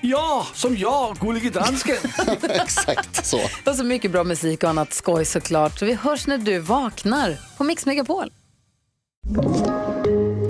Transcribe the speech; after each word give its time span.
Ja, 0.00 0.46
som 0.54 0.76
jag, 0.76 1.16
gullige 1.16 1.50
dansken. 1.50 1.96
Exakt 2.42 3.26
så. 3.26 3.40
Och 3.66 3.76
så 3.76 3.84
mycket 3.84 4.10
bra 4.10 4.24
musik 4.24 4.62
och 4.62 4.70
annat 4.70 4.92
skoj 4.92 5.24
såklart. 5.24 5.78
Så 5.78 5.84
vi 5.86 5.94
hörs 5.94 6.26
när 6.26 6.38
du 6.38 6.58
vaknar 6.58 7.36
på 7.58 7.64
Mix 7.64 7.86
Megapol. 7.86 8.32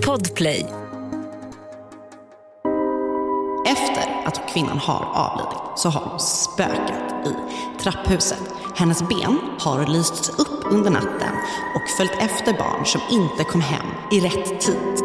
Podplay. 0.07 0.67
Efter 3.67 4.27
att 4.27 4.51
kvinnan 4.53 4.79
har 4.79 5.05
avlidit 5.15 5.79
så 5.79 5.89
har 5.89 6.01
hon 6.01 6.21
spökat 6.21 7.27
i 7.27 7.35
trapphuset. 7.83 8.43
Hennes 8.77 9.03
ben 9.09 9.39
har 9.59 9.87
lysts 9.87 10.29
upp 10.29 10.73
under 10.73 10.91
natten 10.91 11.33
och 11.75 11.91
följt 11.97 12.13
efter 12.21 12.53
barn 12.53 12.87
som 12.87 13.01
inte 13.11 13.45
kom 13.45 13.61
hem 13.61 13.87
i 14.13 14.21
rätt 14.21 14.61
tid. 14.61 15.05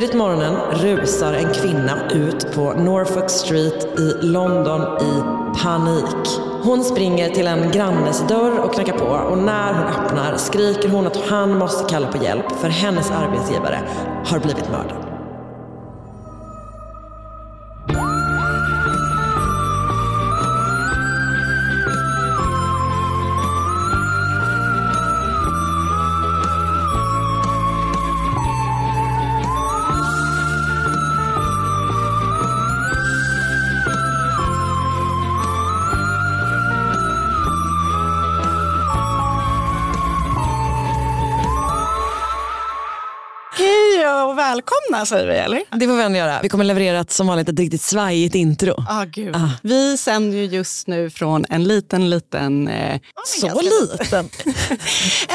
Tidigt 0.00 0.16
morgonen 0.16 0.54
rusar 0.72 1.32
en 1.32 1.52
kvinna 1.54 2.10
ut 2.10 2.54
på 2.54 2.72
Norfolk 2.72 3.30
Street 3.30 3.98
i 3.98 4.26
London 4.26 4.80
i 4.80 5.22
panik. 5.62 6.40
Hon 6.62 6.84
springer 6.84 7.30
till 7.30 7.46
en 7.46 7.70
grannes 7.70 8.28
dörr 8.28 8.58
och 8.58 8.74
knackar 8.74 8.98
på 8.98 9.04
och 9.04 9.38
när 9.38 9.74
hon 9.74 9.86
öppnar 9.86 10.36
skriker 10.36 10.88
hon 10.88 11.06
att 11.06 11.16
han 11.16 11.58
måste 11.58 11.90
kalla 11.90 12.12
på 12.12 12.24
hjälp 12.24 12.52
för 12.60 12.68
hennes 12.68 13.10
arbetsgivare 13.10 13.80
har 14.24 14.38
blivit 14.38 14.70
mördad. 14.70 15.09
Välkomna 45.00 45.06
säger 45.06 45.26
vi 45.26 45.36
eller? 45.38 45.62
Det 45.78 45.86
får 45.86 45.96
vi 45.96 46.02
ändå 46.02 46.18
göra. 46.18 46.40
Vi 46.42 46.48
kommer 46.48 46.64
leverera 46.64 47.00
ett 47.00 47.10
som 47.10 47.26
vanligt 47.26 47.48
ett 47.48 47.58
riktigt 47.58 47.82
svajigt 47.82 48.34
intro. 48.34 48.74
Ah, 48.88 49.04
gud. 49.04 49.36
Vi 49.62 49.96
sänder 49.96 50.38
ju 50.38 50.44
just 50.44 50.86
nu 50.86 51.10
från 51.10 51.46
en 51.48 51.64
liten, 51.64 52.10
liten... 52.10 52.68
Eh, 52.68 53.00
Så 53.26 53.60
liten. 53.60 54.28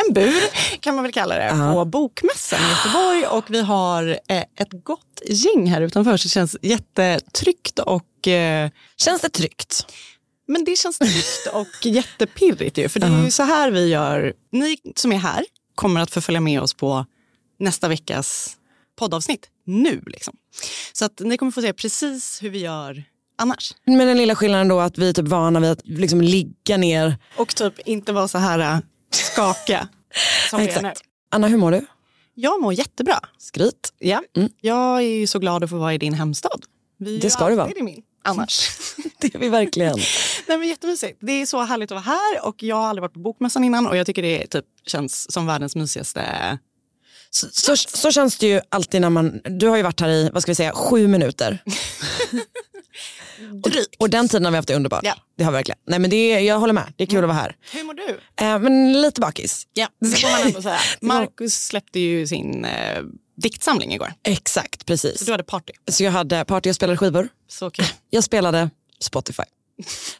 en 0.07 0.13
bur 0.13 0.41
kan 0.79 0.95
man 0.95 1.03
väl 1.03 1.13
kalla 1.13 1.35
det, 1.35 1.45
Ja. 1.45 1.73
på 1.73 1.85
Bokmässan 1.85 2.59
i 2.59 2.69
Göteborg. 2.69 3.25
Och 3.27 3.45
vi 3.49 3.61
har 3.61 4.19
eh, 4.27 4.37
ett 4.37 4.83
gott 4.83 5.21
gäng 5.27 5.67
här 5.67 5.81
utanför 5.81 6.17
så 6.17 6.25
det 6.25 6.29
känns 6.29 6.55
jättetryggt 6.61 7.79
och 7.79 8.27
eh, 8.27 8.69
Känns 8.97 9.21
det 9.21 9.29
tryggt? 9.29 9.85
Men 10.47 10.63
det 10.63 10.75
känns 10.77 10.97
tryggt 10.99 11.47
och 11.53 11.67
jättepirrigt 11.85 12.77
ju. 12.77 12.89
För 12.89 12.99
det 12.99 13.07
är 13.07 13.23
ju 13.25 13.31
så 13.31 13.43
här 13.43 13.71
vi 13.71 13.87
gör. 13.89 14.33
Ni 14.51 14.77
som 14.95 15.11
är 15.11 15.17
här 15.17 15.45
kommer 15.75 16.01
att 16.01 16.11
få 16.11 16.21
följa 16.21 16.41
med 16.41 16.61
oss 16.61 16.73
på 16.73 17.05
nästa 17.59 17.87
veckas 17.87 18.57
poddavsnitt 18.95 19.49
nu. 19.65 20.03
Liksom. 20.07 20.37
Så 20.93 21.05
att 21.05 21.19
ni 21.19 21.37
kommer 21.37 21.51
få 21.51 21.61
se 21.61 21.73
precis 21.73 22.43
hur 22.43 22.49
vi 22.49 22.59
gör 22.59 23.03
annars. 23.37 23.73
Men 23.85 24.07
den 24.07 24.17
lilla 24.17 24.35
skillnaden 24.35 24.67
då 24.67 24.79
att 24.79 24.97
vi 24.97 25.09
är 25.09 25.13
typ 25.13 25.27
vana 25.27 25.59
vid 25.59 25.71
att 25.71 25.81
liksom 25.87 26.21
ligga 26.21 26.77
ner. 26.77 27.17
Och 27.37 27.55
typ 27.55 27.79
inte 27.79 28.13
vara 28.13 28.27
så 28.27 28.37
här 28.37 28.59
äh, 28.59 28.79
skaka 29.11 29.87
som 30.49 30.59
vi 30.59 30.69
är 30.69 30.81
nu. 30.81 30.93
Anna, 31.31 31.47
hur 31.47 31.57
mår 31.57 31.71
du? 31.71 31.85
Jag 32.33 32.61
mår 32.61 32.73
jättebra. 32.73 33.19
Skryt. 33.37 33.93
Ja. 33.99 34.23
Mm. 34.37 34.49
Jag 34.61 34.97
är 34.97 35.01
ju 35.01 35.27
så 35.27 35.39
glad 35.39 35.63
att 35.63 35.69
få 35.69 35.77
vara 35.77 35.93
i 35.93 35.97
din 35.97 36.13
hemstad. 36.13 36.65
Vi 36.97 37.17
Det 37.17 37.29
ska 37.29 37.49
du 37.49 37.55
vara. 37.55 37.71
i 37.71 37.81
min. 37.81 38.01
Annars. 38.23 38.69
Det 39.19 39.35
är 39.35 39.39
vi 39.39 39.49
verkligen. 39.49 39.97
Nej, 40.47 40.57
men 40.57 40.67
jättemysigt. 40.67 41.17
Det 41.21 41.31
är 41.31 41.45
så 41.45 41.61
härligt 41.61 41.91
att 41.91 41.95
vara 41.95 42.17
här 42.17 42.47
och 42.47 42.63
jag 42.63 42.75
har 42.75 42.87
aldrig 42.87 43.01
varit 43.01 43.13
på 43.13 43.19
Bokmässan 43.19 43.63
innan 43.63 43.87
och 43.87 43.97
jag 43.97 44.05
tycker 44.05 44.21
det 44.21 44.47
typ 44.47 44.65
känns 44.85 45.31
som 45.31 45.45
världens 45.45 45.75
mysigaste 45.75 46.57
Så, 47.35 47.47
så, 47.51 47.75
så 47.75 48.11
känns 48.11 48.37
det 48.37 48.47
ju 48.47 48.61
alltid 48.69 49.01
när 49.01 49.09
man, 49.09 49.41
du 49.43 49.67
har 49.67 49.77
ju 49.77 49.83
varit 49.83 49.99
här 49.99 50.09
i, 50.09 50.29
vad 50.33 50.41
ska 50.41 50.51
vi 50.51 50.55
säga, 50.55 50.71
sju 50.71 51.07
minuter. 51.07 51.63
och, 53.63 53.71
och 53.97 54.09
den 54.09 54.27
tiden 54.27 54.45
har 54.45 54.51
vi 54.51 54.55
haft 54.55 54.67
det 54.67 54.75
underbart. 54.75 55.03
Ja. 55.03 55.15
Det 55.37 55.43
har 55.43 55.51
vi 55.51 55.55
verkligen. 55.55 55.79
Nej 55.87 55.99
men 55.99 56.09
det 56.09 56.15
är, 56.15 56.39
jag 56.39 56.59
håller 56.59 56.73
med, 56.73 56.93
det 56.95 57.03
är 57.03 57.07
kul 57.07 57.23
att 57.23 57.27
vara 57.27 57.37
här. 57.37 57.55
Hur 57.71 57.83
mår 57.83 57.93
du? 57.93 58.19
Eh, 58.45 58.59
men 58.59 59.01
lite 59.01 59.21
bakis. 59.21 59.67
Ja, 59.73 59.87
det 60.01 60.07
får 60.07 60.31
man 60.31 60.41
ändå 60.41 60.61
säga. 60.61 60.79
Marcus 61.01 61.65
släppte 61.65 61.99
ju 61.99 62.27
sin 62.27 62.65
eh, 62.65 63.03
diktsamling 63.37 63.93
igår. 63.93 64.13
Exakt, 64.23 64.85
precis. 64.85 65.19
Så 65.19 65.25
du 65.25 65.31
hade 65.31 65.43
party. 65.43 65.73
Så 65.87 66.03
jag 66.03 66.11
hade 66.11 66.45
party 66.45 66.69
och 66.69 66.75
spelade 66.75 66.97
skivor. 66.97 67.29
Så 67.47 67.69
kul. 67.69 67.85
Jag 68.09 68.23
spelade 68.23 68.69
Spotify. 68.99 69.43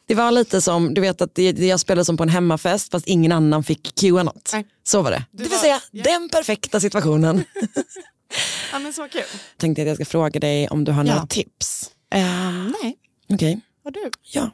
Det 0.06 0.14
var 0.14 0.30
lite 0.30 0.60
som, 0.60 0.94
du 0.94 1.00
vet 1.00 1.20
att 1.20 1.34
det, 1.34 1.42
jag 1.58 1.80
spelade 1.80 2.04
som 2.04 2.16
på 2.16 2.22
en 2.22 2.28
hemmafest 2.28 2.90
fast 2.90 3.06
ingen 3.06 3.32
annan 3.32 3.64
fick 3.64 3.94
cuea 4.00 4.22
något. 4.22 4.50
Nej. 4.52 4.66
Så 4.84 5.02
var 5.02 5.10
det. 5.10 5.24
Det 5.32 5.42
vill 5.42 5.52
var- 5.52 5.58
säga 5.58 5.80
ja. 5.90 6.02
den 6.04 6.28
perfekta 6.28 6.80
situationen. 6.80 7.44
Ja, 8.72 8.78
men 8.78 8.92
så 8.92 9.08
kul. 9.08 9.22
Tänkte 9.56 9.82
att 9.82 9.88
jag 9.88 9.96
ska 9.96 10.04
fråga 10.04 10.40
dig 10.40 10.68
om 10.68 10.84
du 10.84 10.92
har 10.92 11.04
Ja. 11.04 11.14
några 11.14 11.26
tips. 11.26 11.90
Ehm, 12.10 12.74
nej, 12.82 12.96
Okej, 13.32 13.60
har 13.84 13.90
du? 13.90 14.10
ja. 14.22 14.50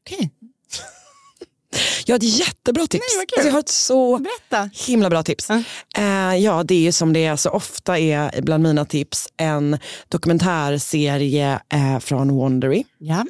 Okej. 0.00 0.30
Jag 2.06 2.14
har 2.14 2.18
ett 2.18 2.38
jättebra 2.38 2.86
tips. 2.86 3.04
Nej. 3.16 3.26
Alltså, 3.36 3.46
jag 3.48 3.52
har 3.52 3.60
ett 3.60 3.68
så 3.68 4.18
Berätta. 4.18 4.70
himla 4.86 5.10
bra 5.10 5.22
tips. 5.22 5.48
Ja. 5.48 5.62
Eh, 5.98 6.36
ja, 6.36 6.62
det 6.64 6.74
är 6.74 6.80
ju 6.80 6.92
som 6.92 7.12
det 7.12 7.24
är 7.24 7.36
så 7.36 7.50
ofta 7.50 7.98
är 7.98 8.42
bland 8.42 8.62
mina 8.62 8.84
tips 8.84 9.28
en 9.36 9.78
dokumentärserie 10.08 11.60
eh, 11.72 11.98
från 11.98 12.32
Wondery. 12.34 12.84
Ja, 12.98 13.24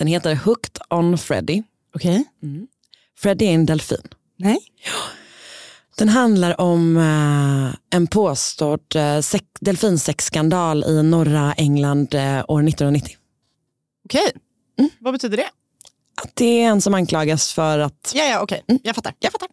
Den 0.00 0.06
heter 0.06 0.34
Hooked 0.34 0.78
on 0.90 1.18
Freddy. 1.18 1.62
okej. 1.94 2.24
Freddy 3.18 3.44
är 3.44 3.50
en 3.52 3.66
delfin. 3.66 4.08
Nej. 4.36 4.58
Den 5.96 6.08
handlar 6.08 6.60
om 6.60 6.96
eh, 6.96 7.96
en 7.96 8.06
påstådd 8.06 8.96
eh, 8.96 9.20
sex, 9.20 9.44
delfinsexskandal 9.60 10.84
i 10.84 11.02
norra 11.02 11.52
England 11.52 12.14
eh, 12.14 12.44
år 12.48 12.68
1990. 12.68 13.16
Okej. 14.04 14.32
Vad 14.98 15.14
betyder 15.14 15.36
det? 15.36 15.48
Att 16.22 16.36
det 16.36 16.62
är 16.62 16.68
en 16.68 16.80
som 16.80 16.94
anklagas 16.94 17.52
för 17.52 17.78
att 17.78 18.12
Ja, 18.14 18.24
ja, 18.24 18.40
okej. 18.40 18.62
Jag 18.82 18.94
fattar. 18.94 19.14
Jag 19.18 19.32
fattar. 19.32 19.48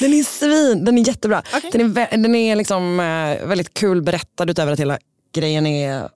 Den 0.00 0.14
är 0.14 0.22
svin, 0.22 0.84
den 0.84 0.98
är 0.98 1.08
jättebra. 1.08 1.42
Okej. 1.54 1.70
Den 1.72 1.96
är, 1.96 2.16
den 2.16 2.34
är 2.34 2.56
liksom 2.56 2.96
väldigt 3.46 3.74
kul 3.74 4.02
berättad 4.02 4.50
utöver 4.50 4.72
att 4.72 4.80
hela 4.80 4.98
grejen 5.32 5.66
är 5.66 6.08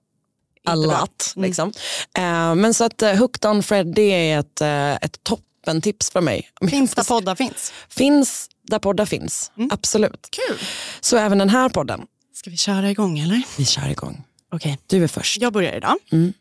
a 0.65 0.75
lot. 0.75 1.33
Liksom. 1.35 1.71
Eh, 2.17 2.55
men 2.55 2.73
så 2.73 2.83
att 2.83 3.03
uh, 3.03 3.09
Hooked 3.09 3.49
on 3.51 3.63
Freddy 3.63 4.09
är 4.09 4.39
ett, 4.39 4.61
uh, 4.61 5.05
ett 5.05 5.23
toppentips 5.23 6.09
för 6.09 6.21
mig. 6.21 6.49
Finns 6.69 6.95
där 6.95 7.03
poddar 7.03 7.35
finns? 7.35 7.73
Finns 7.89 8.49
där 8.67 8.79
poddar 8.79 9.05
finns, 9.05 9.51
absolut. 9.71 10.27
Kul. 10.31 10.59
Så 10.99 11.17
även 11.17 11.37
den 11.37 11.49
här 11.49 11.69
podden. 11.69 12.01
Ska 12.33 12.49
vi 12.49 12.57
köra 12.57 12.91
igång 12.91 13.19
eller? 13.19 13.41
Vi 13.57 13.65
kör 13.65 13.89
igång. 13.89 14.23
Okej. 14.51 14.79
Du 14.87 15.03
är 15.03 15.07
först. 15.07 15.41
Jag 15.41 15.53
börjar 15.53 15.73
idag. 15.73 15.95
Mm. 16.11 16.33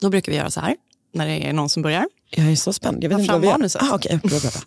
Då 0.00 0.10
brukar 0.10 0.32
vi 0.32 0.38
göra 0.38 0.50
så 0.50 0.60
här, 0.60 0.76
när 1.14 1.26
det 1.26 1.48
är 1.48 1.52
någon 1.52 1.68
som 1.68 1.82
börjar. 1.82 2.08
Jag 2.30 2.52
är 2.52 2.56
så 2.56 2.72
spänd. 2.72 3.04
Jag 3.04 3.08
vet 3.08 3.18
inte 3.18 3.32
vad 3.32 3.40
vi 3.40 3.46
gör. 3.46 3.70
Ah, 3.78 3.94
okay. 3.94 4.16
bra, 4.16 4.40
bra, 4.40 4.50
bra. 4.50 4.60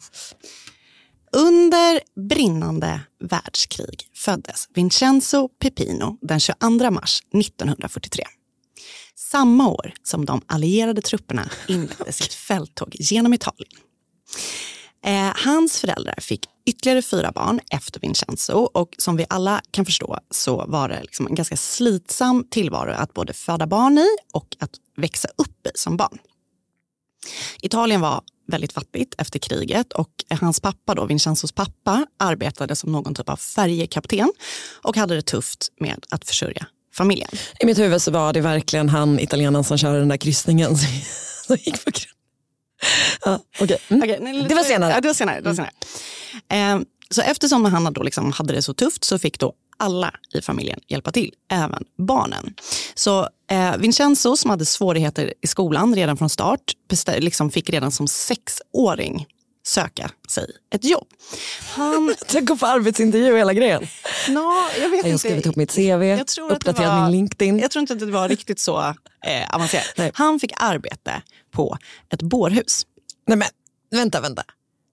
Under 1.34 2.02
brinnande 2.30 3.02
världskrig 3.20 4.08
föddes 4.16 4.68
Vincenzo 4.74 5.48
Pepino 5.48 6.18
den 6.22 6.40
22 6.40 6.92
mars 6.92 7.22
1943. 7.34 8.24
Samma 9.32 9.68
år 9.70 9.94
som 10.04 10.26
de 10.26 10.42
allierade 10.46 11.02
trupperna 11.02 11.50
inledde 11.68 12.12
sitt 12.12 12.34
fälttåg 12.48 12.96
genom 13.00 13.34
Italien. 13.34 13.72
Eh, 15.06 15.34
hans 15.46 15.80
föräldrar 15.80 16.16
fick 16.22 16.46
ytterligare 16.66 17.02
fyra 17.02 17.32
barn 17.32 17.60
efter 17.72 18.00
Vincenzo 18.00 18.54
och 18.54 18.96
som 18.98 19.18
vi 19.18 19.26
alla 19.30 19.62
kan 19.72 19.86
förstå 19.86 20.20
så 20.32 20.66
var 20.68 20.90
det 20.90 21.02
liksom 21.02 21.28
en 21.28 21.36
ganska 21.36 21.58
slitsam 21.58 22.48
tillvaro 22.50 22.92
att 22.92 23.14
både 23.14 23.34
föda 23.34 23.68
barn 23.68 23.98
i 23.98 24.08
och 24.34 24.56
att 24.60 24.72
växa 24.98 25.28
upp 25.38 25.68
i 25.68 25.72
som 25.76 25.98
barn. 25.98 26.18
Italien 27.62 28.02
var 28.02 28.22
väldigt 28.48 28.74
fattigt 28.74 29.16
efter 29.18 29.40
kriget 29.40 29.94
och 29.94 30.12
hans 30.30 30.60
pappa, 30.60 30.96
då, 30.96 31.06
Vincenzos 31.06 31.52
pappa, 31.52 32.06
arbetade 32.20 32.76
som 32.76 32.92
någon 32.92 33.16
typ 33.16 33.30
av 33.30 33.38
färjekapten 33.38 34.32
och 34.82 34.98
hade 34.98 35.16
det 35.16 35.22
tufft 35.22 35.68
med 35.80 36.06
att 36.10 36.26
försörja 36.26 36.68
familjen. 36.94 37.30
I 37.60 37.66
mitt 37.66 37.80
huvud 37.80 38.02
så 38.02 38.12
var 38.12 38.34
det 38.34 38.42
verkligen 38.42 38.90
han 38.90 39.20
italienaren 39.20 39.64
som 39.64 39.78
körde 39.78 40.00
den 40.00 40.08
där 40.08 40.18
kryssningen 40.18 40.78
som 40.78 41.56
gick 41.60 41.86
på 41.86 41.92
grund. 41.92 42.08
Ja, 43.26 43.40
okay. 43.60 43.78
mm. 43.90 44.04
Okej, 44.04 44.18
nej, 44.22 44.46
Det 44.50 44.56
var 44.56 44.64
senare. 44.64 44.92
Ja, 44.92 45.02
det 45.02 45.08
var 45.08 45.14
senare. 45.14 45.42
Det 45.42 45.50
var 45.50 45.56
senare. 45.56 45.72
Eh, 46.50 46.82
så 47.10 47.22
eftersom 47.22 47.66
han 47.66 47.94
då 47.94 48.04
liksom 48.04 48.32
hade 48.32 48.54
det 48.54 48.62
så 48.62 48.74
tufft 48.74 49.04
så 49.04 49.20
fick 49.20 49.40
då 49.40 49.54
alla 49.78 50.14
i 50.34 50.42
familjen 50.42 50.80
hjälpa 50.88 51.12
till, 51.12 51.34
även 51.52 51.84
barnen. 51.98 52.54
Så 52.96 53.30
eh, 53.52 53.78
Vincenzo 53.78 54.38
som 54.38 54.50
hade 54.50 54.66
svårigheter 54.66 55.34
i 55.42 55.48
skolan 55.48 55.96
redan 55.96 56.18
från 56.18 56.30
start 56.30 56.74
liksom 57.18 57.52
fick 57.52 57.70
redan 57.70 57.92
som 57.92 58.08
sexåring 58.08 59.26
söka 59.64 60.12
sig 60.30 60.46
ett 60.76 60.86
jobb. 60.86 61.08
Han, 61.76 62.16
Tänk 62.28 62.50
att 62.52 62.60
få 62.60 62.66
arbetsintervju 62.66 63.38
hela 63.38 63.54
grejen. 63.54 63.88
no, 64.30 64.54
jag 64.82 64.90
vet 64.90 65.06
Jag 65.06 65.12
har 65.14 65.18
skrivit 65.18 65.46
ihop 65.46 65.56
mitt 65.56 65.72
CV, 65.76 66.04
Jag 66.04 66.28
tror 66.28 66.52
uppdaterat 66.52 66.88
var- 66.90 67.02
min 67.04 67.12
LinkedIn. 67.12 67.60
Jag 67.60 67.72
tror 67.72 67.82
inte 67.82 67.94
att 67.94 68.00
det 68.00 68.06
var 68.06 68.30
riktigt 68.30 68.60
så 68.60 68.80
eh, 69.26 69.56
avancerat. 69.56 69.94
Nej. 69.98 70.12
Han 70.14 70.40
fick 70.40 70.52
arbete 70.58 71.22
på 71.52 71.78
ett 72.14 72.22
bårhus. 72.22 72.86
Nej 73.28 73.38
men 73.38 73.48
vänta, 73.92 74.22
vänta. 74.22 74.44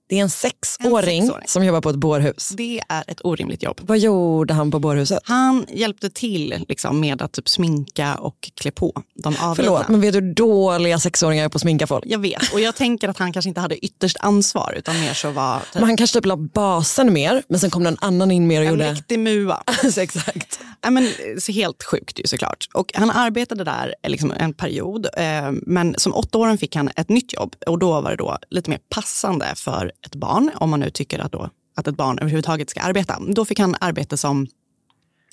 Det 0.08 0.18
är 0.18 0.22
en 0.22 0.30
sexåring, 0.30 1.18
En 1.20 1.26
sexåring. 1.26 1.48
som 1.48 1.64
jobbar 1.64 1.80
på 1.80 1.90
ett 1.90 1.96
bårhus. 1.96 2.48
Det 2.48 2.80
är 2.88 3.04
ett 3.06 3.20
orimligt 3.24 3.62
jobb. 3.62 3.80
Vad 3.80 3.98
gjorde 3.98 4.54
han 4.54 4.70
på 4.70 4.78
bårhuset? 4.78 5.18
Han 5.24 5.66
hjälpte 5.68 6.10
till 6.10 6.64
liksom, 6.68 7.00
med 7.00 7.22
att 7.22 7.32
typ 7.32 7.48
sminka 7.48 8.14
och 8.14 8.50
klä 8.54 8.70
på 8.70 9.02
de 9.14 9.36
avlidna. 9.40 9.54
Förlåt, 9.54 9.88
men 9.88 10.00
vet 10.00 10.12
du 10.12 10.20
hur 10.20 10.34
dåliga 10.34 10.98
sexåringar 10.98 11.44
är 11.44 11.48
på 11.48 11.56
att 11.56 11.62
sminka 11.62 11.86
folk? 11.86 12.04
Jag 12.06 12.18
vet, 12.18 12.52
och 12.52 12.60
jag 12.60 12.74
tänker 12.74 13.08
att 13.08 13.18
han 13.18 13.32
kanske 13.32 13.48
inte 13.48 13.60
hade 13.60 13.84
ytterst 13.84 14.16
ansvar 14.20 14.74
utan 14.76 15.00
mer 15.00 15.14
så 15.14 15.30
var 15.30 15.58
typ, 15.58 15.74
Men 15.74 15.84
han 15.84 15.96
kanske 15.96 16.18
typ 16.18 16.26
la 16.26 16.36
basen 16.36 17.12
mer, 17.12 17.42
men 17.48 17.60
sen 17.60 17.70
kom 17.70 17.86
en 17.86 17.96
annan 18.00 18.30
in 18.30 18.46
mer 18.46 18.60
och 18.60 18.66
en 18.66 18.72
gjorde... 18.72 18.92
riktig 18.92 19.18
mua. 19.18 19.62
Alltså, 19.84 20.00
exakt. 20.00 20.60
Nej, 20.84 20.92
men, 20.92 21.12
så 21.40 21.52
helt 21.52 21.82
sjukt 21.82 22.20
ju 22.20 22.26
såklart. 22.26 22.68
Och 22.74 22.90
han 22.94 23.10
arbetade 23.10 23.64
där 23.64 23.94
liksom, 24.08 24.32
en 24.32 24.54
period, 24.54 25.06
eh, 25.16 25.52
men 25.52 25.94
som 25.98 26.14
åttaåring 26.14 26.58
fick 26.58 26.76
han 26.76 26.90
ett 26.96 27.08
nytt 27.08 27.32
jobb 27.32 27.56
och 27.66 27.78
då 27.78 28.00
var 28.00 28.10
det 28.10 28.16
då 28.16 28.38
lite 28.50 28.70
mer 28.70 28.80
passande 28.90 29.46
för 29.56 29.92
ett 30.06 30.14
barn, 30.14 30.50
om 30.54 30.70
man 30.70 30.80
nu 30.80 30.90
tycker 30.90 31.18
att, 31.18 31.32
då, 31.32 31.50
att 31.76 31.88
ett 31.88 31.96
barn 31.96 32.18
överhuvudtaget 32.18 32.70
ska 32.70 32.80
arbeta. 32.80 33.18
Då 33.28 33.44
fick 33.44 33.58
han 33.58 33.76
arbete 33.80 34.16
som 34.16 34.46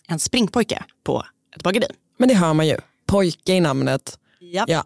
en 0.07 0.19
springpojke 0.19 0.83
på 1.03 1.23
ett 1.55 1.63
bageri. 1.63 1.87
Men 2.17 2.29
det 2.29 2.35
hör 2.35 2.53
man 2.53 2.67
ju. 2.67 2.77
Pojke 3.05 3.53
i 3.53 3.59
namnet. 3.59 4.19
Japp. 4.39 4.69
Ja. 4.69 4.83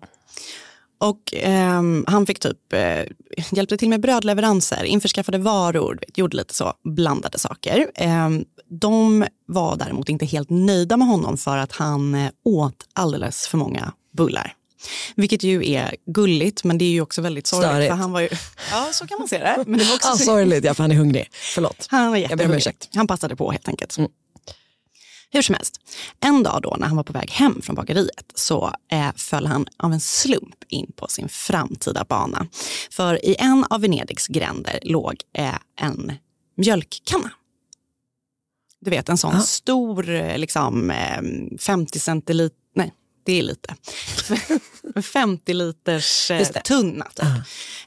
Och 0.97 1.33
ehm, 1.33 2.05
han 2.07 2.25
fick 2.25 2.39
typ, 2.39 2.73
eh, 2.73 3.03
hjälpte 3.51 3.77
till 3.77 3.89
med 3.89 4.01
brödleveranser, 4.01 4.83
införskaffade 4.83 5.37
varor, 5.37 5.99
gjorde 6.15 6.37
lite 6.37 6.53
så 6.53 6.73
blandade 6.83 7.39
saker. 7.39 7.91
Ehm, 7.95 8.45
de 8.69 9.25
var 9.45 9.75
däremot 9.75 10.09
inte 10.09 10.25
helt 10.25 10.49
nöjda 10.49 10.97
med 10.97 11.07
honom 11.07 11.37
för 11.37 11.57
att 11.57 11.71
han 11.71 12.15
eh, 12.15 12.31
åt 12.43 12.87
alldeles 12.93 13.47
för 13.47 13.57
många 13.57 13.93
bullar. 14.17 14.53
Vilket 15.15 15.43
ju 15.43 15.71
är 15.71 15.95
gulligt, 16.05 16.63
men 16.63 16.77
det 16.77 16.85
är 16.85 16.89
ju 16.89 17.01
också 17.01 17.21
väldigt 17.21 17.47
sorgligt. 17.47 17.69
Störigt. 17.71 17.89
För 17.91 17.95
han 17.97 18.11
var 18.11 18.21
ju, 18.21 18.29
ja, 18.71 18.89
så 18.93 19.07
kan 19.07 19.19
man 19.19 19.27
se 19.27 19.37
det. 19.37 19.63
Men 19.67 19.79
det 19.79 19.85
var 19.85 19.95
också 19.95 20.09
Ah, 20.09 20.15
sorgligt, 20.15 20.63
ja, 20.63 20.73
för 20.73 20.83
han 20.83 20.91
är 20.91 20.95
hungrig. 20.95 21.29
Förlåt. 21.31 21.87
han 21.89 22.09
var 22.09 22.17
jättehungrig. 22.17 22.73
Han 22.95 23.07
passade 23.07 23.35
på 23.35 23.51
helt 23.51 23.67
enkelt. 23.67 23.97
Mm. 23.97 24.11
Hur 25.31 25.41
som 25.41 25.55
helst, 25.55 25.79
en 26.19 26.43
dag 26.43 26.59
då 26.63 26.75
när 26.79 26.87
han 26.87 26.95
var 26.97 27.03
på 27.03 27.13
väg 27.13 27.31
hem 27.31 27.61
från 27.61 27.75
bageriet 27.75 28.31
så 28.35 28.73
eh, 28.91 29.09
föll 29.15 29.45
han 29.45 29.65
av 29.77 29.93
en 29.93 29.99
slump 29.99 30.63
in 30.67 30.91
på 30.95 31.07
sin 31.07 31.29
framtida 31.29 32.05
bana. 32.09 32.47
För 32.91 33.25
i 33.25 33.35
en 33.39 33.65
av 33.69 33.81
Venedigs 33.81 34.27
gränder 34.27 34.79
låg 34.83 35.15
eh, 35.37 35.55
en 35.81 36.11
mjölkkanna. 36.57 37.31
Du 38.81 38.89
vet 38.89 39.09
en 39.09 39.17
sån 39.17 39.35
Ja. 39.35 39.41
stor, 39.41 40.09
eh, 40.09 40.37
liksom 40.37 40.91
eh, 40.91 41.21
50 41.59 41.99
centiliter, 41.99 42.59
det 43.29 43.39
är 43.39 43.43
lite, 43.43 43.75
50 45.01 45.53
liters 45.53 46.31
eh, 46.31 46.47
tunna 46.47 47.05
typ, 47.05 47.25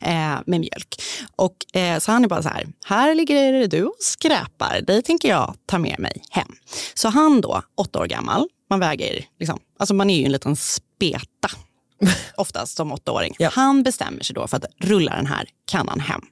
eh, 0.01 0.39
med 0.47 0.61
mjölk. 0.61 1.03
Och, 1.37 1.77
eh, 1.77 1.99
så 1.99 2.13
han 2.13 2.25
är 2.25 2.29
bara 2.29 2.43
så 2.43 2.49
här, 2.49 2.67
här 2.87 3.15
ligger 3.15 3.67
du 3.67 3.85
och 3.85 3.95
skräpar, 3.99 4.81
dig 4.81 5.03
tänker 5.03 5.29
jag 5.29 5.55
ta 5.67 5.79
med 5.79 5.99
mig 5.99 6.23
hem. 6.31 6.53
Så 6.95 7.09
han 7.09 7.41
då, 7.41 7.63
åtta 7.75 7.99
år 7.99 8.07
gammal, 8.07 8.49
man 8.71 8.81
väger, 8.81 9.25
liksom, 9.39 9.59
alltså 9.79 9.95
man 9.95 10.11
är 10.11 10.19
ju 10.19 10.25
en 10.25 10.33
liten 10.33 10.57
speta 10.57 11.51
oftast 12.37 12.77
som 12.77 12.93
åttaåring. 12.93 13.35
Ja. 13.39 13.51
Han 13.53 13.83
bestämmer 13.83 14.23
sig 14.23 14.35
då 14.35 14.47
för 14.47 14.57
att 14.57 14.67
rulla 14.79 15.17
den 15.17 15.27
här 15.27 15.49
kannan 15.67 16.01
hem. 16.01 16.23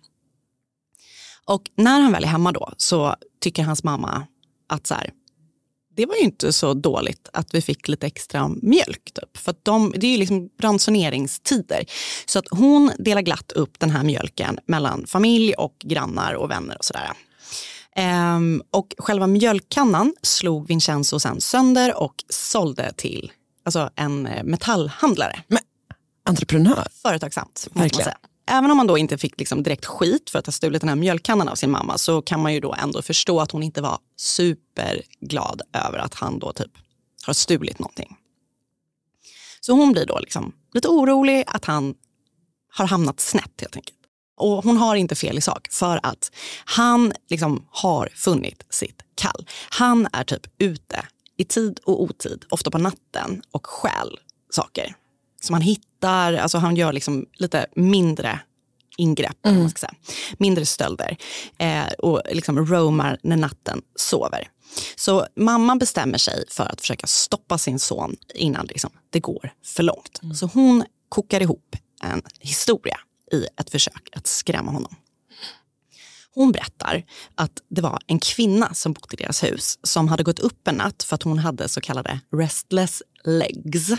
Och 1.44 1.62
när 1.76 2.00
han 2.00 2.12
väl 2.12 2.24
är 2.24 2.28
hemma 2.28 2.52
då 2.52 2.72
så 2.76 3.14
tycker 3.40 3.62
hans 3.62 3.84
mamma 3.84 4.26
att 4.68 4.86
så 4.86 4.94
här, 4.94 5.10
det 5.96 6.06
var 6.06 6.14
ju 6.14 6.20
inte 6.20 6.52
så 6.52 6.74
dåligt 6.74 7.28
att 7.32 7.54
vi 7.54 7.62
fick 7.62 7.88
lite 7.88 8.06
extra 8.06 8.48
mjölk. 8.48 9.12
Typ. 9.14 9.36
För 9.36 9.54
de, 9.62 9.94
det 9.96 10.06
är 10.06 10.10
ju 10.10 10.16
liksom 10.16 10.50
ransoneringstider. 10.60 11.84
Så 12.26 12.38
att 12.38 12.46
hon 12.50 12.92
delar 12.98 13.22
glatt 13.22 13.52
upp 13.52 13.78
den 13.78 13.90
här 13.90 14.04
mjölken 14.04 14.58
mellan 14.66 15.06
familj 15.06 15.54
och 15.54 15.76
grannar 15.84 16.34
och 16.34 16.50
vänner 16.50 16.78
och 16.78 16.84
sådär. 16.84 17.10
Ehm, 17.96 18.62
och 18.70 18.94
själva 18.98 19.26
mjölkkannan 19.26 20.14
slog 20.22 20.68
Vincenzo 20.68 21.20
sen 21.20 21.40
sönder 21.40 22.02
och 22.02 22.14
sålde 22.28 22.92
till 22.92 23.32
alltså 23.64 23.90
en 23.96 24.26
eh, 24.26 24.44
metallhandlare. 24.44 25.42
Entreprenör. 26.24 26.86
Företagsamt, 27.02 27.68
Verkligen. 27.72 28.12
Även 28.52 28.70
om 28.70 28.76
man 28.76 28.86
då 28.86 28.98
inte 28.98 29.18
fick 29.18 29.38
liksom 29.38 29.62
direkt 29.62 29.84
skit 29.84 30.30
för 30.30 30.38
att 30.38 30.46
ha 30.46 30.52
stulit 30.52 30.80
den 30.80 30.88
här 30.88 30.96
mjölkkannan 30.96 31.48
av 31.48 31.54
sin 31.54 31.70
mamma 31.70 31.98
så 31.98 32.22
kan 32.22 32.42
man 32.42 32.54
ju 32.54 32.60
då 32.60 32.74
ändå 32.74 33.02
förstå 33.02 33.40
att 33.40 33.50
hon 33.50 33.62
inte 33.62 33.82
var 33.82 33.98
superglad 34.16 35.62
över 35.72 35.98
att 35.98 36.14
han 36.14 36.38
då 36.38 36.52
typ 36.52 36.70
har 37.26 37.32
stulit 37.32 37.78
någonting. 37.78 38.16
Så 39.60 39.72
hon 39.72 39.92
blir 39.92 40.06
då 40.06 40.18
liksom 40.18 40.52
lite 40.74 40.88
orolig 40.88 41.44
att 41.46 41.64
han 41.64 41.94
har 42.72 42.86
hamnat 42.86 43.20
snett 43.20 43.60
helt 43.60 43.76
enkelt. 43.76 43.98
Och 44.36 44.64
hon 44.64 44.76
har 44.76 44.96
inte 44.96 45.14
fel 45.14 45.38
i 45.38 45.40
sak 45.40 45.68
för 45.70 46.00
att 46.02 46.32
han 46.64 47.12
liksom 47.28 47.66
har 47.70 48.08
funnit 48.14 48.66
sitt 48.70 49.02
kall. 49.14 49.46
Han 49.70 50.08
är 50.12 50.24
typ 50.24 50.46
ute 50.58 51.06
i 51.36 51.44
tid 51.44 51.80
och 51.84 52.02
otid, 52.02 52.44
ofta 52.50 52.70
på 52.70 52.78
natten 52.78 53.42
och 53.50 53.66
stjäl 53.66 54.18
saker 54.50 54.94
som 55.40 55.54
han 55.54 55.62
hittar. 55.62 56.34
Alltså 56.34 56.58
han 56.58 56.76
gör 56.76 56.92
liksom 56.92 57.26
lite 57.32 57.66
mindre 57.76 58.40
ingrepp, 58.96 59.36
om 59.42 59.58
man 59.58 59.70
ska 59.70 59.78
säga. 59.78 59.94
mindre 60.38 60.66
stölder 60.66 61.16
eh, 61.58 61.86
och 61.98 62.22
liksom 62.30 62.66
roamar 62.66 63.18
när 63.22 63.36
natten 63.36 63.82
sover. 63.96 64.48
Så 64.96 65.26
mamman 65.36 65.78
bestämmer 65.78 66.18
sig 66.18 66.44
för 66.48 66.64
att 66.64 66.80
försöka 66.80 67.06
stoppa 67.06 67.58
sin 67.58 67.78
son 67.78 68.16
innan 68.34 68.66
liksom, 68.66 68.90
det 69.10 69.20
går 69.20 69.52
för 69.64 69.82
långt. 69.82 70.20
Så 70.34 70.46
hon 70.46 70.84
kokar 71.08 71.40
ihop 71.40 71.76
en 72.02 72.22
historia 72.40 73.00
i 73.32 73.46
ett 73.60 73.70
försök 73.70 74.08
att 74.12 74.26
skrämma 74.26 74.72
honom. 74.72 74.96
Hon 76.34 76.52
berättar 76.52 77.04
att 77.34 77.52
det 77.68 77.80
var 77.80 77.98
en 78.06 78.18
kvinna 78.18 78.74
som 78.74 78.92
bodde 78.92 79.14
i 79.14 79.16
deras 79.16 79.42
hus 79.42 79.78
som 79.82 80.08
hade 80.08 80.22
gått 80.22 80.38
upp 80.38 80.68
en 80.68 80.74
natt 80.74 81.02
för 81.02 81.14
att 81.14 81.22
hon 81.22 81.38
hade 81.38 81.68
så 81.68 81.80
kallade 81.80 82.20
restless 82.32 83.02
legs. 83.24 83.90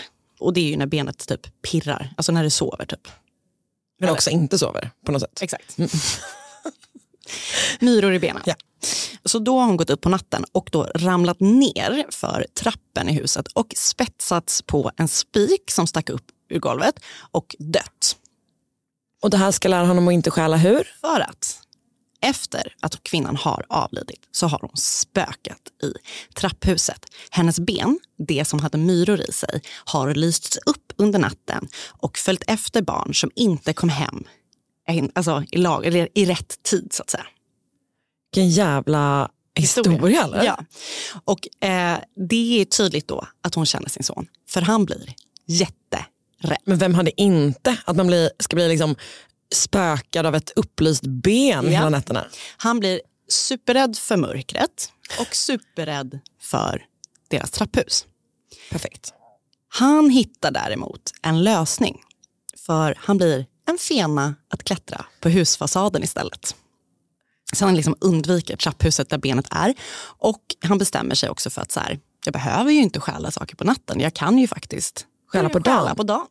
Och 0.41 0.53
det 0.53 0.59
är 0.59 0.69
ju 0.69 0.77
när 0.77 0.85
benet 0.85 1.27
typ 1.27 1.61
pirrar, 1.61 2.13
alltså 2.17 2.31
när 2.31 2.43
det 2.43 2.49
sover 2.49 2.85
typ. 2.85 3.07
Men 3.99 4.09
också 4.09 4.29
inte 4.29 4.57
sover 4.57 4.89
på 5.05 5.11
något 5.11 5.21
sätt. 5.21 5.41
Exakt. 5.41 5.77
Myror 7.79 8.13
i 8.13 8.19
benen. 8.19 8.41
Ja. 8.45 8.55
Så 9.25 9.39
då 9.39 9.59
har 9.59 9.65
hon 9.65 9.77
gått 9.77 9.89
upp 9.89 10.01
på 10.01 10.09
natten 10.09 10.45
och 10.51 10.69
då 10.71 10.83
ramlat 10.83 11.39
ner 11.39 12.05
för 12.11 12.45
trappen 12.53 13.09
i 13.09 13.13
huset 13.13 13.47
och 13.47 13.73
spetsats 13.77 14.61
på 14.61 14.91
en 14.97 15.07
spik 15.07 15.71
som 15.71 15.87
stack 15.87 16.09
upp 16.09 16.25
ur 16.49 16.59
golvet 16.59 16.99
och 17.31 17.55
dött. 17.59 18.17
Och 19.21 19.29
det 19.29 19.37
här 19.37 19.51
ska 19.51 19.67
lära 19.67 19.85
honom 19.85 20.07
att 20.07 20.13
inte 20.13 20.31
stjäla 20.31 20.57
hur? 20.57 20.87
För 21.01 21.19
att 21.19 21.60
efter 22.21 22.75
att 22.79 23.03
kvinnan 23.03 23.35
har 23.35 23.65
avlidit 23.69 24.27
så 24.31 24.47
har 24.47 24.59
hon 24.61 24.77
spökat 24.77 25.61
i 25.83 25.93
trapphuset. 26.35 27.05
Hennes 27.29 27.59
ben, 27.59 27.99
det 28.27 28.45
som 28.45 28.59
hade 28.59 28.77
myror 28.77 29.21
i 29.21 29.31
sig, 29.31 29.61
har 29.85 30.13
lysts 30.13 30.57
upp 30.65 30.93
under 30.95 31.19
natten 31.19 31.67
och 31.87 32.17
följt 32.17 32.43
efter 32.47 32.81
barn 32.81 33.13
som 33.13 33.31
inte 33.35 33.73
kom 33.73 33.89
hem 33.89 34.25
alltså, 35.13 35.43
i, 35.51 35.57
lag, 35.57 35.85
eller 35.85 36.09
i 36.13 36.25
rätt 36.25 36.63
tid 36.63 36.93
så 36.93 37.03
att 37.03 37.09
säga. 37.09 37.25
Vilken 38.33 38.49
jävla 38.49 39.31
historia. 39.55 40.23
eller? 40.23 40.43
Ja. 40.43 40.65
Och 41.25 41.65
eh, 41.67 41.99
det 42.29 42.61
är 42.61 42.65
tydligt 42.65 43.07
då 43.07 43.27
att 43.41 43.55
hon 43.55 43.65
känner 43.65 43.89
sin 43.89 44.03
son. 44.03 44.27
För 44.49 44.61
han 44.61 44.85
blir 44.85 45.13
jätterädd. 45.45 46.57
Men 46.65 46.77
vem 46.77 46.93
hade 46.93 47.21
inte 47.21 47.77
att 47.85 47.95
man 47.95 48.07
blir, 48.07 48.31
ska 48.39 48.55
bli 48.55 48.67
liksom 48.67 48.95
spökad 49.51 50.25
av 50.25 50.35
ett 50.35 50.51
upplyst 50.55 51.03
ben 51.05 51.63
Ja. 51.65 51.69
hela 51.71 51.89
nätterna? 51.89 52.25
Han 52.57 52.79
blir 52.79 53.01
superrädd 53.29 53.97
för 53.97 54.17
mörkret 54.17 54.91
och 55.19 55.35
superrädd 55.35 56.19
för 56.41 56.85
deras 57.29 57.51
trapphus. 57.51 58.05
Perfekt. 58.71 59.13
Han 59.69 60.09
hittar 60.09 60.51
däremot 60.51 61.11
en 61.21 61.43
lösning. 61.43 62.01
För 62.57 62.95
han 62.99 63.17
blir 63.17 63.45
en 63.67 63.77
fena 63.77 64.35
att 64.49 64.63
klättra 64.63 65.05
på 65.19 65.29
husfasaden 65.29 66.03
istället. 66.03 66.55
Så 67.53 67.65
han 67.65 67.75
liksom 67.75 67.95
undviker 68.01 68.57
trapphuset 68.57 69.09
där 69.09 69.17
benet 69.17 69.45
är. 69.51 69.73
Och 70.03 70.41
han 70.63 70.77
bestämmer 70.77 71.15
sig 71.15 71.29
också 71.29 71.49
för 71.49 71.61
att 71.61 71.71
så 71.71 71.79
här, 71.79 71.99
jag 72.25 72.33
behöver 72.33 72.71
ju 72.71 72.79
inte 72.81 72.99
stjäla 72.99 73.31
saker 73.31 73.55
på 73.55 73.63
natten. 73.63 73.99
Jag 73.99 74.13
kan 74.13 74.37
ju 74.37 74.47
faktiskt 74.47 75.05
Stjäla 75.27 75.49
på 75.49 75.59
dagen. 75.59 75.77
stjäla 75.77 75.95
på 75.95 76.03
dagen. 76.03 76.27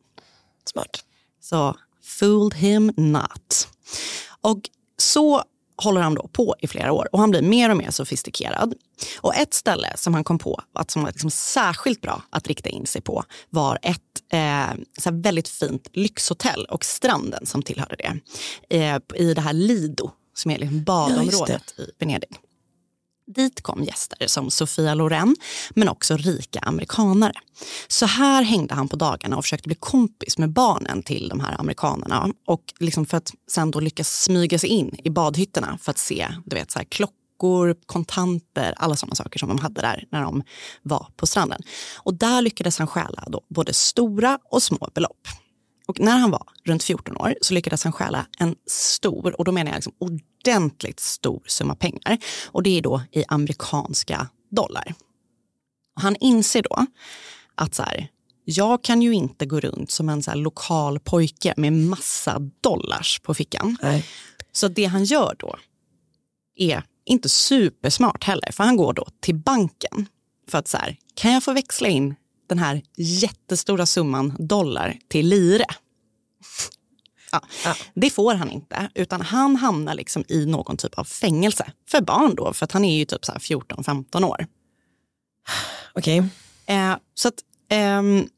Smart. 0.65 1.05
Så 1.41 1.77
fooled 2.19 2.55
him 2.55 2.93
not. 2.97 3.69
Och 4.40 4.61
så 4.97 5.45
håller 5.83 6.00
han 6.00 6.14
då 6.14 6.29
på 6.33 6.57
i 6.61 6.67
flera 6.67 6.93
år 6.93 7.09
och 7.12 7.19
han 7.21 7.31
blir 7.31 7.43
mer 7.43 7.71
och 7.71 7.76
mer 7.76 7.90
sofistikerad. 7.90 8.75
Och 9.21 9.35
ett 9.35 9.55
ställe 9.55 9.93
som 9.97 10.14
han 10.14 10.25
kom 10.25 10.38
på 10.38 10.62
att 10.75 10.90
som 10.90 11.02
var 11.02 11.11
liksom 11.11 11.31
särskilt 11.31 12.00
bra 12.00 12.23
att 12.31 12.49
rikta 12.49 12.69
in 12.69 12.87
sig 12.87 13.00
på 13.00 13.25
var 13.50 13.79
ett 13.83 14.00
eh, 14.33 14.81
så 14.99 15.11
väldigt 15.12 15.49
fint 15.49 15.88
lyxhotell 15.93 16.64
och 16.64 16.85
stranden 16.85 17.47
som 17.47 17.62
tillhörde 17.62 17.97
det. 17.97 18.21
Eh, 18.76 18.99
I 19.14 19.35
det 19.35 19.40
här 19.40 19.52
Lido 19.52 20.11
som 20.35 20.50
är 20.50 20.59
liksom 20.59 20.85
badområdet 20.85 21.75
i 21.79 21.90
Venedig. 21.99 22.29
Dit 23.35 23.63
kom 23.63 23.85
gäster 23.85 24.27
som 24.27 24.51
Sofia 24.51 24.95
Loren, 24.95 25.37
men 25.71 25.89
också 25.89 26.17
rika 26.17 26.61
amerikanare. 26.61 27.33
Så 27.89 28.07
här 28.07 28.43
hängde 28.43 28.75
han 28.75 28.89
på 28.89 28.97
dagarna 28.97 29.37
och 29.37 29.45
försökte 29.45 29.69
bli 29.69 29.77
kompis 29.81 30.39
med 30.39 30.53
barnen 30.53 31.03
till 31.03 31.29
de 31.29 31.41
här 31.41 31.61
amerikanerna. 31.61 32.29
Och 32.47 32.63
liksom 32.79 33.07
för 33.07 33.17
att 33.17 33.33
sen 33.51 33.71
då 33.71 33.81
lyckas 33.81 34.23
smyga 34.23 34.59
sig 34.59 34.69
in 34.69 34.97
i 35.05 35.11
badhytterna 35.11 35.79
för 35.83 35.91
att 35.91 35.99
se 35.99 36.29
du 36.45 36.57
vet, 36.57 36.71
så 36.71 36.79
här, 36.79 36.87
klockor, 36.87 37.77
kontanter, 37.87 38.75
alla 38.77 38.97
sådana 38.97 39.15
saker 39.15 39.39
som 39.39 39.49
de 39.49 39.59
hade 39.59 39.81
där 39.81 40.05
när 40.13 40.23
de 40.23 40.43
var 40.83 41.07
på 41.17 41.27
stranden. 41.27 41.63
Och 41.97 42.15
där 42.15 42.43
lyckades 42.43 42.79
han 42.79 42.87
stjäla 42.87 43.25
då 43.27 43.41
både 43.49 43.73
stora 43.73 44.39
och 44.51 44.63
små 44.63 44.89
belopp. 44.95 45.29
Och 45.91 46.01
när 46.01 46.19
han 46.19 46.31
var 46.31 46.47
runt 46.65 46.83
14 46.83 47.17
år 47.17 47.35
så 47.41 47.55
lyckades 47.55 47.85
han 47.85 47.93
stjäla 47.93 48.27
en 48.39 48.55
stor, 48.67 49.41
och 49.41 49.45
då 49.45 49.53
menar 49.53 49.71
jag 49.71 49.77
liksom 49.77 49.93
ordentligt 49.99 51.01
stor 51.01 51.43
summa 51.47 51.75
pengar. 51.75 52.19
Och 52.47 52.63
det 52.63 52.79
är 52.79 52.83
då 52.83 53.03
i 53.13 53.25
amerikanska 53.29 54.29
dollar. 54.51 54.95
Och 55.97 56.03
han 56.03 56.17
inser 56.17 56.63
då 56.63 56.87
att 57.55 57.75
så 57.75 57.83
här, 57.83 58.09
jag 58.45 58.85
kan 58.85 59.03
ju 59.03 59.15
inte 59.15 59.47
gå 59.47 59.61
runt 59.61 59.91
som 59.91 60.09
en 60.09 60.23
så 60.23 60.35
lokal 60.35 61.01
pojke 61.01 61.55
med 61.57 61.73
massa 61.73 62.39
dollars 62.61 63.21
på 63.21 63.35
fickan. 63.35 63.77
Nej. 63.83 64.07
Så 64.53 64.69
det 64.69 64.85
han 64.85 65.05
gör 65.05 65.37
då 65.39 65.57
är 66.57 66.85
inte 67.05 67.29
supersmart 67.29 68.25
heller, 68.25 68.53
för 68.53 68.65
han 68.65 68.77
går 68.77 68.93
då 68.93 69.07
till 69.21 69.37
banken 69.37 70.07
för 70.49 70.59
att 70.59 70.69
så 70.69 70.77
här, 70.77 70.97
kan 71.15 71.33
jag 71.33 71.43
få 71.43 71.53
växla 71.53 71.89
in 71.89 72.15
den 72.50 72.59
här 72.59 72.83
jättestora 72.97 73.87
summan 73.87 74.37
dollar 74.38 74.99
till 75.09 75.28
lire? 75.28 75.64
Ja, 77.33 77.40
Det 77.95 78.11
får 78.11 78.35
han 78.35 78.50
inte, 78.50 78.90
utan 78.95 79.21
han 79.21 79.57
hamnar 79.57 79.95
liksom 79.95 80.25
i 80.28 80.47
någon 80.47 80.76
typ 80.76 80.95
av 80.95 81.04
fängelse. 81.04 81.73
För 81.88 82.00
barn 82.00 82.35
då, 82.35 82.52
för 82.52 82.64
att 82.64 82.73
han 82.73 82.85
är 82.85 82.99
ju 82.99 83.04
typ 83.04 83.25
så 83.25 83.33
här 83.33 83.38
14-15 83.38 84.25
år. 84.25 84.47
Okej. 85.95 86.19
Eh, 86.66 86.97
så 87.14 87.28
att 87.28 87.35
ehm, 87.69 88.28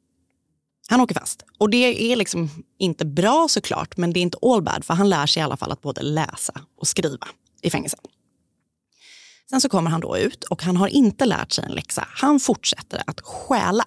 han 0.89 1.01
åker 1.01 1.15
fast. 1.15 1.45
Och 1.59 1.71
det 1.71 2.13
är 2.13 2.17
liksom 2.17 2.51
inte 2.79 3.05
bra 3.05 3.47
såklart, 3.49 3.97
men 3.97 4.13
det 4.13 4.21
är 4.21 4.23
inte 4.23 4.39
all 4.43 4.63
bad, 4.63 4.85
för 4.85 4.95
han 4.95 5.09
lär 5.09 5.27
sig 5.27 5.41
i 5.41 5.45
alla 5.45 5.57
fall 5.57 5.73
att 5.73 5.83
både 5.83 6.03
läsa 6.03 6.61
och 6.81 6.87
skriva 6.89 7.29
i 7.63 7.71
fängelset. 7.71 8.01
Sen 9.53 9.61
så 9.61 9.69
kommer 9.69 9.91
han 9.91 10.01
då 10.01 10.19
ut 10.19 10.45
och 10.45 10.63
han 10.63 10.77
har 10.77 10.89
inte 10.89 11.25
lärt 11.25 11.53
sig 11.53 11.65
en 11.65 11.73
läxa. 11.73 12.09
Han 12.09 12.41
fortsätter 12.41 13.03
att 13.07 13.21
stjäla. 13.21 13.85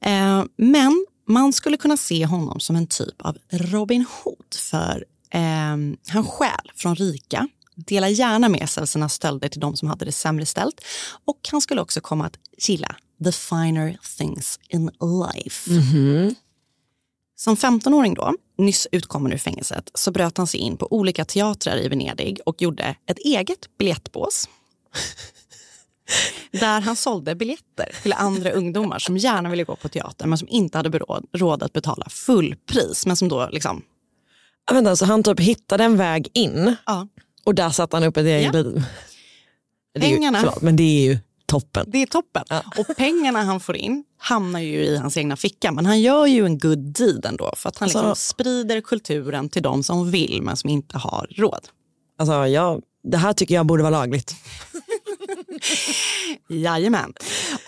Eh, 0.00 0.44
men 0.56 1.06
man 1.28 1.52
skulle 1.52 1.76
kunna 1.76 1.96
se 1.96 2.26
honom 2.26 2.60
som 2.60 2.76
en 2.76 2.86
typ 2.86 3.22
av 3.22 3.38
Robin 3.50 4.06
Hood. 4.10 4.54
För 4.54 5.04
eh, 5.30 5.40
han 6.08 6.24
stjäl 6.24 6.72
från 6.74 6.96
rika, 6.96 7.48
delar 7.74 8.08
gärna 8.08 8.48
med 8.48 8.70
sig 8.70 8.82
av 8.82 8.86
sina 8.86 9.08
stölder 9.08 9.48
till 9.48 9.60
de 9.60 9.76
som 9.76 9.88
hade 9.88 10.04
det 10.04 10.12
sämre 10.12 10.46
ställt. 10.46 10.80
Och 11.24 11.48
han 11.50 11.60
skulle 11.60 11.80
också 11.80 12.00
komma 12.00 12.26
att 12.26 12.38
gilla 12.58 12.96
the 13.24 13.32
finer 13.32 13.98
things 14.18 14.60
in 14.68 14.90
life. 15.34 15.70
Som 17.36 17.56
15-åring 17.56 18.14
då, 18.14 18.34
nyss 18.58 18.88
utkommen 18.92 19.32
ur 19.32 19.38
fängelset, 19.38 19.90
så 19.94 20.10
bröt 20.10 20.38
han 20.38 20.46
sig 20.46 20.60
in 20.60 20.76
på 20.76 20.92
olika 20.92 21.24
teatrar 21.24 21.76
i 21.76 21.88
Venedig 21.88 22.40
och 22.46 22.62
gjorde 22.62 22.96
ett 23.06 23.18
eget 23.18 23.78
biljettbås. 23.78 24.48
Där 26.50 26.80
han 26.80 26.96
sålde 26.96 27.34
biljetter 27.34 27.88
till 28.02 28.12
andra 28.12 28.50
ungdomar 28.50 28.98
som 28.98 29.16
gärna 29.16 29.50
ville 29.50 29.64
gå 29.64 29.76
på 29.76 29.88
teater 29.88 30.26
men 30.26 30.38
som 30.38 30.48
inte 30.48 30.78
hade 30.78 30.98
råd, 30.98 31.26
råd 31.32 31.62
att 31.62 31.72
betala 31.72 32.06
fullpris. 32.08 33.06
Men 33.06 33.16
som 33.16 33.28
då 33.28 33.48
liksom, 33.52 33.82
Ja, 34.66 34.74
vänta, 34.74 34.96
så 34.96 35.04
han 35.04 35.22
typ 35.22 35.40
hittade 35.40 35.84
en 35.84 35.96
väg 35.96 36.28
in 36.34 36.76
ja, 36.86 37.08
och 37.44 37.54
där 37.54 37.70
satte 37.70 37.96
han 37.96 38.04
upp 38.04 38.16
ett 38.16 38.26
eget 38.26 38.54
Ja. 38.54 38.62
Det 39.94 40.06
är 40.06 40.08
ju, 40.10 40.14
Pengarna. 40.14 40.38
förlåt, 40.40 40.62
men 40.62 40.76
det 40.76 40.82
är 40.82 41.02
ju 41.12 41.18
toppen. 41.46 41.84
det 41.88 42.02
är 42.02 42.06
toppen. 42.06 42.44
Och 42.78 42.96
pengarna 42.96 43.42
han 43.42 43.60
får 43.60 43.76
in 43.76 44.04
hamnar 44.18 44.60
ju 44.60 44.84
i 44.84 44.96
hans 44.96 45.16
egna 45.16 45.36
ficka. 45.36 45.72
Men 45.72 45.86
han 45.86 46.00
gör 46.00 46.26
ju 46.26 46.46
en 46.46 46.58
good 46.58 46.78
deed 46.78 47.26
ändå. 47.26 47.52
För 47.56 47.68
att 47.68 47.78
han 47.78 47.88
liksom 47.88 48.06
Alltså- 48.06 48.28
sprider 48.32 48.80
kulturen 48.80 49.48
till 49.48 49.62
de 49.62 49.82
som 49.82 50.10
vill 50.10 50.42
men 50.42 50.56
som 50.56 50.70
inte 50.70 50.98
har 50.98 51.26
råd. 51.36 51.68
Alltså, 52.18 52.46
jag, 52.46 52.82
det 53.02 53.16
här 53.16 53.32
tycker 53.32 53.54
jag 53.54 53.66
borde 53.66 53.82
vara 53.82 53.90
lagligt. 53.90 54.34
Jajamän. 56.48 57.12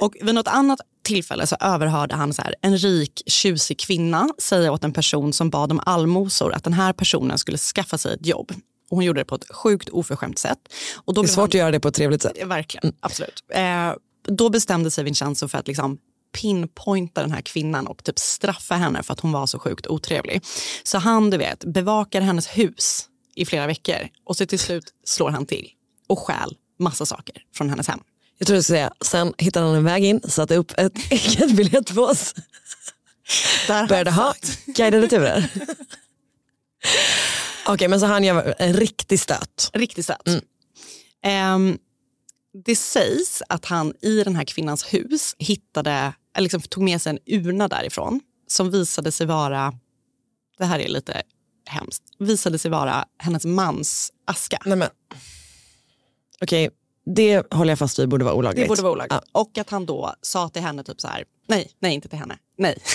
Och 0.01 0.15
vid 0.21 0.35
något 0.35 0.49
annat 0.49 0.81
tillfälle 1.05 1.47
så 1.47 1.57
överhörde 1.61 2.15
han 2.15 2.35
så 2.35 2.43
här, 2.43 2.55
en 2.61 2.79
rik 2.79 3.23
tjusig 3.27 3.79
kvinna 3.79 4.29
säga 4.39 4.73
åt 4.73 4.85
en 4.85 4.93
person 4.93 5.33
som 5.33 5.51
bad 5.51 5.73
om 5.73 5.81
allmosor 5.87 6.55
att 6.55 6.65
den 6.65 6.73
här 6.73 6.93
personen 6.93 7.39
skulle 7.39 7.59
skaffa 7.59 7.99
sig 7.99 8.15
ett 8.15 8.27
jobb. 8.27 8.51
Och 8.91 8.97
hon 8.97 9.05
gjorde 9.05 9.21
det 9.21 9.25
på 9.25 9.35
ett 9.35 9.55
sjukt 9.55 9.89
oförskämt 9.89 10.39
sätt. 10.39 10.59
Och 10.95 11.15
då 11.15 11.23
Det 11.23 11.27
är 11.27 11.31
svårt 11.31 11.49
att 11.49 11.55
göra 11.55 11.71
det 11.71 11.81
på 11.81 11.89
ett 11.89 11.95
trevligt 11.95 12.23
sätt. 12.23 12.37
han, 12.41 12.49
Verkligen, 12.49 12.95
absolut. 13.01 13.45
Eh, 13.49 13.93
då 14.29 14.51
bestämde 14.51 14.91
sig 14.91 15.05
Vincenzo 15.05 15.49
för 15.49 15.59
att 15.59 15.69
liksom 15.69 15.99
pinpointa 16.41 17.21
den 17.21 17.33
här 17.33 17.41
kvinnan 17.41 17.87
och 17.87 18.05
typ 18.05 18.19
straffa 18.19 18.75
henne 18.75 19.03
för 19.03 19.13
att 19.13 19.21
hon 19.21 19.33
var 19.33 19.47
så 19.47 19.59
sjukt 19.59 19.87
otrevlig. 19.87 20.43
Så 20.83 20.99
han, 20.99 21.31
du 21.31 21.37
vet, 21.37 21.65
bevakar 21.65 22.21
hennes 22.21 22.47
hus 22.47 23.09
i 23.37 23.45
flera 23.45 23.67
veckor 23.67 24.09
och 24.25 24.37
så 24.37 24.47
till 24.47 24.59
slut 24.59 24.85
slår 25.05 25.31
han 25.31 25.47
till 25.47 25.71
och 26.07 26.19
stjäl 26.19 26.57
massa 26.79 27.07
saker 27.07 27.43
från 27.55 27.71
hennes 27.71 27.89
hem. 27.89 28.01
Jag 28.39 28.47
tror 28.47 28.57
du 28.57 28.63
säga, 28.63 28.93
sen 29.01 29.35
hittade 29.39 29.67
han 29.67 29.75
en 29.75 29.85
väg 29.85 30.05
in, 30.05 30.21
satte 30.21 30.57
upp 30.57 30.73
ett 30.79 30.93
eget 31.11 31.57
biljettbås, 31.57 32.35
Där 33.67 33.89
började 33.89 34.11
ha 34.11 34.35
guidade 34.67 35.09
turer. 35.09 35.51
Okej, 37.67 37.89
men 37.89 38.01
så 38.01 38.07
han 38.07 38.25
gör 38.25 38.55
en 38.59 38.75
riktig 38.75 39.21
stöt. 39.21 39.71
Riktigt 39.73 40.07
sött. 40.07 40.29
Ehm, 41.23 41.79
det 42.65 42.77
sägs 42.77 43.43
att 43.49 43.65
han 43.65 43.95
i 44.03 44.23
den 44.25 44.37
här 44.37 44.45
kvinnans 44.45 44.95
hus 44.95 45.37
hittade, 45.39 46.13
eller 46.37 46.43
liksom 46.43 46.61
tog 46.61 46.83
med 46.83 47.03
sig 47.03 47.11
en 47.11 47.19
urna 47.27 47.69
därifrån 47.69 48.21
som 48.47 48.71
visade 48.71 49.13
sig 49.13 49.27
vara, 49.27 49.75
det 50.59 50.65
här 50.65 50.79
är 50.79 50.89
lite 50.89 51.23
hemskt, 51.67 52.03
visade 52.19 52.59
sig 52.59 52.71
vara 52.71 53.05
hennes 53.19 53.45
mans 53.45 54.13
aska. 54.25 54.59
Nej, 54.65 54.77
men. 54.77 54.89
Okej, 56.41 56.71
det 57.07 57.53
håller 57.53 57.71
jag 57.71 57.79
fast 57.79 57.99
vid 57.99 58.09
borde 58.09 58.25
vara 58.25 58.35
olagligt. 58.35 58.65
Det 58.65 58.69
borde 58.69 58.83
vara 58.83 58.93
olagligt. 58.93 59.21
Och 59.33 59.59
att 59.59 59.71
han 59.71 59.87
då 59.87 60.15
sa 60.23 60.49
till 60.49 60.63
henne 60.63 60.83
typ 60.85 61.01
så 61.01 61.09
här, 61.09 61.25
nej, 61.49 61.71
nej 61.79 61.95
inte 61.95 62.09
till 62.09 62.19
henne, 62.19 62.39
nej. 62.59 62.79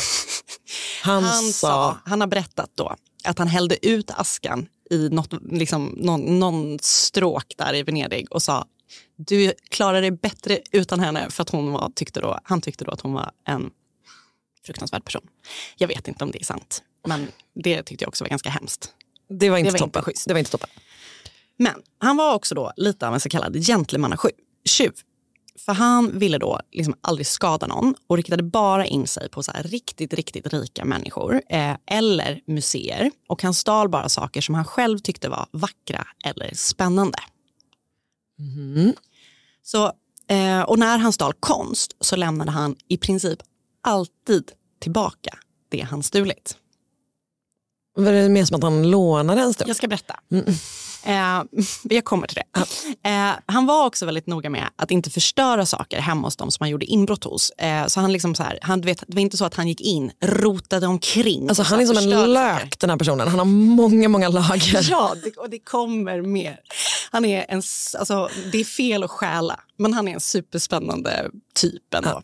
Han, 1.03 1.23
Han, 1.23 1.43
sa, 1.43 1.67
sa, 1.67 1.97
han 2.05 2.21
har 2.21 2.27
berättat 2.27 2.69
då 2.75 2.95
att 3.23 3.37
han 3.37 3.47
hällde 3.47 3.87
ut 3.87 4.11
askan 4.11 4.67
i 4.91 5.09
något, 5.09 5.33
liksom, 5.51 5.95
någon, 5.97 6.39
någon 6.39 6.79
stråk 6.79 7.53
där 7.57 7.75
i 7.75 7.83
Venedig 7.83 8.27
och 8.31 8.43
sa 8.43 8.65
du 9.15 9.53
klarar 9.69 10.01
dig 10.01 10.11
bättre 10.11 10.59
utan 10.71 10.99
henne 10.99 11.29
för 11.29 11.41
att 11.41 11.49
hon 11.49 11.71
var, 11.71 11.91
tyckte 11.95 12.21
då, 12.21 12.39
han 12.43 12.61
tyckte 12.61 12.85
då 12.85 12.91
att 12.91 13.01
hon 13.01 13.13
var 13.13 13.31
en 13.47 13.69
fruktansvärd 14.65 15.05
person. 15.05 15.27
Jag 15.77 15.87
vet 15.87 16.07
inte 16.07 16.23
om 16.23 16.31
det 16.31 16.39
är 16.39 16.45
sant, 16.45 16.83
men 17.07 17.27
det 17.63 17.83
tyckte 17.83 18.03
jag 18.03 18.09
också 18.09 18.23
var 18.23 18.29
ganska 18.29 18.49
hemskt. 18.49 18.93
det 19.29 19.49
var 19.49 19.57
inte 19.57 19.67
det 19.67 19.71
var 19.71 19.79
toppen. 19.79 19.99
inte 19.99 20.11
schysst. 20.11 20.27
det 20.27 20.33
var 20.33 20.39
inte 20.39 20.51
toppen. 20.51 20.69
Men 21.57 21.73
han 21.97 22.17
var 22.17 22.33
också 22.33 22.55
då 22.55 22.71
lite 22.75 23.07
av 23.07 23.13
en 23.13 23.19
så 23.19 23.29
kallad 23.29 23.65
gentlemannatjuv. 23.65 24.93
För 25.65 25.73
han 25.73 26.19
ville 26.19 26.37
då 26.37 26.59
liksom 26.71 26.95
aldrig 27.01 27.27
skada 27.27 27.67
någon 27.67 27.95
och 28.07 28.17
riktade 28.17 28.43
bara 28.43 28.85
in 28.85 29.07
sig 29.07 29.29
på 29.29 29.43
så 29.43 29.51
riktigt, 29.63 30.13
riktigt 30.13 30.53
rika 30.53 30.85
människor 30.85 31.41
eh, 31.49 31.75
eller 31.85 32.41
museer. 32.47 33.11
Och 33.27 33.43
han 33.43 33.53
stal 33.53 33.89
bara 33.89 34.09
saker 34.09 34.41
som 34.41 34.55
han 34.55 34.65
själv 34.65 34.99
tyckte 34.99 35.29
var 35.29 35.47
vackra 35.51 36.07
eller 36.25 36.53
spännande. 36.53 37.19
Så, 39.63 39.85
eh, 40.27 40.61
och 40.61 40.79
när 40.79 40.97
han 40.97 41.13
stal 41.13 41.33
konst 41.39 41.95
så 41.99 42.15
lämnade 42.15 42.51
han 42.51 42.75
i 42.87 42.97
princip 42.97 43.39
alltid 43.81 44.51
tillbaka 44.79 45.37
det 45.69 45.81
han 45.81 46.03
stulit. 46.03 46.57
Var 47.95 48.11
det 48.11 48.29
mer 48.29 48.45
som 48.45 48.55
att 48.55 48.63
han 48.63 48.91
lånade 48.91 49.41
en 49.41 49.53
stund? 49.53 49.69
Jag 49.69 49.77
ska 49.77 49.87
berätta. 49.87 50.19
Eh, 51.03 51.43
jag 51.83 52.05
kommer 52.05 52.27
till 52.27 52.37
det. 52.53 52.59
Eh, 53.09 53.31
han 53.45 53.65
var 53.65 53.85
också 53.85 54.05
väldigt 54.05 54.27
noga 54.27 54.49
med 54.49 54.69
att 54.75 54.91
inte 54.91 55.09
förstöra 55.09 55.65
saker 55.65 55.99
hemma 55.99 56.27
hos 56.27 56.35
dem 56.35 56.51
som 56.51 56.63
han 56.63 56.69
gjorde 56.69 56.85
inbrott 56.85 57.23
hos. 57.23 57.49
Eh, 57.49 57.87
så 57.87 57.99
han 57.99 58.11
liksom 58.11 58.35
så 58.35 58.43
här, 58.43 58.59
han, 58.61 58.81
vet, 58.81 59.03
det 59.07 59.15
var 59.15 59.21
inte 59.21 59.37
så 59.37 59.45
att 59.45 59.55
han 59.55 59.67
gick 59.67 59.81
in, 59.81 60.11
rotade 60.21 60.87
omkring. 60.87 61.49
Alltså 61.49 61.63
han 61.63 61.79
är 61.79 61.85
som 61.85 61.97
en 61.97 62.33
lök 62.33 62.61
saker. 62.61 62.77
den 62.79 62.89
här 62.89 62.97
personen. 62.97 63.27
Han 63.27 63.39
har 63.39 63.45
många, 63.45 64.09
många 64.09 64.29
lager. 64.29 64.87
Ja, 64.89 65.15
det, 65.23 65.37
och 65.37 65.49
det 65.49 65.59
kommer 65.59 66.21
mer. 66.21 66.59
Han 67.11 67.25
är 67.25 67.45
en, 67.49 67.61
alltså, 67.99 68.29
det 68.51 68.57
är 68.57 68.63
fel 68.63 69.03
att 69.03 69.11
stjäla, 69.11 69.59
men 69.77 69.93
han 69.93 70.07
är 70.07 70.13
en 70.13 70.19
superspännande 70.19 71.29
typ 71.55 71.93
ändå. 71.93 72.21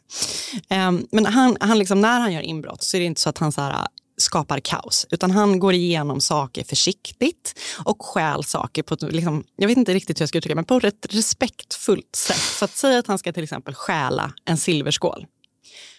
Ehm, 0.69 1.07
men 1.11 1.25
han, 1.25 1.57
han 1.59 1.79
liksom, 1.79 2.01
när 2.01 2.19
han 2.19 2.33
gör 2.33 2.41
inbrott 2.41 2.83
så 2.83 2.97
är 2.97 3.01
det 3.01 3.05
inte 3.05 3.21
så 3.21 3.29
att 3.29 3.37
han 3.37 3.51
så 3.51 3.61
här, 3.61 3.87
skapar 4.17 4.59
kaos, 4.59 5.07
utan 5.11 5.31
han 5.31 5.59
går 5.59 5.73
igenom 5.73 6.21
saker 6.21 6.63
försiktigt 6.63 7.59
och 7.85 8.05
stjäl 8.05 8.43
saker 8.43 8.83
på 8.83 8.93
ett, 8.93 9.01
liksom, 9.01 9.43
jag 9.55 9.67
vet 9.67 9.77
inte 9.77 9.93
riktigt 9.93 10.19
hur 10.19 10.21
jag 10.21 10.29
ska 10.29 10.37
uttrycka 10.37 10.55
men 10.55 10.65
på 10.65 10.77
ett 10.77 11.07
respektfullt 11.09 12.15
sätt. 12.15 12.37
Så 12.37 12.65
att 12.65 12.71
säga 12.71 12.99
att 12.99 13.07
han 13.07 13.17
ska 13.17 13.33
till 13.33 13.43
exempel 13.43 13.73
stjäla 13.73 14.33
en 14.45 14.57
silverskål, 14.57 15.25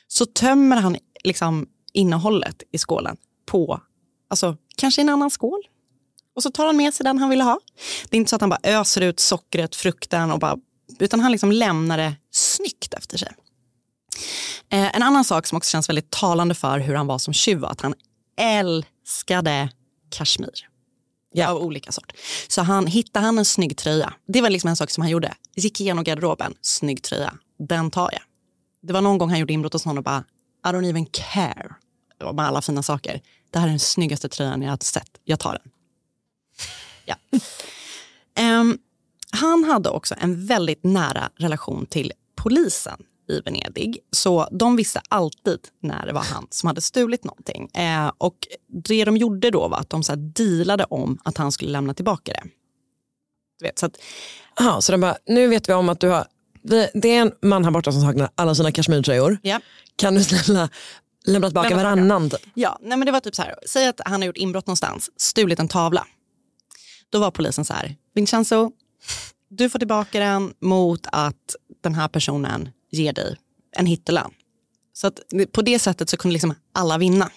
så 0.09 0.27
tömmer 0.27 0.77
han 0.77 0.97
liksom 1.25 1.67
innehållet 1.93 2.63
i 2.73 2.79
skålen 2.79 3.17
på, 3.47 3.81
alltså 4.31 4.57
kanske 4.77 5.01
en 5.01 5.09
annan 5.09 5.31
skål, 5.31 5.63
och 6.37 6.43
så 6.43 6.51
tar 6.51 6.67
han 6.67 6.77
med 6.77 6.95
sig 6.95 7.05
den 7.05 7.19
han 7.19 7.31
ville 7.31 7.45
ha. 7.45 7.61
Det 8.09 8.17
är 8.17 8.19
inte 8.19 8.31
så 8.31 8.37
att 8.37 8.43
han 8.43 8.51
bara 8.51 8.61
öser 8.63 9.01
ut 9.01 9.21
sockret, 9.21 9.77
frukten 9.77 10.31
och 10.31 10.39
bara, 10.39 10.57
utan 10.99 11.21
han 11.21 11.33
liksom 11.33 11.53
lämnar 11.53 11.99
det 11.99 12.15
snyggt 12.31 12.95
efter 12.95 13.19
sig. 13.19 13.33
Eh, 14.71 14.97
en 14.97 15.03
annan 15.03 15.25
sak 15.25 15.47
som 15.47 15.57
också 15.57 15.71
känns 15.71 15.89
väldigt 15.89 16.11
talande 16.11 16.55
för 16.55 16.79
hur 16.79 16.95
han 16.95 17.07
var 17.07 17.19
som 17.19 17.35
tjuv 17.35 17.59
var 17.59 17.69
att 17.69 17.81
han 17.81 17.95
älskade 18.37 19.69
kashmir. 20.11 20.69
Av 21.47 21.57
olika 21.57 21.93
sort. 21.93 22.13
Så 22.49 22.63
han, 22.63 22.87
hittade 22.87 23.27
han 23.27 23.39
en 23.39 23.45
snygg 23.45 23.77
tröja, 23.77 24.13
det 24.29 24.41
var 24.41 24.51
liksom 24.51 24.69
en 24.69 24.77
sak 24.77 24.91
som 24.91 25.03
han 25.03 25.11
gjorde. 25.11 25.35
Gick 25.57 25.81
igenom 25.81 26.05
garderoben, 26.05 26.55
snygg 26.61 27.03
tröja, 27.03 27.35
den 27.59 27.91
tar 27.91 28.11
jag. 28.13 28.23
Det 28.83 28.93
var 28.93 29.01
någon 29.01 29.19
gång 29.19 29.31
han 29.31 29.39
gjorde 29.39 29.53
inbrott 29.53 29.73
hos 29.73 29.87
någon 29.87 29.99
och 29.99 30.05
bara, 30.05 30.25
I 30.67 30.69
don't 30.69 30.91
even 30.91 31.07
care. 31.07 31.75
Med 32.35 32.47
alla 32.47 32.63
fina 32.63 32.83
saker. 32.83 33.21
Det 33.51 33.59
här 33.59 33.67
är 33.67 33.71
den 33.71 33.79
snyggaste 33.79 34.29
tröjan 34.29 34.63
jag 34.63 34.71
har 34.71 34.79
sett, 34.81 35.11
jag 35.25 35.41
tar 35.41 35.53
den. 35.53 35.73
Ja. 37.05 37.17
Ehm, 38.35 38.79
han 39.31 39.65
hade 39.65 39.91
också 39.91 40.15
en 40.19 40.47
väldigt 40.47 40.85
nära 40.85 41.31
relation 41.37 41.87
till 41.87 42.13
polisen 42.35 43.03
i 43.29 43.41
Venedig. 43.41 43.99
Så 44.11 44.49
de 44.51 44.77
visste 44.77 45.01
alltid 45.09 45.59
när 45.83 46.07
det 46.07 46.13
var 46.13 46.23
han 46.23 46.47
som 46.51 46.67
hade 46.67 46.81
stulit 46.81 47.25
någonting. 47.25 47.71
Eh, 47.75 48.13
och 48.19 48.37
det 48.85 49.05
de 49.05 49.17
gjorde 49.17 49.51
då 49.51 49.69
var 49.69 49.79
att 49.79 49.91
de 49.91 50.03
så 50.03 50.13
här 50.13 50.17
dealade 50.17 50.85
om 50.85 51.19
att 51.25 51.37
han 51.37 51.53
skulle 51.53 51.71
lämna 51.71 51.95
tillbaka 51.95 52.33
det. 52.33 52.43
Du 53.59 53.67
vet, 53.67 53.79
så 53.79 53.87
att, 53.87 53.97
Aha, 54.61 54.81
så 54.81 54.93
de 54.93 55.01
bara, 55.01 55.17
nu 55.27 55.49
vet 55.49 55.69
vi 55.69 55.73
om 55.73 55.89
att 55.89 56.01
du 56.01 56.09
har, 56.09 56.27
det, 56.63 57.09
är 57.09 57.21
en 57.21 57.33
man 57.43 57.65
här 57.65 57.71
borta 57.71 57.93
som 57.93 58.03
saknar 58.03 58.31
alla 58.35 58.55
sina 58.55 58.73
kashmirtröjor. 58.73 59.39
ja. 59.43 59.61
Kan 59.97 60.15
du 60.15 60.25
snälla 60.25 60.69
lämna 61.27 61.49
tillbaka 61.49 61.69
Lämna 61.69 61.83
varannan? 61.83 62.31
Ja, 62.55 62.79
nej 62.83 62.99
men 62.99 63.07
det 63.07 63.13
var 63.13 63.21
typ 63.21 63.35
så 63.35 63.43
här. 63.43 63.55
Säg 63.67 63.87
att 63.87 64.01
han 64.05 64.21
har 64.21 64.27
gjort 64.27 64.37
inbrott 64.37 64.67
någonstans, 64.67 65.11
stulit 65.17 65.59
en 65.59 65.69
tavla. 65.69 66.07
Då 67.11 67.19
var 67.19 67.31
polisen 67.31 67.65
så 67.65 67.75
här, 67.75 67.97
Vincenzo, 68.15 68.71
du 69.49 69.71
får 69.71 69.79
tillbaka 69.79 70.21
den 70.21 70.55
mot 70.61 71.07
att 71.13 71.57
den 71.83 71.95
här 71.95 72.09
personen 72.09 72.69
ger 72.91 73.13
dig 73.13 73.37
en 73.77 73.87
hittelön. 73.87 74.31
Så 74.93 75.07
att 75.07 75.21
på 75.53 75.63
det 75.63 75.79
sättet 75.79 76.11
så 76.11 76.17
kunde 76.17 76.33
liksom 76.33 76.55
alla 76.73 76.99
vinna. 76.99 77.31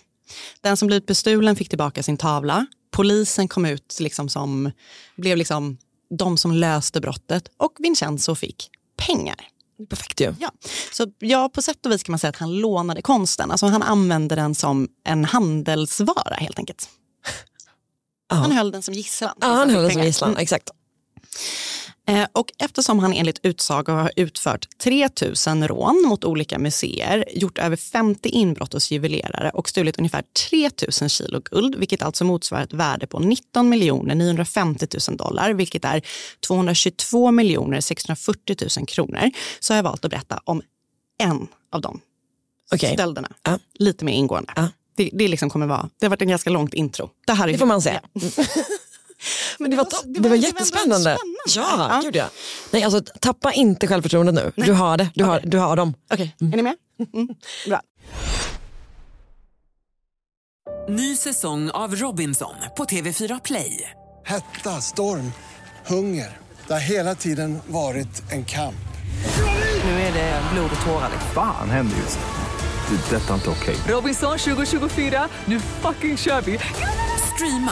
Den 0.62 0.78
som 0.78 0.88
blivit 0.88 1.06
bestulen 1.06 1.56
fick 1.56 1.70
tillbaka 1.70 2.04
sin 2.04 2.18
tavla. 2.18 2.66
Polisen 2.92 3.48
kom 3.48 3.66
ut 3.66 3.98
liksom 4.00 4.30
som, 4.30 4.72
blev 5.16 5.38
liksom 5.38 5.78
de 6.10 6.38
som 6.38 6.52
löste 6.52 7.02
brottet 7.02 7.52
och 7.58 7.74
Vincenzo 7.80 8.36
fick 8.36 8.70
pengar. 8.98 9.36
Perfekt 9.90 10.22
ju. 10.22 10.36
Ja. 10.40 10.52
Så 10.92 11.08
ja, 11.20 11.50
på 11.50 11.62
sätt 11.62 11.86
och 11.86 11.92
vis 11.92 12.04
kan 12.04 12.12
man 12.12 12.20
säga 12.20 12.30
att 12.30 12.38
han 12.38 12.56
lånade 12.56 13.02
konsten. 13.02 13.52
Alltså 13.52 13.66
han 13.66 13.84
använde 13.84 14.36
den 14.36 14.56
som 14.56 14.88
en 15.06 15.26
handelsvara 15.26 16.36
helt 16.36 16.60
enkelt. 16.60 16.90
Han 18.30 18.52
höll 18.52 18.72
den 18.72 18.82
som 18.82 18.94
gisslan. 18.94 19.38
Ja, 19.42 19.48
han 19.48 19.70
höll 19.70 19.84
den 19.84 19.92
som 19.92 20.04
gisslan, 20.04 20.38
exakt. 20.38 20.70
Eh, 22.08 22.28
Och 22.32 22.52
eftersom 22.58 23.00
han 23.00 23.14
enligt 23.14 23.40
utsago 23.44 23.92
har 23.92 24.12
utfört 24.16 24.68
3000 24.84 25.68
rån 25.68 26.04
mot 26.08 26.24
olika 26.26 26.60
museer, 26.60 27.26
gjort 27.34 27.58
över 27.58 27.76
50 27.76 28.30
inbrott 28.30 28.74
hos 28.74 28.92
juvelerare 28.92 29.50
och 29.50 29.70
stulit 29.70 29.98
ungefär 29.98 30.24
3000 30.50 31.10
kilo 31.10 31.42
guld, 31.46 31.76
vilket 31.76 32.02
alltså 32.02 32.26
motsvarar 32.26 32.64
ett 32.64 32.74
värde 32.74 33.08
på 33.08 33.20
19 33.20 33.70
950 33.70 34.88
000 35.10 35.18
dollar, 35.18 35.54
vilket 35.54 35.86
är 35.86 36.02
222 36.48 37.32
640 37.82 38.56
000 38.78 38.88
kronor, 38.88 39.32
så 39.60 39.74
har 39.74 39.78
jag 39.78 39.84
valt 39.84 40.06
att 40.06 40.12
berätta 40.12 40.42
om 40.44 40.62
en 41.20 41.48
av 41.72 41.82
de 41.82 42.02
Okej. 42.72 42.94
stölderna. 42.94 43.30
Ja. 43.44 43.60
Lite 43.74 44.06
mer 44.06 44.14
ingående. 44.14 44.54
Ja. 44.56 44.68
Det, 44.96 45.10
det, 45.14 45.28
liksom 45.28 45.50
kommer 45.50 45.68
vara, 45.68 45.90
det 46.00 46.06
har 46.06 46.10
varit 46.10 46.22
en 46.22 46.28
ganska 46.28 46.50
långt 46.50 46.74
intro. 46.74 47.10
Det, 47.28 47.34
här 47.34 47.48
är 47.48 47.52
Det 47.52 47.58
får 47.58 47.66
man 47.66 47.82
säga. 47.82 48.02
Ja. 48.14 48.22
Men 49.60 49.72
det 49.72 49.78
var, 49.78 49.84
var- 49.84 50.04
det 50.06 50.14
det 50.14 50.20
var, 50.20 50.30
var- 50.30 50.36
jättespännande. 50.36 51.10
det 51.10 51.12
ändå 51.12 51.36
Ja, 51.48 51.64
spännande. 51.64 52.06
gud 52.06 52.16
ja. 52.16 52.30
Nej, 52.72 52.84
alltså, 52.84 53.02
tappa 53.22 53.52
inte 53.54 53.88
självförtroendet 53.88 54.36
nu. 54.36 54.66
Du 54.66 54.74
har 54.74 54.98
det. 54.98 55.10
Du 55.16 55.24
har, 55.24 55.40
du 55.46 55.58
har 55.58 55.76
dem. 55.76 55.94
Okej, 56.14 56.36
är 56.40 56.46
ni 56.46 56.62
med? 56.62 56.76
Mm. 57.14 57.28
Bra. 57.68 57.82
Ny 60.90 61.16
säsong 61.16 61.70
av 61.72 61.96
Robinson 61.96 62.56
på 62.78 62.84
TV4 62.86 63.42
Play. 63.44 63.90
Hetta, 64.26 64.82
storm, 64.82 65.32
hunger. 65.88 66.38
Det 66.68 66.74
har 66.74 66.80
hela 66.80 67.16
tiden 67.16 67.60
varit 67.68 68.32
en 68.32 68.46
kamp. 68.46 68.76
Nu 69.84 69.92
är 69.92 70.14
det 70.14 70.42
blod 70.54 70.70
och 70.80 70.86
tårar. 70.86 71.10
Fan 71.34 71.70
händer 71.70 71.98
just 71.98 72.20
nu. 72.20 72.96
Det. 73.10 73.16
är 73.16 73.20
Detta 73.20 73.30
är 73.30 73.36
inte 73.36 73.50
okej. 73.50 73.76
Robinson 73.88 74.38
2024, 74.38 75.28
nu 75.46 75.60
fucking 75.60 76.18
kör 76.18 76.42
vi! 76.42 76.60
Streama 77.36 77.72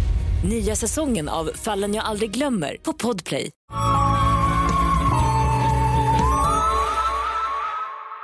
Nya 0.43 0.75
säsongen 0.75 1.29
av 1.29 1.51
Fallen 1.55 1.93
jag 1.93 2.05
aldrig 2.05 2.31
glömmer 2.31 2.77
på 2.83 2.93
Podplay. 2.93 3.51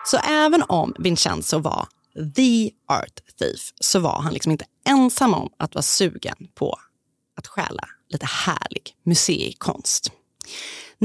Så 0.06 0.17
även 0.17 0.63
om 0.63 0.93
Vincenzo 0.99 1.60
var 1.60 1.88
the 2.36 2.71
art 2.88 3.38
thief 3.39 3.73
så 3.80 3.99
var 3.99 4.21
han 4.21 4.34
liksom 4.34 4.51
inte 4.51 4.65
ensam 4.86 5.34
om 5.34 5.49
att 5.58 5.75
vara 5.75 5.84
sugen 5.84 6.36
på 6.56 6.80
att 7.36 7.47
stjäla 7.47 7.84
lite 8.10 8.25
härlig 8.25 8.93
museikonst. 9.03 10.12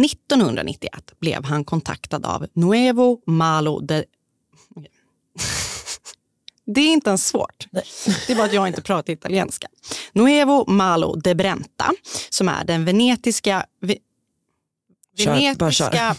1991 0.04 1.20
blev 1.20 1.44
han 1.44 1.64
kontaktad 1.64 2.26
av 2.26 2.46
Nuevo 2.52 3.20
Malo 3.26 3.80
de... 3.80 4.04
Det 6.74 6.80
är 6.80 6.92
inte 6.92 7.10
ens 7.10 7.26
svårt. 7.26 7.66
Det 7.70 8.32
är 8.32 8.34
bara 8.34 8.46
att 8.46 8.52
jag 8.52 8.68
inte 8.68 8.82
pratar 8.82 9.12
italienska. 9.12 9.68
Nuevo 10.12 10.70
Malo 10.70 11.16
de 11.16 11.34
Brenta, 11.34 11.90
som 12.30 12.48
är 12.48 12.64
den 12.64 12.84
venetiska... 12.84 13.66
Ve, 13.80 13.98
Kör, 15.16 15.34
venetiska... 15.34 16.16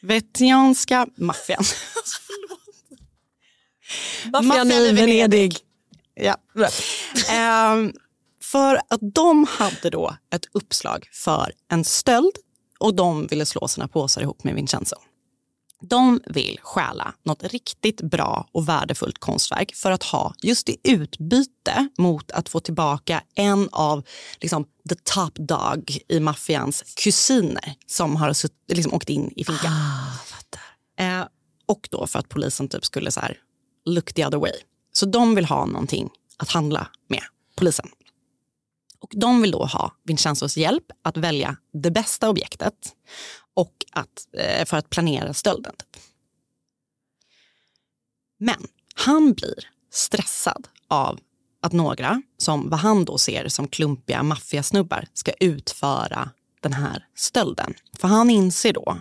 Venetianska 0.00 1.06
maffian. 1.16 1.64
Maffian 4.32 4.70
i 4.70 4.92
Venedig. 4.92 5.58
Ja. 6.14 6.36
Ehm, 7.30 7.92
för 8.42 8.76
att 8.76 9.00
de 9.14 9.46
hade 9.50 9.90
då 9.90 10.16
ett 10.34 10.44
uppslag 10.52 11.08
för 11.12 11.52
en 11.70 11.84
stöld 11.84 12.32
och 12.78 12.94
de 12.94 13.26
ville 13.26 13.46
slå 13.46 13.68
sina 13.68 13.88
påsar 13.88 14.22
ihop 14.22 14.44
med 14.44 14.54
Vincenzo. 14.54 14.96
De 15.82 16.20
vill 16.26 16.58
stjäla 16.62 17.14
något 17.22 17.42
riktigt 17.42 18.00
bra 18.00 18.48
och 18.52 18.68
värdefullt 18.68 19.18
konstverk 19.18 19.74
för 19.74 19.90
att 19.90 20.02
ha 20.02 20.34
just 20.42 20.68
i 20.68 20.76
utbyte 20.82 21.88
mot 21.98 22.30
att 22.30 22.48
få 22.48 22.60
tillbaka 22.60 23.22
en 23.34 23.68
av 23.72 24.04
liksom, 24.40 24.64
the 24.88 24.94
top 24.94 25.34
dog 25.34 25.98
i 26.08 26.20
maffians 26.20 26.82
kusiner 27.04 27.74
som 27.86 28.16
har 28.16 28.34
liksom, 28.72 28.94
åkt 28.94 29.08
in 29.08 29.32
i 29.36 29.44
finkan. 29.44 29.72
eh, 30.98 31.24
och 31.66 31.88
då 31.90 32.06
för 32.06 32.18
att 32.18 32.28
polisen 32.28 32.68
typ 32.68 32.84
skulle 32.84 33.10
så 33.10 33.20
här, 33.20 33.38
look 33.84 34.12
the 34.12 34.26
other 34.26 34.38
way. 34.38 34.52
Så 34.92 35.06
de 35.06 35.34
vill 35.34 35.44
ha 35.44 35.66
någonting 35.66 36.10
att 36.36 36.48
handla 36.48 36.88
med, 37.08 37.22
polisen. 37.56 37.86
Och 39.00 39.10
de 39.12 39.42
vill 39.42 39.50
då 39.50 39.64
ha 39.64 39.92
Vincenzos 40.04 40.56
hjälp 40.56 40.84
att 41.02 41.16
välja 41.16 41.56
det 41.72 41.90
bästa 41.90 42.28
objektet 42.28 42.74
och 43.56 43.84
att, 43.92 44.28
eh, 44.32 44.64
för 44.64 44.76
att 44.76 44.90
planera 44.90 45.34
stölden. 45.34 45.74
Typ. 45.76 46.02
Men 48.38 48.66
han 48.94 49.32
blir 49.32 49.70
stressad 49.90 50.68
av 50.88 51.20
att 51.62 51.72
några, 51.72 52.22
som 52.38 52.70
vad 52.70 52.80
han 52.80 53.04
då 53.04 53.18
ser 53.18 53.48
som 53.48 53.68
klumpiga 53.68 54.22
maffiasnubbar, 54.22 55.08
ska 55.12 55.32
utföra 55.32 56.30
den 56.68 56.72
här 56.72 57.04
stölden. 57.16 57.74
För 57.98 58.08
han 58.08 58.30
inser 58.30 58.72
då 58.72 58.98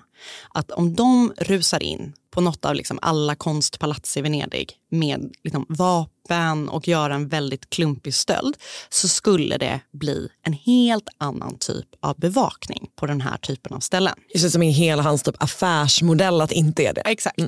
att 0.54 0.71
om 0.71 0.95
de 0.95 1.34
rusar 1.38 1.84
in 1.84 2.13
på 2.32 2.41
något 2.41 2.65
av 2.65 2.75
liksom 2.75 2.99
alla 3.01 3.36
konstpalats 3.36 4.17
i 4.17 4.21
Venedig 4.21 4.73
med 4.91 5.32
liksom 5.43 5.65
vapen 5.69 6.69
och 6.69 6.88
gör 6.88 7.10
en 7.10 7.28
väldigt 7.28 7.69
klumpig 7.69 8.15
stöld 8.15 8.58
så 8.89 9.08
skulle 9.08 9.58
det 9.58 9.80
bli 9.91 10.30
en 10.43 10.54
helt 10.54 11.10
annan 11.17 11.58
typ 11.60 11.88
av 11.99 12.19
bevakning 12.19 12.89
på 12.95 13.06
den 13.06 13.21
här 13.21 13.38
typen 13.38 13.73
av 13.73 13.80
ställen. 13.80 14.15
Det 14.34 14.39
känns 14.39 14.54
som 14.54 14.62
en 14.62 14.69
hela 14.69 15.04
hans 15.04 15.23
typ 15.23 15.43
affärsmodell 15.43 16.41
att 16.41 16.51
inte 16.51 16.84
är 16.84 16.93
det. 16.93 17.01
Exakt. 17.01 17.39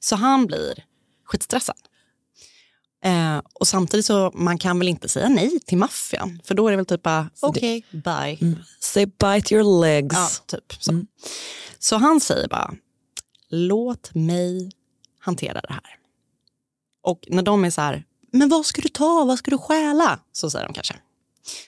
Så 0.00 0.16
han 0.16 0.46
blir 0.46 0.84
skitstressad. 1.24 1.76
Eh, 3.04 3.42
och 3.52 3.68
samtidigt 3.68 4.06
så 4.06 4.30
man 4.34 4.58
kan 4.58 4.78
väl 4.78 4.88
inte 4.88 5.08
säga 5.08 5.28
nej 5.28 5.60
till 5.60 5.78
maffian 5.78 6.40
för 6.44 6.54
då 6.54 6.66
är 6.66 6.70
det 6.70 6.76
väl 6.76 6.86
typ 6.86 7.02
bara 7.02 7.30
okej, 7.40 7.84
okay, 7.88 8.00
bye. 8.00 8.48
Mm. 8.48 8.58
Say 8.80 9.06
bye 9.06 9.42
to 9.42 9.52
your 9.52 9.80
legs. 9.80 10.14
Ja, 10.14 10.28
typ 10.46 10.82
så. 10.82 10.92
Mm. 10.92 11.06
så 11.78 11.96
han 11.96 12.20
säger 12.20 12.48
bara 12.48 12.74
låt 13.48 14.14
mig 14.14 14.72
hantera 15.18 15.60
det 15.60 15.72
här. 15.72 15.98
Och 17.02 17.24
när 17.28 17.42
de 17.42 17.64
är 17.64 17.70
så 17.70 17.80
här, 17.80 18.04
men 18.32 18.48
vad 18.48 18.66
ska 18.66 18.82
du 18.82 18.88
ta, 18.88 19.24
vad 19.24 19.38
ska 19.38 19.50
du 19.50 19.58
stjäla? 19.58 20.18
Så 20.32 20.50
säger 20.50 20.66
de 20.66 20.74
kanske. 20.74 20.94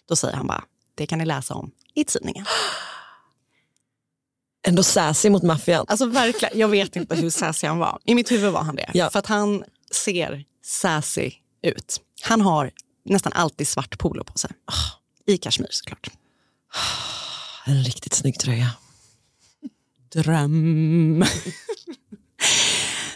Då 0.09 0.17
säger 0.17 0.37
han 0.37 0.47
bara, 0.47 0.65
det 0.95 1.07
kan 1.07 1.19
ni 1.19 1.25
läsa 1.25 1.55
om 1.55 1.71
i 1.95 2.05
tidningen. 2.05 2.45
Ändå 4.67 4.83
sassy 4.83 5.31
mot 5.31 5.43
maffian. 5.43 5.85
Alltså 5.89 6.07
verkligen, 6.07 6.59
jag 6.59 6.69
vet 6.69 6.97
inte 6.97 7.15
hur 7.15 7.31
sassy 7.31 7.67
han 7.67 7.79
var. 7.79 7.99
I 8.05 8.15
mitt 8.15 8.31
huvud 8.31 8.53
var 8.53 8.63
han 8.63 8.77
det. 8.77 8.91
Ja. 8.95 9.11
För 9.11 9.19
att 9.19 9.27
han 9.27 9.65
ser 9.91 10.45
sassy 10.67 11.31
ut. 11.63 12.01
Han 12.23 12.41
har 12.41 12.71
nästan 13.05 13.33
alltid 13.33 13.69
svart 13.69 13.99
polo 13.99 14.25
på 14.25 14.39
sig. 14.39 14.51
I 15.27 15.39
kashmir 15.39 15.69
såklart. 15.71 16.09
En 17.67 17.85
riktigt 17.85 18.15
snygg 18.15 18.39
tröja. 18.39 18.71
Dröm. 20.13 21.25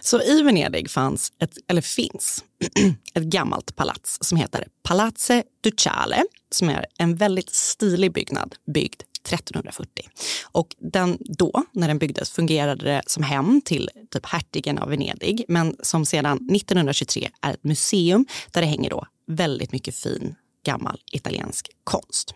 Så 0.01 0.23
i 0.23 0.43
Venedig 0.43 0.91
fanns, 0.91 1.33
ett, 1.39 1.59
eller 1.69 1.81
finns, 1.83 2.45
ett 3.15 3.23
gammalt 3.23 3.77
palats 3.77 4.19
som 4.21 4.39
heter 4.39 4.69
Palazze 4.83 5.43
Ducale 5.61 6.25
som 6.51 6.69
är 6.69 6.87
en 6.99 7.17
väldigt 7.17 7.55
stilig 7.55 8.13
byggnad 8.13 8.55
byggd 8.75 9.03
1340. 9.25 10.09
Och 10.45 10.77
den 10.79 11.19
då, 11.21 11.65
när 11.73 11.89
den 11.89 11.99
byggdes, 11.99 12.31
fungerade 12.31 12.85
det 12.85 13.03
som 13.07 13.23
hem 13.23 13.61
till 13.65 13.91
typ 14.11 14.27
hertigen 14.27 14.79
av 14.79 14.89
Venedig 14.89 15.45
men 15.49 15.77
som 15.83 16.07
sedan 16.07 16.37
1923 16.37 17.31
är 17.41 17.55
ett 17.55 17.65
museum 17.65 18.27
där 18.51 18.61
det 18.61 18.67
hänger 18.67 18.91
då 18.91 19.07
väldigt 19.27 19.73
mycket 19.73 19.95
fin 19.95 20.35
gammal 20.65 21.01
italiensk 21.13 21.71
konst. 21.85 22.35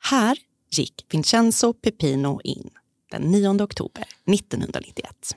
Här 0.00 0.38
gick 0.70 1.06
Vincenzo 1.10 1.72
Pepino 1.72 2.40
in 2.44 2.70
den 3.10 3.22
9 3.22 3.62
oktober 3.62 4.04
1991. 4.26 5.36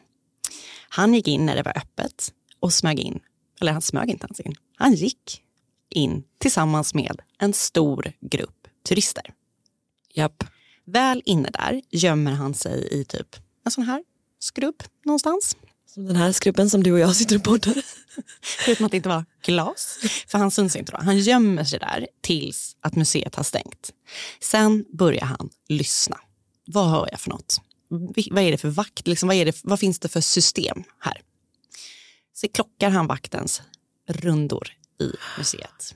Han 0.89 1.13
gick 1.13 1.27
in 1.27 1.45
när 1.45 1.55
det 1.55 1.63
var 1.63 1.77
öppet 1.77 2.33
och 2.59 2.73
smög 2.73 2.99
in, 2.99 3.19
eller 3.61 3.71
han 3.71 3.81
smög 3.81 4.09
inte 4.09 4.25
ens 4.25 4.39
in, 4.39 4.55
han 4.75 4.93
gick 4.93 5.41
in 5.89 6.23
tillsammans 6.37 6.93
med 6.93 7.21
en 7.37 7.53
stor 7.53 8.13
grupp 8.21 8.67
turister. 8.89 9.33
Japp. 10.13 10.43
Väl 10.85 11.21
inne 11.25 11.49
där 11.49 11.81
gömmer 11.89 12.31
han 12.31 12.53
sig 12.53 12.87
i 12.91 13.05
typ 13.05 13.35
en 13.65 13.71
sån 13.71 13.83
här 13.83 14.03
skrubb 14.39 14.83
någonstans. 15.05 15.55
Som 15.93 16.05
den 16.05 16.15
här 16.15 16.31
skrubben 16.31 16.69
som 16.69 16.83
du 16.83 16.91
och 16.91 16.99
jag 16.99 17.15
sitter 17.15 17.35
och 17.35 17.43
poddar. 17.43 17.81
Förutom 18.65 18.85
att 18.85 18.91
det 18.91 18.97
inte 18.97 19.09
var 19.09 19.25
glas. 19.41 19.99
För 20.27 20.37
han 20.37 20.51
syns 20.51 20.75
inte 20.75 20.91
då. 20.91 20.97
Han 21.01 21.17
gömmer 21.17 21.63
sig 21.63 21.79
där 21.79 22.07
tills 22.21 22.75
att 22.81 22.95
museet 22.95 23.35
har 23.35 23.43
stängt. 23.43 23.93
Sen 24.41 24.85
börjar 24.93 25.25
han 25.25 25.49
lyssna. 25.69 26.19
Vad 26.65 26.89
hör 26.89 27.07
jag 27.11 27.19
för 27.19 27.29
något? 27.29 27.61
Vad 28.31 28.43
är 28.43 28.51
det 28.51 28.57
för 28.57 28.69
vakt? 28.69 29.07
Liksom, 29.07 29.27
vad, 29.27 29.35
är 29.35 29.45
det, 29.45 29.55
vad 29.63 29.79
finns 29.79 29.99
det 29.99 30.09
för 30.09 30.21
system 30.21 30.83
här? 30.99 31.21
Så 32.33 32.47
klockar 32.47 32.89
han 32.89 33.07
vaktens 33.07 33.61
rundor 34.07 34.69
i 35.01 35.11
museet. 35.37 35.95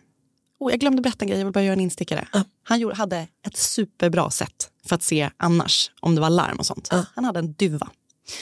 Oh, 0.60 0.72
jag 0.72 0.80
glömde 0.80 1.02
berätta 1.02 1.26
en 1.26 1.28
grej, 1.28 1.40
jag 1.40 1.46
vill 1.46 1.54
bara 1.54 1.64
göra 1.64 1.74
en 1.74 1.80
instickare. 1.80 2.28
Uh. 2.36 2.42
Han 2.64 2.80
gjorde, 2.80 2.96
hade 2.96 3.28
ett 3.48 3.58
superbra 3.58 4.30
sätt 4.30 4.70
för 4.88 4.96
att 4.96 5.04
se 5.04 5.30
annars 5.38 5.92
om 6.00 6.16
det 6.16 6.22
var 6.22 6.30
larm 6.30 6.58
och 6.58 6.66
sånt. 6.66 6.94
Uh. 6.94 7.04
Han 7.16 7.26
hade 7.26 7.40
en 7.40 7.54
duva. 7.54 7.90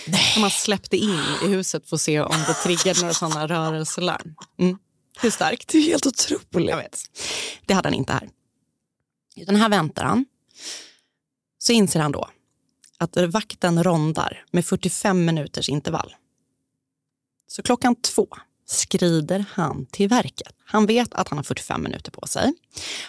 Nej. 0.08 0.32
Som 0.34 0.42
han 0.42 0.52
släppte 0.52 0.98
in 0.98 1.20
i 1.46 1.48
huset 1.48 1.90
för 1.90 1.96
att 1.96 2.02
se 2.02 2.22
om 2.22 2.36
det 2.48 2.54
triggade 2.54 3.00
några 3.02 3.14
sådana 3.14 3.48
rörelselarm. 3.48 4.36
Mm. 4.60 4.78
Hur 5.22 5.30
starkt? 5.30 5.68
Det 5.68 5.78
är 5.78 5.82
helt 5.82 6.06
otroligt. 6.06 6.70
Jag 6.70 6.78
vet. 6.78 7.00
Det 7.66 7.74
hade 7.74 7.88
han 7.88 7.94
inte 7.94 8.14
här. 8.14 8.30
Utan 9.36 9.56
här 9.56 9.70
väntar 9.70 10.04
han. 10.04 10.26
Så 11.58 11.74
inser 11.74 12.00
han 12.00 12.12
då 12.12 12.30
att 12.98 13.18
vakten 13.18 13.84
rondar 13.84 14.46
med 14.52 14.66
45 14.66 15.26
minuters 15.26 15.70
intervall. 15.70 16.16
Så 17.48 17.64
klockan 17.64 17.96
två 17.96 18.28
skrider 18.66 19.46
han 19.50 19.86
till 19.86 20.10
verket. 20.10 20.56
Han 20.66 20.86
vet 20.86 21.14
att 21.14 21.30
han 21.30 21.38
har 21.38 21.44
45 21.44 21.84
minuter 21.84 22.12
på 22.12 22.28
sig. 22.28 22.54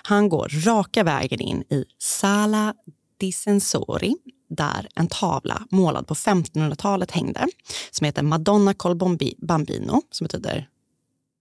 Han 0.03 0.29
går 0.29 0.49
raka 0.67 1.05
vägen 1.05 1.41
in 1.41 1.63
i 1.63 1.85
Sala 1.99 2.75
di 3.21 3.33
Sensori 3.33 4.17
där 4.49 4.89
en 4.95 5.09
tavla 5.09 5.67
målad 5.71 6.07
på 6.07 6.15
1500-talet 6.15 7.11
hängde 7.11 7.49
som 7.91 8.05
heter 8.05 8.23
Madonna 8.23 8.75
col 8.75 8.99
bambino 9.39 10.03
som 10.11 10.25
betyder 10.25 10.69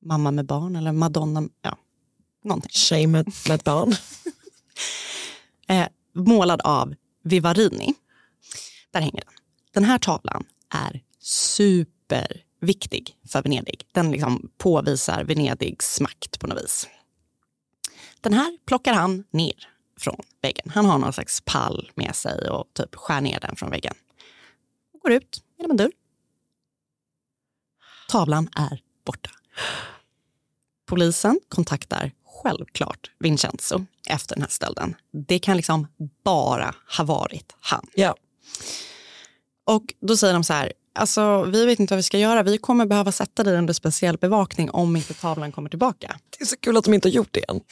mamma 0.05 0.31
med 0.31 0.45
barn 0.45 0.75
eller 0.75 0.91
Madonna, 0.91 1.43
ja, 1.61 1.77
någonting. 2.43 2.69
Tjej 2.71 3.07
med, 3.07 3.31
med 3.47 3.59
barn. 3.59 3.95
eh, 5.67 5.87
målad 6.15 6.61
av 6.61 6.95
Vivarini. 7.23 7.93
Där 8.91 9.01
hänger 9.01 9.23
den. 9.25 9.33
Den 9.73 9.83
här 9.83 9.97
tavlan 9.97 10.43
är 10.69 11.01
superviktig 12.63 13.17
för 13.27 13.41
Venedig. 13.41 13.87
Den 13.91 14.11
liksom 14.11 14.51
påvisar 14.57 15.23
Venedigs 15.23 15.99
makt 15.99 16.39
på 16.39 16.47
något 16.47 16.63
vis. 16.63 16.87
Den 18.21 18.33
här 18.33 18.57
plockar 18.65 18.93
han 18.93 19.23
ner 19.31 19.69
från 19.99 20.19
väggen. 20.41 20.69
Han 20.69 20.85
har 20.85 20.97
någon 20.97 21.13
slags 21.13 21.41
pall 21.45 21.91
med 21.95 22.15
sig 22.15 22.49
och 22.49 22.65
typ 22.73 22.95
skär 22.95 23.21
ner 23.21 23.39
den 23.39 23.55
från 23.55 23.69
väggen. 23.69 23.93
Och 24.93 24.99
går 24.99 25.11
ut 25.11 25.43
genom 25.57 25.71
en 25.71 25.77
dörr. 25.77 25.91
Tavlan 28.09 28.49
är 28.55 28.81
borta. 29.05 29.29
Polisen 30.85 31.39
kontaktar 31.49 32.11
självklart 32.25 33.11
Vincenzo 33.19 33.85
efter 34.09 34.35
den 34.35 34.41
här 34.41 34.49
stölden. 34.49 34.95
Det 35.27 35.39
kan 35.39 35.57
liksom 35.57 35.87
bara 36.23 36.75
ha 36.97 37.03
varit 37.03 37.55
han. 37.59 37.87
Ja. 37.95 38.15
Och 39.65 39.93
då 39.99 40.17
säger 40.17 40.33
de 40.33 40.43
så 40.43 40.53
här, 40.53 40.73
alltså 40.95 41.43
vi 41.43 41.65
vet 41.65 41.79
inte 41.79 41.93
vad 41.93 41.97
vi 41.97 42.03
ska 42.03 42.17
göra. 42.17 42.43
Vi 42.43 42.57
kommer 42.57 42.85
behöva 42.85 43.11
sätta 43.11 43.43
dig 43.43 43.57
under 43.57 43.73
speciell 43.73 44.17
bevakning 44.17 44.71
om 44.71 44.95
inte 44.95 45.13
tavlan 45.13 45.51
kommer 45.51 45.69
tillbaka. 45.69 46.15
Det 46.37 46.43
är 46.43 46.45
så 46.45 46.57
kul 46.57 46.77
att 46.77 46.83
de 46.83 46.93
inte 46.93 47.07
har 47.07 47.13
gjort 47.13 47.29
det 47.31 47.49
än. 47.49 47.61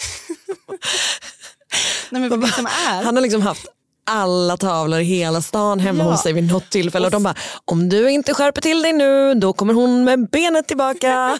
Nej, 2.09 2.29
men 2.29 2.41
liksom 2.41 2.65
är... 2.65 3.03
Han 3.03 3.15
har 3.15 3.21
liksom 3.21 3.41
haft 3.41 3.67
alla 4.05 4.57
tavlor 4.57 4.99
i 4.99 5.03
hela 5.03 5.41
stan 5.41 5.79
hemma 5.79 6.03
ja. 6.03 6.11
hos 6.11 6.21
sig 6.21 6.33
vid 6.33 6.51
något 6.51 6.69
tillfälle 6.69 7.05
och 7.05 7.11
de 7.11 7.23
bara, 7.23 7.35
om 7.65 7.89
du 7.89 8.11
inte 8.11 8.33
skärper 8.33 8.61
till 8.61 8.81
dig 8.81 8.93
nu 8.93 9.33
då 9.33 9.53
kommer 9.53 9.73
hon 9.73 10.03
med 10.03 10.29
benet 10.29 10.67
tillbaka. 10.67 11.39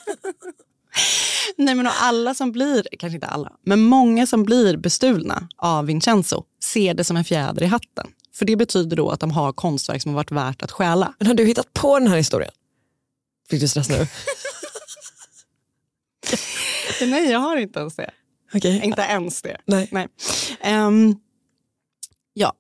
Nej 1.58 1.76
men 1.76 1.88
alla 1.88 2.34
som 2.34 2.52
blir, 2.52 2.88
kanske 3.00 3.16
inte 3.16 3.28
alla, 3.28 3.52
men 3.66 3.82
många 3.82 4.28
som 4.28 4.44
blir 4.44 4.78
bestulna 4.78 5.48
av 5.58 5.86
Vincenzo 5.86 6.44
ser 6.64 6.94
det 6.94 7.04
som 7.04 7.18
en 7.18 7.24
fjäder 7.24 7.64
i 7.64 7.66
hatten. 7.66 8.08
För 8.42 8.46
det 8.46 8.56
betyder 8.56 8.98
då 8.98 9.10
att 9.10 9.20
de 9.20 9.32
har 9.32 9.54
konstverk 9.54 10.02
som 10.02 10.12
har 10.12 10.16
varit 10.16 10.32
värt 10.32 10.64
att 10.64 10.72
stjäla. 10.72 11.14
Men 11.20 11.28
har 11.28 11.34
du 11.34 11.46
hittat 11.46 11.74
på 11.74 12.00
den 12.00 12.08
här 12.08 12.18
historien? 12.18 12.52
Fick 13.50 13.62
du 13.62 13.68
stress 13.68 13.90
nu? 13.90 14.08
Nej, 17.08 17.32
jag 17.32 17.40
har 17.40 17.58
inte 17.58 17.80
ens 17.80 17.96
det. 17.96 18.12
Okay. 18.54 18.82
Inte 18.82 19.02
ens 19.02 19.42
det. 19.42 19.58
Nej. 19.66 19.90
Nej. 19.92 20.08
Um, 20.66 21.20
ja, 22.34 22.54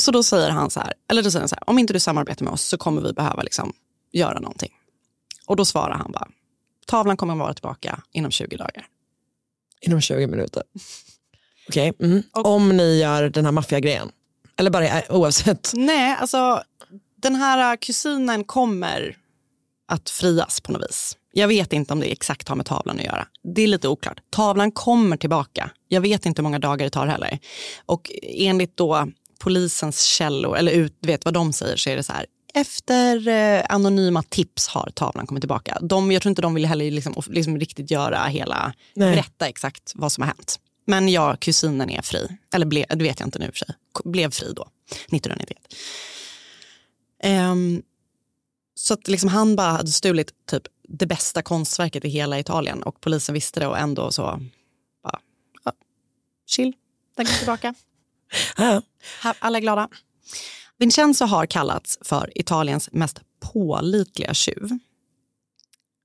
så 0.00 0.10
då 0.10 0.22
säger 0.22 0.50
han 0.50 0.70
så 0.70 0.80
här, 0.80 0.94
eller 1.10 1.22
då 1.22 1.30
säger 1.30 1.40
han 1.40 1.48
så 1.48 1.54
här, 1.54 1.70
om 1.70 1.78
inte 1.78 1.92
du 1.92 2.00
samarbetar 2.00 2.44
med 2.44 2.52
oss 2.54 2.62
så 2.62 2.78
kommer 2.78 3.02
vi 3.02 3.12
behöva 3.12 3.42
liksom 3.42 3.72
göra 4.12 4.40
någonting. 4.40 4.72
Och 5.46 5.56
då 5.56 5.64
svarar 5.64 5.94
han 5.94 6.12
bara, 6.12 6.28
tavlan 6.86 7.16
kommer 7.16 7.32
att 7.32 7.38
vara 7.38 7.54
tillbaka 7.54 8.02
inom 8.12 8.30
20 8.30 8.56
dagar. 8.56 8.86
Inom 9.80 10.00
20 10.00 10.26
minuter. 10.26 10.62
Okej, 11.68 11.92
mm. 11.98 12.22
om 12.32 12.76
ni 12.76 12.98
gör 12.98 13.28
den 13.28 13.44
här 13.44 13.52
maffiagrejen. 13.52 14.10
Eller 14.58 14.70
bara 14.70 14.86
eh, 14.86 15.02
oavsett. 15.08 15.70
Nej, 15.74 16.16
alltså 16.20 16.62
den 17.22 17.34
här 17.34 17.76
kusinen 17.76 18.44
kommer 18.44 19.16
att 19.88 20.10
frias 20.10 20.60
på 20.60 20.72
något 20.72 20.82
vis. 20.82 21.16
Jag 21.32 21.48
vet 21.48 21.72
inte 21.72 21.92
om 21.92 22.00
det 22.00 22.12
exakt 22.12 22.48
har 22.48 22.56
med 22.56 22.66
tavlan 22.66 22.98
att 22.98 23.04
göra. 23.04 23.26
Det 23.54 23.62
är 23.62 23.66
lite 23.66 23.88
oklart. 23.88 24.20
Tavlan 24.30 24.72
kommer 24.72 25.16
tillbaka. 25.16 25.70
Jag 25.88 26.00
vet 26.00 26.26
inte 26.26 26.42
hur 26.42 26.44
många 26.44 26.58
dagar 26.58 26.84
det 26.84 26.90
tar 26.90 27.06
heller. 27.06 27.38
Och 27.86 28.10
enligt 28.22 28.76
då 28.76 29.08
polisens 29.38 30.02
källor, 30.02 30.56
eller 30.56 30.72
ut, 30.72 30.96
vet 31.00 31.24
vad 31.24 31.34
de 31.34 31.52
säger, 31.52 31.76
så 31.76 31.90
är 31.90 31.96
det 31.96 32.02
så 32.02 32.12
här. 32.12 32.26
Efter 32.54 33.28
eh, 33.28 33.62
anonyma 33.68 34.22
tips 34.22 34.68
har 34.68 34.90
tavlan 34.94 35.26
kommit 35.26 35.42
tillbaka. 35.42 35.78
De, 35.80 36.12
jag 36.12 36.22
tror 36.22 36.30
inte 36.30 36.42
de 36.42 36.54
vill 36.54 36.66
heller 36.66 36.90
liksom, 36.90 37.22
liksom 37.26 37.58
riktigt 37.58 37.90
göra 37.90 38.24
hela, 38.24 38.72
Nej. 38.94 39.10
berätta 39.10 39.48
exakt 39.48 39.92
vad 39.94 40.12
som 40.12 40.22
har 40.22 40.26
hänt. 40.26 40.58
Men 40.84 41.08
ja, 41.08 41.36
kusinen 41.36 41.90
är 41.90 42.02
fri. 42.02 42.28
Eller 42.54 42.66
ble, 42.66 42.86
det 42.88 43.04
vet 43.04 43.20
jag 43.20 43.26
inte 43.26 43.38
nu 43.38 43.46
för 43.46 43.58
sig. 43.58 43.74
Blev 44.04 44.30
fri 44.30 44.52
då, 44.52 44.68
1991. 44.90 45.58
Ehm, 47.22 47.82
så 48.74 48.94
att 48.94 49.08
liksom 49.08 49.28
han 49.28 49.56
bara 49.56 49.70
hade 49.70 49.90
stulit 49.90 50.32
typ 50.46 50.62
det 50.88 51.06
bästa 51.06 51.42
konstverket 51.42 52.04
i 52.04 52.08
hela 52.08 52.38
Italien 52.38 52.82
och 52.82 53.00
polisen 53.00 53.34
visste 53.34 53.60
det 53.60 53.66
och 53.66 53.78
ändå 53.78 54.10
så 54.10 54.22
bara, 55.02 55.18
ja, 55.64 55.72
chill, 56.46 56.72
den 57.16 57.26
kommer 57.26 57.38
tillbaka. 57.38 57.74
Alla 59.38 59.58
är 59.58 59.62
glada. 59.62 59.88
Vincenzo 60.78 61.24
har 61.24 61.46
kallats 61.46 61.98
för 62.00 62.38
Italiens 62.38 62.88
mest 62.92 63.20
pålitliga 63.40 64.34
tjuv. 64.34 64.78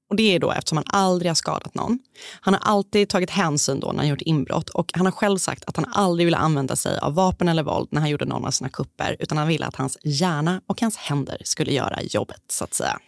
Och 0.09 0.15
det 0.15 0.35
är 0.35 0.39
då 0.39 0.51
eftersom 0.51 0.77
han 0.77 0.85
aldrig 0.87 1.29
har 1.29 1.35
skadat 1.35 1.75
någon. 1.75 1.99
Han 2.41 2.53
har 2.53 2.61
alltid 2.61 3.09
tagit 3.09 3.29
hänsyn 3.29 3.79
då 3.79 3.91
när 3.91 3.97
han 3.97 4.07
gjort 4.07 4.21
inbrott 4.21 4.69
och 4.69 4.91
han 4.93 5.05
har 5.05 5.11
själv 5.11 5.37
sagt 5.37 5.63
att 5.67 5.75
han 5.75 5.85
aldrig 5.85 6.27
ville 6.27 6.37
använda 6.37 6.75
sig 6.75 6.99
av 6.99 7.13
vapen 7.13 7.47
eller 7.47 7.63
våld 7.63 7.87
när 7.91 8.01
han 8.01 8.09
gjorde 8.09 8.25
någon 8.25 8.45
av 8.45 8.51
sina 8.51 8.69
kupper 8.69 9.15
utan 9.19 9.37
han 9.37 9.47
ville 9.47 9.65
att 9.65 9.75
hans 9.75 9.97
hjärna 10.03 10.61
och 10.67 10.81
hans 10.81 10.97
händer 10.97 11.37
skulle 11.43 11.73
göra 11.73 12.01
jobbet 12.01 12.41
så 12.51 12.63
att 12.63 12.73
säga. 12.73 12.99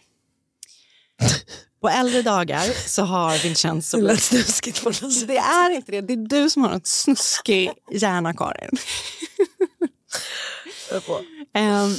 På 1.80 1.88
äldre 1.88 2.22
dagar 2.22 2.88
så 2.88 3.02
har 3.02 3.42
Vincenzo... 3.42 3.96
Det 3.96 4.02
lät 4.02 4.22
snuskigt 4.22 4.82
på 4.82 4.88
något 4.88 5.12
sätt. 5.12 5.28
Det 5.28 5.36
är 5.36 5.70
inte 5.70 5.92
det. 5.92 6.00
Det 6.00 6.12
är 6.12 6.28
du 6.28 6.50
som 6.50 6.62
har 6.62 6.70
en 6.70 6.80
snuskig 6.84 7.70
hjärna, 7.90 8.34
Karin. 8.34 8.70
Ehm, 11.54 11.94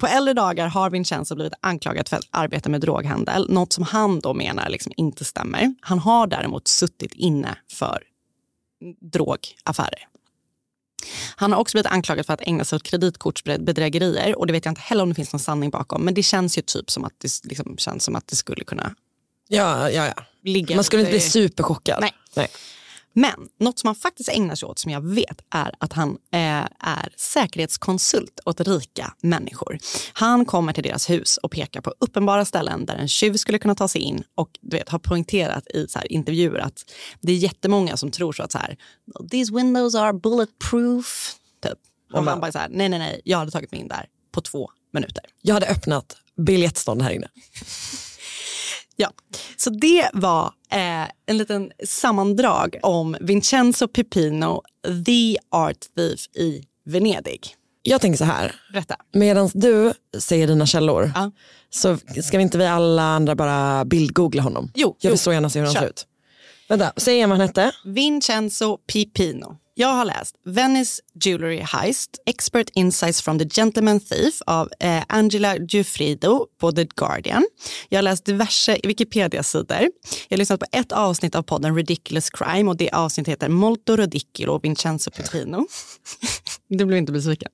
på 0.00 0.06
äldre 0.06 0.34
dagar 0.34 0.66
har 0.66 0.90
Vincenzo 0.90 1.34
blivit 1.34 1.52
anklagad 1.60 2.08
för 2.08 2.16
att 2.16 2.28
arbeta 2.30 2.68
med 2.68 2.80
droghandel, 2.80 3.50
något 3.50 3.72
som 3.72 3.84
han 3.84 4.20
då 4.20 4.34
menar 4.34 4.68
liksom 4.68 4.92
inte 4.96 5.24
stämmer. 5.24 5.74
Han 5.80 5.98
har 5.98 6.26
däremot 6.26 6.68
suttit 6.68 7.14
inne 7.14 7.58
för 7.72 8.02
drogaffärer. 9.12 10.08
Han 11.36 11.52
har 11.52 11.60
också 11.60 11.74
blivit 11.74 11.92
anklagad 11.92 12.26
för 12.26 12.34
att 12.34 12.40
ägna 12.40 12.64
sig 12.64 12.76
åt 12.76 12.82
kreditkortsbedrägerier 12.82 14.38
och 14.38 14.46
det 14.46 14.52
vet 14.52 14.64
jag 14.64 14.72
inte 14.72 14.80
heller 14.80 15.02
om 15.02 15.08
det 15.08 15.14
finns 15.14 15.32
någon 15.32 15.40
sanning 15.40 15.70
bakom, 15.70 16.04
men 16.04 16.14
det 16.14 16.22
känns 16.22 16.58
ju 16.58 16.62
typ 16.62 16.90
som 16.90 17.04
att 17.04 17.12
det, 17.18 17.44
liksom, 17.44 17.76
känns 17.78 18.04
som 18.04 18.16
att 18.16 18.26
det 18.26 18.36
skulle 18.36 18.64
kunna 18.64 18.94
Ja, 19.48 19.90
ja, 19.90 20.06
ja. 20.06 20.24
ligga 20.42 20.74
Man 20.74 20.84
skulle 20.84 21.02
inte 21.02 21.12
bli 21.12 21.20
superchockad. 21.20 21.98
Nej. 22.00 22.12
Nej. 22.34 22.48
Men 23.14 23.48
något 23.60 23.78
som 23.78 23.88
han 23.88 23.94
faktiskt 23.94 24.28
ägnar 24.28 24.54
sig 24.54 24.66
åt 24.66 24.78
som 24.78 24.90
jag 24.90 25.00
vet 25.00 25.40
är 25.50 25.74
att 25.78 25.92
han 25.92 26.10
eh, 26.10 26.66
är 26.78 27.12
säkerhetskonsult 27.16 28.40
åt 28.44 28.60
rika 28.60 29.14
människor. 29.20 29.78
Han 30.12 30.44
kommer 30.44 30.72
till 30.72 30.82
deras 30.82 31.10
hus 31.10 31.36
och 31.36 31.50
pekar 31.50 31.80
på 31.80 31.94
uppenbara 31.98 32.44
ställen 32.44 32.86
där 32.86 32.94
en 32.94 33.08
tjuv 33.08 33.34
skulle 33.34 33.58
kunna 33.58 33.74
ta 33.74 33.88
sig 33.88 34.00
in 34.00 34.22
och 34.34 34.58
du 34.60 34.76
vet, 34.76 34.88
har 34.88 34.98
poängterat 34.98 35.66
i 35.66 35.86
så 35.88 35.98
här, 35.98 36.12
intervjuer 36.12 36.58
att 36.58 36.84
det 37.20 37.32
är 37.32 37.36
jättemånga 37.36 37.96
som 37.96 38.10
tror 38.10 38.32
så 38.32 38.42
att 38.42 38.52
så 38.52 38.58
här, 38.58 38.76
these 39.30 39.54
windows 39.54 39.94
are 39.94 40.12
bulletproof. 40.12 41.34
Typ. 41.62 41.78
Och 42.12 42.24
han 42.24 42.40
bara 42.40 42.52
så 42.52 42.58
här, 42.58 42.68
nej 42.70 42.88
nej 42.88 42.98
nej, 42.98 43.20
jag 43.24 43.38
hade 43.38 43.50
tagit 43.50 43.72
mig 43.72 43.80
in 43.80 43.88
där 43.88 44.06
på 44.32 44.40
två 44.40 44.70
minuter. 44.92 45.24
Jag 45.42 45.54
hade 45.54 45.66
öppnat 45.66 46.16
biljettstånd 46.36 47.02
här 47.02 47.10
inne. 47.10 47.28
Ja, 48.96 49.10
så 49.56 49.70
det 49.70 50.08
var 50.12 50.46
eh, 50.70 51.08
en 51.26 51.38
liten 51.38 51.72
sammandrag 51.86 52.76
om 52.82 53.16
Vincenzo 53.20 53.88
Pipino, 53.88 54.62
the 55.06 55.36
art 55.50 55.78
thief 55.96 56.26
i 56.36 56.62
Venedig. 56.86 57.40
Jag 57.82 58.00
tänker 58.00 58.18
så 58.18 58.24
här, 58.24 58.54
medan 59.12 59.50
du 59.54 59.92
säger 60.18 60.46
dina 60.46 60.66
källor 60.66 61.12
Ja. 61.14 61.30
så 61.70 61.96
ska 62.24 62.36
vi 62.38 62.42
inte 62.42 62.58
vi 62.58 62.66
alla 62.66 63.02
andra 63.02 63.34
bara 63.34 63.84
bildgoogla 63.84 64.42
honom? 64.42 64.70
Jo, 64.74 64.96
Jag 65.00 65.10
vill 65.10 65.14
jo. 65.14 65.22
så 65.22 65.32
gärna 65.32 65.50
se 65.50 65.58
hur 65.58 65.66
han 65.66 65.74
ser 65.74 65.86
ut. 65.88 66.06
Vänta, 66.68 66.92
säg 66.96 67.14
igen 67.14 67.30
vad 67.30 67.38
han 67.38 67.48
hette. 67.48 67.72
Vincenzo 67.84 68.76
Pipino. 68.92 69.56
Jag 69.76 69.88
har 69.88 70.04
läst 70.04 70.36
Venice 70.44 71.02
Jewelry 71.24 71.60
Heist, 71.60 72.10
Expert 72.26 72.70
Insights 72.74 73.22
from 73.22 73.38
the 73.38 73.44
Gentleman 73.44 74.00
Thief 74.00 74.42
av 74.46 74.68
eh, 74.80 75.02
Angela 75.08 75.56
Giuffrido 75.56 76.46
på 76.60 76.72
The 76.72 76.84
Guardian. 76.84 77.46
Jag 77.88 77.98
har 77.98 78.02
läst 78.02 78.24
diverse 78.24 78.78
Wikipedia-sidor. 78.82 79.90
Jag 80.28 80.36
har 80.36 80.36
lyssnat 80.36 80.60
på 80.60 80.66
ett 80.72 80.92
avsnitt 80.92 81.34
av 81.34 81.42
podden 81.42 81.76
Ridiculous 81.76 82.30
Crime 82.30 82.70
och 82.70 82.76
det 82.76 82.90
avsnittet 82.90 83.32
heter 83.32 83.48
Molto 83.48 83.96
Ridicolo 83.96 84.60
Vincenzo 84.62 85.10
Petrino. 85.10 85.66
du 86.68 86.84
blev 86.84 86.98
inte 86.98 87.12
besviken. 87.12 87.50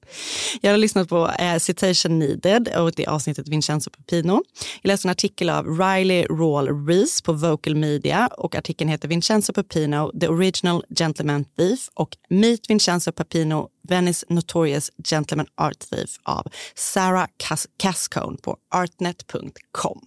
Jag 0.61 0.71
har 0.71 0.79
lyssnat 0.79 1.09
på 1.09 1.31
eh, 1.39 1.59
Citation 1.59 2.19
Needed 2.19 2.69
och 2.77 2.93
det 2.93 3.07
avsnittet 3.07 3.49
Vincenzo 3.49 3.91
Pepino. 3.91 4.43
Jag 4.83 4.89
läste 4.89 5.09
en 5.09 5.13
artikel 5.13 5.51
av 5.51 5.79
Riley 5.79 6.25
Rawl 6.25 6.87
Reese 6.87 7.23
på 7.23 7.33
Vocal 7.33 7.75
Media 7.75 8.27
och 8.27 8.55
artikeln 8.55 8.91
heter 8.91 9.09
Vincenzo 9.09 9.53
Pepino, 9.53 10.19
The 10.21 10.29
Original 10.29 10.85
Gentleman 10.99 11.45
Thief 11.45 11.89
och 11.95 12.17
Meet 12.29 12.71
Vincenzo 12.71 13.13
Pepino, 13.13 13.69
Venice 13.89 14.27
Notorious 14.29 14.91
Gentleman 15.05 15.47
Art 15.55 15.79
Thief 15.79 16.11
av 16.23 16.47
Sarah 16.75 17.27
Cas- 17.37 17.67
Cascone 17.77 18.37
på 18.43 18.57
artnet.com. 18.75 20.01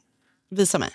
Visa 0.51 0.79
mig. 0.79 0.89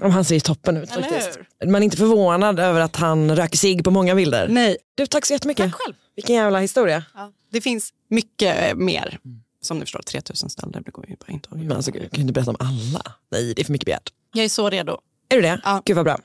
Om 0.00 0.10
han 0.10 0.24
ser 0.24 0.40
toppen 0.40 0.76
ut 0.76 0.90
Eller 0.90 1.02
faktiskt. 1.02 1.38
Man 1.64 1.74
är 1.74 1.84
inte 1.84 1.96
förvånad 1.96 2.60
över 2.60 2.80
att 2.80 2.96
han 2.96 3.36
röker 3.36 3.56
sig 3.58 3.82
på 3.82 3.90
många 3.90 4.14
bilder. 4.14 4.48
Nej. 4.48 4.76
Du, 4.94 5.06
tack 5.06 5.26
så 5.26 5.32
jättemycket. 5.32 5.72
Tack 5.72 5.80
själv. 5.80 5.94
Vilken 6.16 6.36
jävla 6.36 6.60
historia. 6.60 7.04
Ja. 7.14 7.32
Det 7.52 7.60
finns 7.60 7.92
mycket 8.10 8.76
mer. 8.76 9.18
Som 9.62 9.78
ni 9.78 9.84
förstår, 9.84 10.02
3000 10.02 10.50
ställen. 10.50 10.82
Det 10.86 10.90
går 10.90 11.04
ju 11.08 11.16
bara 11.16 11.32
inte 11.32 11.48
att 11.50 11.56
Men 11.56 11.72
alltså, 11.72 11.92
kan 11.92 12.02
ju 12.02 12.20
inte 12.20 12.32
berätta 12.32 12.50
om 12.50 12.56
alla. 12.60 13.12
Nej, 13.30 13.54
det 13.54 13.62
är 13.62 13.64
för 13.64 13.72
mycket 13.72 13.86
begärt. 13.86 14.12
Jag 14.32 14.44
är 14.44 14.48
så 14.48 14.70
redo. 14.70 14.98
Är 15.28 15.36
du 15.36 15.42
det? 15.42 15.60
Ja. 15.64 15.82
Gud 15.84 15.96
vad 15.96 16.04
bra. 16.04 16.18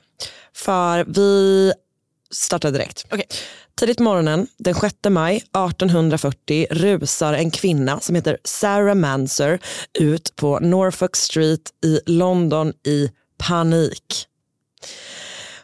För 0.54 1.04
vi 1.04 1.72
startar 2.30 2.70
direkt. 2.70 3.06
Okej. 3.10 3.26
Tidigt 3.74 3.96
på 3.96 4.02
morgonen 4.02 4.46
den 4.58 4.74
6 4.74 4.94
maj 5.08 5.36
1840 5.36 6.66
rusar 6.70 7.32
en 7.32 7.50
kvinna 7.50 8.00
som 8.00 8.14
heter 8.14 8.38
Sarah 8.44 8.94
Manser 8.94 9.58
ut 9.98 10.36
på 10.36 10.58
Norfolk 10.58 11.16
Street 11.16 11.70
i 11.84 12.00
London 12.06 12.72
i 12.86 13.10
panik. 13.48 14.26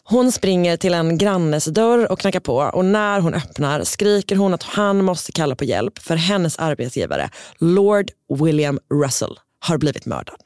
Hon 0.05 0.33
springer 0.33 0.77
till 0.77 0.95
en 0.95 1.19
grannes 1.19 1.65
dörr 1.65 2.13
och 2.13 2.19
knackar 2.19 2.41
på 2.41 2.57
och 2.57 2.85
när 2.85 3.21
hon 3.21 3.35
öppnar 3.35 3.85
skriker 3.85 4.37
hon 4.37 4.55
att 4.55 4.63
han 4.63 5.05
måste 5.05 5.33
kalla 5.33 5.57
på 5.57 5.65
hjälp 5.65 5.99
för 5.99 6.17
hennes 6.17 6.59
arbetsgivare 6.59 7.31
Lord 7.59 8.11
William 8.41 8.79
Russell 9.05 9.39
har 9.61 9.79
blivit 9.79 10.07
mördad. 10.07 10.37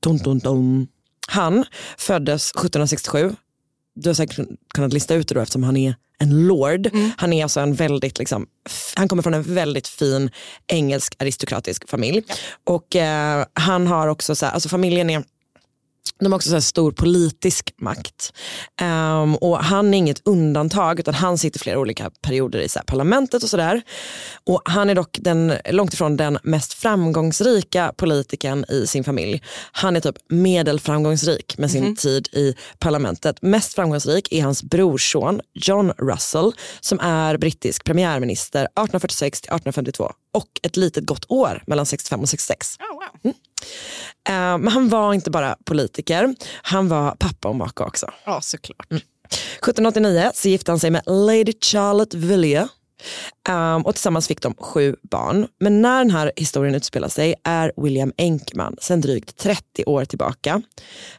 Dun, 0.00 0.16
dun, 0.16 0.38
dun. 0.38 0.88
Han 1.28 1.64
föddes 1.98 2.50
1767. 2.50 3.36
Du 3.94 4.08
har 4.08 4.14
säkert 4.14 4.48
kunnat 4.74 4.92
lista 4.92 5.14
ut 5.14 5.28
det 5.28 5.34
då 5.34 5.40
eftersom 5.40 5.62
han 5.62 5.76
är 5.76 5.94
en 6.18 6.46
lord. 6.46 6.90
Han 7.16 7.32
är 7.32 7.42
alltså 7.42 7.60
en 7.60 7.74
väldigt, 7.74 8.18
liksom, 8.18 8.46
han 8.94 9.08
kommer 9.08 9.22
från 9.22 9.34
en 9.34 9.54
väldigt 9.54 9.88
fin 9.88 10.30
engelsk 10.66 11.16
aristokratisk 11.18 11.88
familj. 11.88 12.22
Och 12.64 12.96
eh, 12.96 13.46
han 13.52 13.86
har 13.86 14.08
också, 14.08 14.34
så 14.34 14.46
här, 14.46 14.52
alltså 14.52 14.68
familjen 14.68 15.10
är 15.10 15.24
de 16.18 16.32
har 16.32 16.36
också 16.36 16.50
så 16.50 16.60
stor 16.60 16.92
politisk 16.92 17.74
makt. 17.78 18.32
Ehm, 18.80 19.36
och 19.36 19.58
han 19.58 19.94
är 19.94 19.98
inget 19.98 20.20
undantag 20.24 21.00
utan 21.00 21.14
han 21.14 21.38
sitter 21.38 21.60
flera 21.60 21.78
olika 21.78 22.10
perioder 22.22 22.58
i 22.58 22.68
så 22.68 22.80
parlamentet 22.86 23.42
och 23.42 23.48
sådär. 23.48 23.82
Och 24.46 24.62
han 24.64 24.90
är 24.90 24.94
dock 24.94 25.18
den, 25.20 25.52
långt 25.70 25.94
ifrån 25.94 26.16
den 26.16 26.38
mest 26.42 26.74
framgångsrika 26.74 27.92
politikern 27.96 28.64
i 28.68 28.86
sin 28.86 29.04
familj. 29.04 29.42
Han 29.72 29.96
är 29.96 30.00
typ 30.00 30.16
medelframgångsrik 30.28 31.58
med 31.58 31.70
sin 31.70 31.96
tid 31.96 32.28
i 32.32 32.54
parlamentet. 32.78 33.42
Mest 33.42 33.74
framgångsrik 33.74 34.32
är 34.32 34.42
hans 34.42 34.62
brorson 34.62 35.40
John 35.54 35.92
Russell 35.98 36.52
som 36.80 37.00
är 37.00 37.36
brittisk 37.36 37.84
premiärminister 37.84 38.60
1846 38.60 39.40
till 39.40 39.48
1852 39.48 40.12
och 40.32 40.60
ett 40.62 40.76
litet 40.76 41.06
gott 41.06 41.24
år 41.28 41.62
mellan 41.66 41.86
65 41.86 42.20
och 42.20 42.28
66. 42.28 42.76
Eh, 44.28 44.58
men 44.58 44.68
han 44.68 44.88
var 44.88 45.14
inte 45.14 45.30
bara 45.30 45.56
politiker, 45.64 46.34
han 46.62 46.88
var 46.88 47.10
pappa 47.10 47.48
och 47.48 47.56
maka 47.56 47.84
också. 47.84 48.10
Ja, 48.24 48.40
såklart. 48.40 48.86
1789 48.90 50.30
så 50.34 50.48
gifte 50.48 50.70
han 50.70 50.78
sig 50.78 50.90
med 50.90 51.02
Lady 51.06 51.52
Charlotte 51.60 52.14
Villiers. 52.14 52.68
Um, 53.48 53.86
och 53.86 53.94
tillsammans 53.94 54.28
fick 54.28 54.42
de 54.42 54.54
sju 54.54 54.96
barn. 55.02 55.46
Men 55.60 55.82
när 55.82 55.98
den 55.98 56.10
här 56.10 56.32
historien 56.36 56.74
utspelar 56.74 57.08
sig 57.08 57.34
är 57.44 57.72
William 57.76 58.12
Enkman 58.18 58.76
sedan 58.80 59.00
drygt 59.00 59.36
30 59.36 59.84
år 59.84 60.04
tillbaka. 60.04 60.62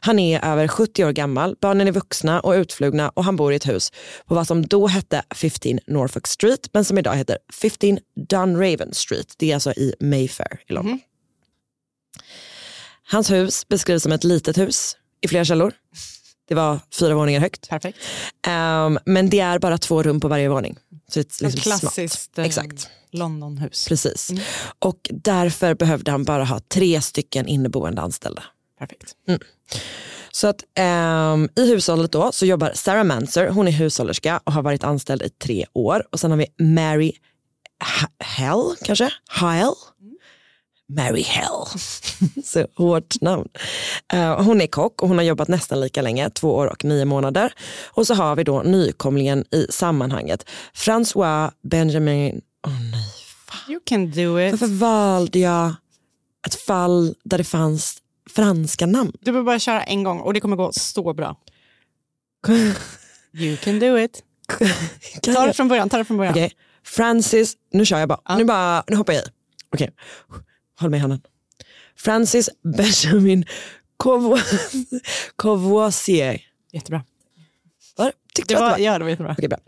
Han 0.00 0.18
är 0.18 0.44
över 0.44 0.68
70 0.68 1.04
år 1.04 1.12
gammal, 1.12 1.56
barnen 1.60 1.88
är 1.88 1.92
vuxna 1.92 2.40
och 2.40 2.52
utflugna 2.52 3.08
och 3.08 3.24
han 3.24 3.36
bor 3.36 3.52
i 3.52 3.56
ett 3.56 3.68
hus 3.68 3.92
på 4.26 4.34
vad 4.34 4.46
som 4.46 4.66
då 4.66 4.86
hette 4.86 5.22
15 5.34 5.78
Norfolk 5.86 6.26
Street 6.26 6.68
men 6.72 6.84
som 6.84 6.98
idag 6.98 7.14
heter 7.14 7.38
15 7.62 7.98
Dunraven 8.28 8.94
Street. 8.94 9.34
Det 9.38 9.50
är 9.50 9.54
alltså 9.54 9.72
i 9.72 9.94
Mayfair 10.00 10.60
i 10.68 10.72
London. 10.72 11.00
Hans 13.12 13.30
hus 13.30 13.68
beskrivs 13.68 14.02
som 14.02 14.12
ett 14.12 14.24
litet 14.24 14.58
hus 14.58 14.96
i 15.20 15.28
flera 15.28 15.44
källor. 15.44 15.72
Det 16.48 16.54
var 16.54 16.80
fyra 16.98 17.14
våningar 17.14 17.40
högt. 17.40 17.68
Perfekt. 17.68 17.98
Um, 18.46 18.98
men 19.04 19.30
det 19.30 19.40
är 19.40 19.58
bara 19.58 19.78
två 19.78 20.02
rum 20.02 20.20
på 20.20 20.28
varje 20.28 20.48
våning. 20.48 20.76
Så 21.08 21.18
det 21.18 21.40
är 21.40 21.44
liksom 21.44 21.60
klassiskt 21.60 22.38
eh, 22.38 22.44
Exakt. 22.44 22.88
Londonhus. 23.12 23.88
Precis. 23.88 24.30
Och 24.78 24.98
därför 25.10 25.74
behövde 25.74 26.10
han 26.10 26.24
bara 26.24 26.44
ha 26.44 26.60
tre 26.60 27.00
stycken 27.02 27.46
inneboende 27.48 28.02
anställda. 28.02 28.42
Perfekt. 28.78 29.12
Mm. 29.28 29.40
Så 30.32 30.46
att 30.46 30.64
ehm, 30.74 31.48
i 31.56 31.66
hushållet 31.66 32.12
då 32.12 32.32
så 32.32 32.46
jobbar 32.46 32.72
Sarah 32.74 33.04
Manser, 33.04 33.48
hon 33.48 33.68
är 33.68 33.72
hushållerska 33.72 34.40
och 34.44 34.52
har 34.52 34.62
varit 34.62 34.84
anställd 34.84 35.22
i 35.22 35.28
tre 35.30 35.66
år. 35.72 36.04
Och 36.12 36.20
sen 36.20 36.30
har 36.30 36.38
vi 36.38 36.46
Mary 36.64 37.12
H- 38.00 38.08
Hell 38.24 38.74
kanske? 38.84 39.10
Hyle? 39.40 39.74
Mary 40.96 41.22
Hell. 41.22 41.66
så 42.44 42.66
hårt 42.76 43.20
namn. 43.20 43.48
Eh, 44.12 44.42
hon 44.42 44.60
är 44.60 44.66
kock 44.66 45.02
och 45.02 45.08
hon 45.08 45.18
har 45.18 45.24
jobbat 45.24 45.48
nästan 45.48 45.80
lika 45.80 46.02
länge, 46.02 46.30
två 46.30 46.54
år 46.54 46.66
och 46.66 46.84
nio 46.84 47.04
månader. 47.04 47.52
Och 47.86 48.06
så 48.06 48.14
har 48.14 48.36
vi 48.36 48.44
då 48.44 48.62
nykomlingen 48.62 49.44
i 49.50 49.66
sammanhanget, 49.70 50.48
François 50.74 51.50
Benjamin. 51.62 52.40
Åh 52.66 52.72
nej, 52.92 53.06
You 53.68 53.80
can 53.84 54.10
do 54.10 54.40
it. 54.40 54.50
varför 54.52 54.66
valde 54.66 55.38
jag 55.38 55.74
ett 56.46 56.54
fall 56.54 57.14
där 57.24 57.38
det 57.38 57.44
fanns 57.44 57.98
franska 58.30 58.86
namn? 58.86 59.12
Du 59.20 59.32
behöver 59.32 59.46
bara 59.46 59.58
köra 59.58 59.82
en 59.82 60.02
gång 60.02 60.20
och 60.20 60.34
det 60.34 60.40
kommer 60.40 60.56
gå 60.56 60.72
så 60.72 61.14
bra. 61.14 61.36
You 63.32 63.56
can 63.56 63.78
do 63.78 63.98
it. 63.98 64.22
Kan 65.22 65.34
Ta 65.34 65.46
det 65.46 65.52
från 65.52 65.68
början. 65.68 65.88
Ta 65.88 65.98
det 65.98 66.04
från 66.04 66.16
början. 66.16 66.34
Okej, 66.34 66.52
Francis, 66.84 67.54
nu 67.72 67.84
kör 67.84 67.98
jag 67.98 68.08
bara. 68.08 68.36
Nu, 68.36 68.44
bara, 68.44 68.84
nu 68.86 68.96
hoppar 68.96 69.12
jag 69.12 69.22
i. 69.22 69.26
Okej, 69.74 69.90
håll 70.80 70.90
mig 70.90 70.98
i 70.98 71.00
handen. 71.00 71.20
Francis 71.96 72.50
Benjamin 72.76 73.44
Courvo- 74.04 75.00
Courvoisier. 75.38 76.40
Jättebra. 76.72 77.02
Var, 77.96 78.12
tyckte 78.34 78.54
Det 78.54 78.58
du 78.60 78.64
att 78.64 78.70
var, 78.70 78.78
det 78.78 78.82
var? 78.82 78.92
ja, 78.92 78.98
det 78.98 79.04
var 79.04 79.10
jättebra. 79.10 79.34
Okej, 79.38 79.48
bra. 79.48 79.58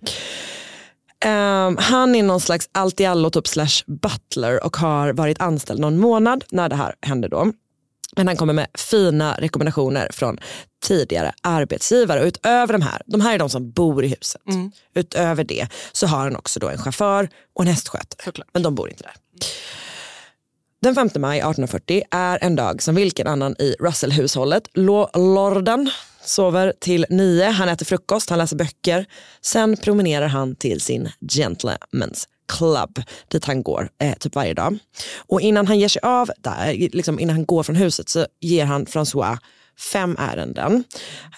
Ehm, 1.25 1.77
han 1.77 2.15
är 2.15 2.23
någon 2.23 2.41
slags 2.41 2.69
allt 2.73 3.01
i 3.01 3.05
allo 3.07 3.31
typ 3.31 3.49
slash 3.49 3.83
butler 3.87 4.65
och 4.65 4.77
har 4.77 5.13
varit 5.13 5.41
anställd 5.41 5.81
någon 5.81 5.99
månad 5.99 6.45
när 6.51 6.69
det 6.69 6.77
här 6.77 6.95
hände 7.01 7.29
då. 7.29 7.53
Men 8.17 8.27
han 8.27 8.37
kommer 8.37 8.53
med 8.53 8.67
fina 8.75 9.35
rekommendationer 9.39 10.09
från 10.13 10.39
tidigare 10.85 11.33
arbetsgivare. 11.41 12.21
Och 12.21 12.27
utöver 12.27 12.73
de 12.73 12.83
här, 12.83 13.03
de 13.07 13.21
här 13.21 13.35
är 13.35 13.39
de 13.39 13.51
som 13.51 13.71
bor 13.71 14.05
i 14.05 14.09
huset. 14.09 14.43
Utöver 14.95 15.45
det 15.45 15.69
så 15.93 16.07
har 16.07 16.19
han 16.19 16.37
också 16.37 16.61
då 16.61 16.69
en 16.69 16.79
chaufför 16.79 17.29
och 17.55 17.63
en 17.65 17.69
hästskötare. 17.69 18.45
Men 18.53 18.63
de 18.63 18.75
bor 18.75 18.91
inte 18.91 19.03
där. 19.03 19.13
Den 20.83 20.95
5 20.95 21.11
maj 21.17 21.39
1840 21.39 22.03
är 22.11 22.39
en 22.43 22.57
dag 22.57 22.83
som 22.83 22.95
vilken 22.95 23.27
annan 23.27 23.57
i 23.59 23.75
Russell-hushållet. 23.81 24.69
Lorden 25.15 25.91
sover 26.25 26.73
till 26.81 27.07
nio, 27.09 27.51
han 27.51 27.69
äter 27.69 27.87
frukost, 27.87 28.31
han 28.31 28.39
läser 28.39 28.57
böcker. 28.57 29.07
Sen 29.41 29.77
promenerar 29.77 30.27
han 30.27 30.57
till 30.57 30.81
sin 30.81 31.09
Gentlemen's 31.21 32.27
Club 32.59 33.03
dit 33.29 33.45
han 33.45 33.63
går 33.63 33.89
eh, 33.99 34.15
typ 34.15 34.35
varje 34.35 34.55
dag. 34.55 34.79
Och 35.17 35.41
innan 35.41 35.67
han 35.67 35.79
ger 35.79 35.89
sig 35.89 36.01
av 36.03 36.31
där, 36.39 36.89
liksom 36.93 37.21
innan 37.21 37.37
han 37.37 37.47
går 37.47 37.63
från 37.63 37.77
huset 37.77 38.09
så 38.09 38.27
ger 38.41 38.65
han 38.65 38.87
François 38.87 39.39
fem 39.93 40.17
ärenden. 40.19 40.85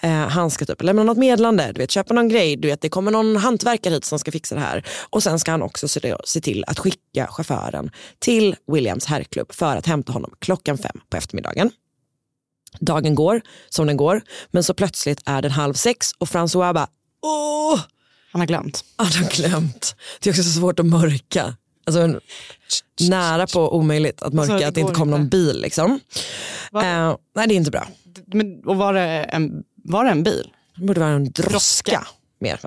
Eh, 0.01 0.09
han 0.11 0.51
ska 0.51 0.65
typ 0.65 0.83
lämna 0.83 1.03
något 1.03 1.17
meddelande, 1.17 1.71
du 1.71 1.79
vet, 1.81 1.91
köpa 1.91 2.13
någon 2.13 2.29
grej, 2.29 2.55
du 2.55 2.67
vet, 2.67 2.81
det 2.81 2.89
kommer 2.89 3.11
någon 3.11 3.35
hantverkare 3.37 3.93
hit 3.93 4.05
som 4.05 4.19
ska 4.19 4.31
fixa 4.31 4.55
det 4.55 4.61
här. 4.61 4.85
Och 5.09 5.23
sen 5.23 5.39
ska 5.39 5.51
han 5.51 5.61
också 5.61 5.87
se, 5.87 6.15
se 6.25 6.41
till 6.41 6.63
att 6.67 6.79
skicka 6.79 7.27
chauffören 7.27 7.91
till 8.19 8.55
Williams 8.71 9.05
herrklubb 9.05 9.53
för 9.53 9.75
att 9.77 9.85
hämta 9.85 10.11
honom 10.13 10.31
klockan 10.39 10.77
fem 10.77 11.01
på 11.09 11.17
eftermiddagen. 11.17 11.71
Dagen 12.79 13.15
går 13.15 13.41
som 13.69 13.87
den 13.87 13.97
går, 13.97 14.21
men 14.51 14.63
så 14.63 14.73
plötsligt 14.73 15.21
är 15.25 15.41
den 15.41 15.51
halv 15.51 15.73
sex 15.73 16.11
och 16.17 16.27
François 16.27 16.73
bara, 16.73 16.87
åh! 17.21 17.79
Han 18.31 18.41
har 18.41 18.47
glömt. 18.47 18.83
Han 18.95 19.07
har 19.07 19.29
glömt. 19.29 19.95
Det 20.19 20.29
är 20.29 20.31
också 20.31 20.43
så 20.43 20.49
svårt 20.59 20.79
att 20.79 20.85
mörka. 20.85 21.55
Alltså, 21.85 22.01
en- 22.01 22.19
nära 22.99 23.47
på 23.47 23.75
omöjligt 23.77 24.21
att 24.21 24.33
mörka 24.33 24.53
Alltså, 24.53 24.67
att 24.67 24.75
det 24.75 24.81
inte 24.81 24.93
kom 24.93 25.09
någon 25.11 25.29
bil. 25.29 25.61
Liksom. 25.61 25.99
Eh, 26.73 27.15
nej, 27.35 27.47
det 27.47 27.53
är 27.53 27.55
inte 27.55 27.71
bra. 27.71 27.87
Men, 28.27 28.63
och 28.65 28.75
var 28.75 28.93
det, 28.93 29.01
en, 29.23 29.63
var 29.75 30.03
det 30.05 30.11
en 30.11 30.23
bil? 30.23 30.51
Det 30.75 30.85
borde 30.85 30.99
vara 30.99 31.09
en 31.09 31.31
droska. 31.31 32.07
Mer? 32.39 32.59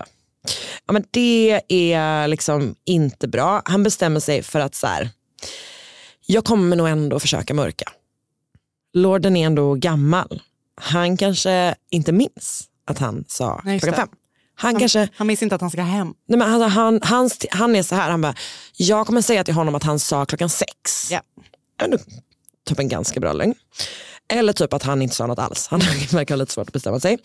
Ja, 0.87 0.93
men 0.93 1.05
det 1.11 1.61
är 1.69 2.29
liksom 2.29 2.75
inte 2.85 3.29
bra. 3.29 3.63
Han 3.65 3.83
bestämmer 3.83 4.21
sig 4.21 4.43
för 4.43 4.61
att 4.61 4.75
så 4.75 4.87
här, 4.87 5.11
jag 6.27 6.45
kommer 6.45 6.77
nog 6.77 6.89
ändå 6.89 7.21
försöka 7.21 7.55
mörka. 7.55 7.93
Lorden 8.95 9.37
är 9.37 9.47
ändå 9.47 9.75
gammal. 9.75 10.43
Han 10.81 11.17
kanske 11.17 11.75
inte 11.91 12.13
minns 12.13 12.69
att 12.85 12.99
han 12.99 13.25
sa 13.29 13.63
Nej, 13.65 13.81
klockan 13.81 13.93
det. 13.93 14.01
fem. 14.01 14.09
Han, 14.55 14.73
Han, 14.75 14.81
kanske, 14.81 15.09
han 15.17 15.27
minns 15.27 15.43
inte 15.43 15.55
att 15.55 15.61
han 15.61 15.71
ska 15.71 15.83
hem. 15.83 16.15
nej 16.29 16.39
men 16.39 16.53
alltså, 16.53 16.69
han, 16.69 17.01
han, 17.03 17.31
han 17.51 17.77
är 17.77 17.83
så 17.83 17.95
här, 17.95 18.11
han 18.11 18.21
bara, 18.21 18.35
jag 18.77 19.07
kommer 19.07 19.21
säga 19.21 19.45
till 19.45 19.55
honom 19.55 19.75
att 19.75 19.83
han 19.83 19.99
sa 19.99 20.25
klockan 20.27 20.49
sex. 20.49 21.11
Ja. 21.11 21.21
Ändå 21.83 21.99
typ 22.67 22.79
en 22.79 22.89
ganska 22.89 23.21
bra 23.21 23.33
lögn. 23.33 23.55
Eller 24.29 24.53
typ 24.53 24.73
att 24.73 24.83
han 24.83 25.03
inte 25.03 25.15
sa 25.15 25.27
något 25.27 25.39
alls. 25.39 25.69
Han 25.71 25.81
verkar 26.13 26.35
ha 26.35 26.37
lite 26.39 26.53
svårt 26.53 26.67
att 26.69 26.73
bestämma 26.73 27.01
sig. 27.01 27.19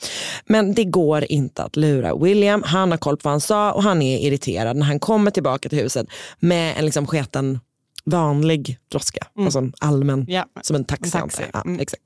Men 0.46 0.74
det 0.74 0.84
går 0.84 1.24
inte 1.32 1.64
att 1.64 1.76
lura 1.76 2.16
William. 2.16 2.64
Han 2.66 2.92
har 2.92 2.98
koll 2.98 3.18
på 3.18 3.22
vad 3.24 3.34
han 3.34 3.42
sa 3.42 3.72
och 3.72 3.84
han 3.84 4.02
är 4.02 4.18
irriterad 4.28 4.78
när 4.78 4.86
han 4.86 5.00
kommer 5.00 5.32
tillbaka 5.32 5.70
till 5.70 5.80
huset 5.80 6.08
med 6.40 6.78
en 6.78 6.86
liksom 6.86 7.08
sketen 7.08 7.60
vanlig 8.06 8.78
droska. 8.92 9.28
Alltså 9.40 9.60
en 9.60 9.74
allmän, 9.80 10.26
Ja. 10.28 10.46
som 10.62 10.76
en 10.76 10.86
taxi. 10.86 11.18
En 11.18 11.22
taxi. 11.22 11.44
Ja, 11.54 11.64
exakt. 11.80 12.04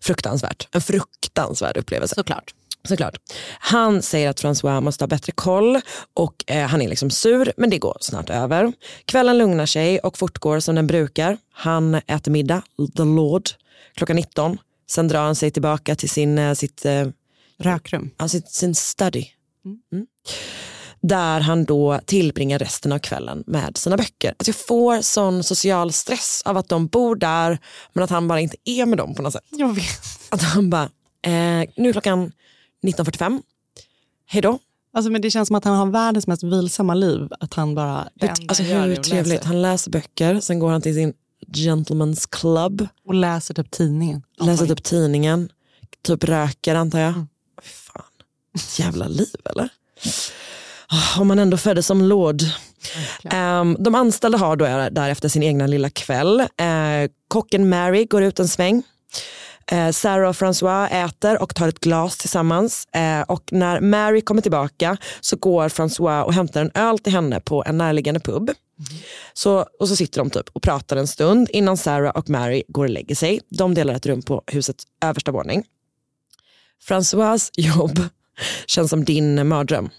Fruktansvärt. 0.00 0.68
En 0.72 0.80
fruktansvärd 0.80 1.76
upplevelse. 1.76 2.14
Såklart. 2.14 2.54
Såklart. 2.88 3.14
Han 3.58 4.02
säger 4.02 4.30
att 4.30 4.42
François 4.42 4.80
måste 4.80 5.02
ha 5.04 5.06
bättre 5.08 5.32
koll 5.32 5.80
och 6.14 6.44
eh, 6.46 6.66
han 6.66 6.82
är 6.82 6.88
liksom 6.88 7.10
sur 7.10 7.52
men 7.56 7.70
det 7.70 7.78
går 7.78 7.96
snart 8.00 8.30
över. 8.30 8.72
Kvällen 9.04 9.38
lugnar 9.38 9.66
sig 9.66 9.98
och 9.98 10.18
fortgår 10.18 10.60
som 10.60 10.74
den 10.74 10.86
brukar. 10.86 11.38
Han 11.52 11.94
äter 11.94 12.32
middag, 12.32 12.62
the 12.96 13.02
Lord, 13.04 13.42
klockan 13.94 14.16
19. 14.16 14.58
Sen 14.90 15.08
drar 15.08 15.24
han 15.24 15.34
sig 15.34 15.50
tillbaka 15.50 15.94
till 15.94 16.10
sin, 16.10 16.38
eh, 16.38 16.54
sitt, 16.54 16.84
eh, 16.84 17.06
Rökrum. 17.58 18.10
ja, 18.18 18.28
sitt, 18.28 18.48
sin 18.48 18.74
study. 18.74 19.26
Mm. 19.64 20.06
Där 21.00 21.40
han 21.40 21.64
då 21.64 22.00
tillbringar 22.06 22.58
resten 22.58 22.92
av 22.92 22.98
kvällen 22.98 23.44
med 23.46 23.76
sina 23.76 23.96
böcker. 23.96 24.34
Alltså 24.38 24.48
jag 24.48 24.56
får 24.56 25.02
sån 25.02 25.44
social 25.44 25.92
stress 25.92 26.42
av 26.44 26.56
att 26.56 26.68
de 26.68 26.86
bor 26.86 27.16
där 27.16 27.58
men 27.92 28.04
att 28.04 28.10
han 28.10 28.28
bara 28.28 28.40
inte 28.40 28.56
är 28.64 28.86
med 28.86 28.98
dem 28.98 29.14
på 29.14 29.22
något 29.22 29.32
sätt. 29.32 29.44
Jag 29.50 29.74
vet. 29.74 30.30
Att 30.30 30.42
han 30.42 30.70
bara, 30.70 30.84
eh, 31.22 31.68
nu 31.76 31.88
är 31.88 31.92
klockan 31.92 32.32
19.45, 32.82 33.42
hej 34.26 34.42
då. 34.42 34.58
Alltså, 34.92 35.10
men 35.10 35.22
det 35.22 35.30
känns 35.30 35.48
som 35.48 35.56
att 35.56 35.64
han 35.64 35.76
har 35.76 35.86
världens 35.86 36.26
mest 36.26 36.42
vilsamma 36.42 36.94
liv. 36.94 37.28
Att 37.40 37.54
han 37.54 37.74
bara, 37.74 38.08
det 38.14 38.34
Alltså 38.48 38.62
gör 38.62 38.82
är 38.82 38.88
hur 38.88 38.98
att 38.98 39.04
trevligt, 39.04 39.44
han 39.44 39.62
läser 39.62 39.90
böcker, 39.90 40.40
sen 40.40 40.58
går 40.58 40.70
han 40.70 40.82
till 40.82 40.94
sin 40.94 41.14
gentleman's 41.52 42.28
club, 42.30 42.86
Och 43.06 43.14
läser 43.14 43.54
typ 43.54 43.70
tidningen. 43.70 44.22
läser 44.40 44.70
upp 44.70 44.82
tidningen, 44.82 45.48
typ 46.02 46.24
röker 46.24 46.74
antar 46.74 46.98
jag. 46.98 47.12
Mm. 47.12 47.26
Fan, 47.62 48.02
jävla 48.78 49.08
liv 49.08 49.34
eller? 49.44 49.68
Ah, 50.88 51.20
Om 51.20 51.28
man 51.28 51.38
ändå 51.38 51.56
föddes 51.56 51.86
som 51.86 52.02
lord. 52.02 52.42
Ehm, 53.24 53.76
de 53.80 53.94
anställda 53.94 54.38
har 54.38 54.56
då 54.56 54.64
därefter 54.90 55.28
sin 55.28 55.42
egna 55.42 55.66
lilla 55.66 55.90
kväll. 55.90 56.40
Eh, 56.40 57.10
kocken 57.28 57.68
Mary 57.68 58.04
går 58.04 58.22
ut 58.22 58.40
en 58.40 58.48
sväng. 58.48 58.82
Eh, 59.66 59.90
Sarah 59.90 60.28
och 60.28 60.36
François 60.36 61.04
äter 61.04 61.42
och 61.42 61.54
tar 61.54 61.68
ett 61.68 61.80
glas 61.80 62.16
tillsammans. 62.16 62.86
Eh, 62.86 63.22
och 63.22 63.52
när 63.52 63.80
Mary 63.80 64.20
kommer 64.20 64.42
tillbaka 64.42 64.96
så 65.20 65.36
går 65.36 65.68
François 65.68 66.22
och 66.22 66.34
hämtar 66.34 66.60
en 66.60 66.70
öl 66.74 66.98
till 66.98 67.12
henne 67.12 67.40
på 67.40 67.64
en 67.66 67.78
närliggande 67.78 68.20
pub. 68.20 68.50
Så, 69.34 69.66
och 69.80 69.88
så 69.88 69.96
sitter 69.96 70.18
de 70.18 70.30
typ 70.30 70.48
och 70.52 70.62
pratar 70.62 70.96
en 70.96 71.06
stund 71.06 71.48
innan 71.52 71.76
Sarah 71.76 72.16
och 72.16 72.30
Mary 72.30 72.62
går 72.68 72.84
och 72.84 72.90
lägger 72.90 73.14
sig. 73.14 73.40
De 73.48 73.74
delar 73.74 73.94
ett 73.94 74.06
rum 74.06 74.22
på 74.22 74.42
husets 74.46 74.84
översta 75.02 75.32
våning. 75.32 75.64
François 76.88 77.50
jobb 77.56 78.00
känns 78.66 78.90
som 78.90 79.04
din 79.04 79.48
mardröm. 79.48 79.90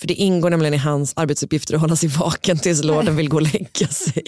För 0.00 0.06
det 0.06 0.14
ingår 0.14 0.50
nämligen 0.50 0.74
i 0.74 0.76
hans 0.76 1.12
arbetsuppgifter 1.16 1.74
att 1.74 1.80
hålla 1.80 1.96
sig 1.96 2.08
vaken 2.08 2.58
tills 2.58 2.84
lorden 2.84 3.16
vill 3.16 3.28
gå 3.28 3.36
och 3.36 3.42
lägga 3.42 3.86
sig. 3.88 4.24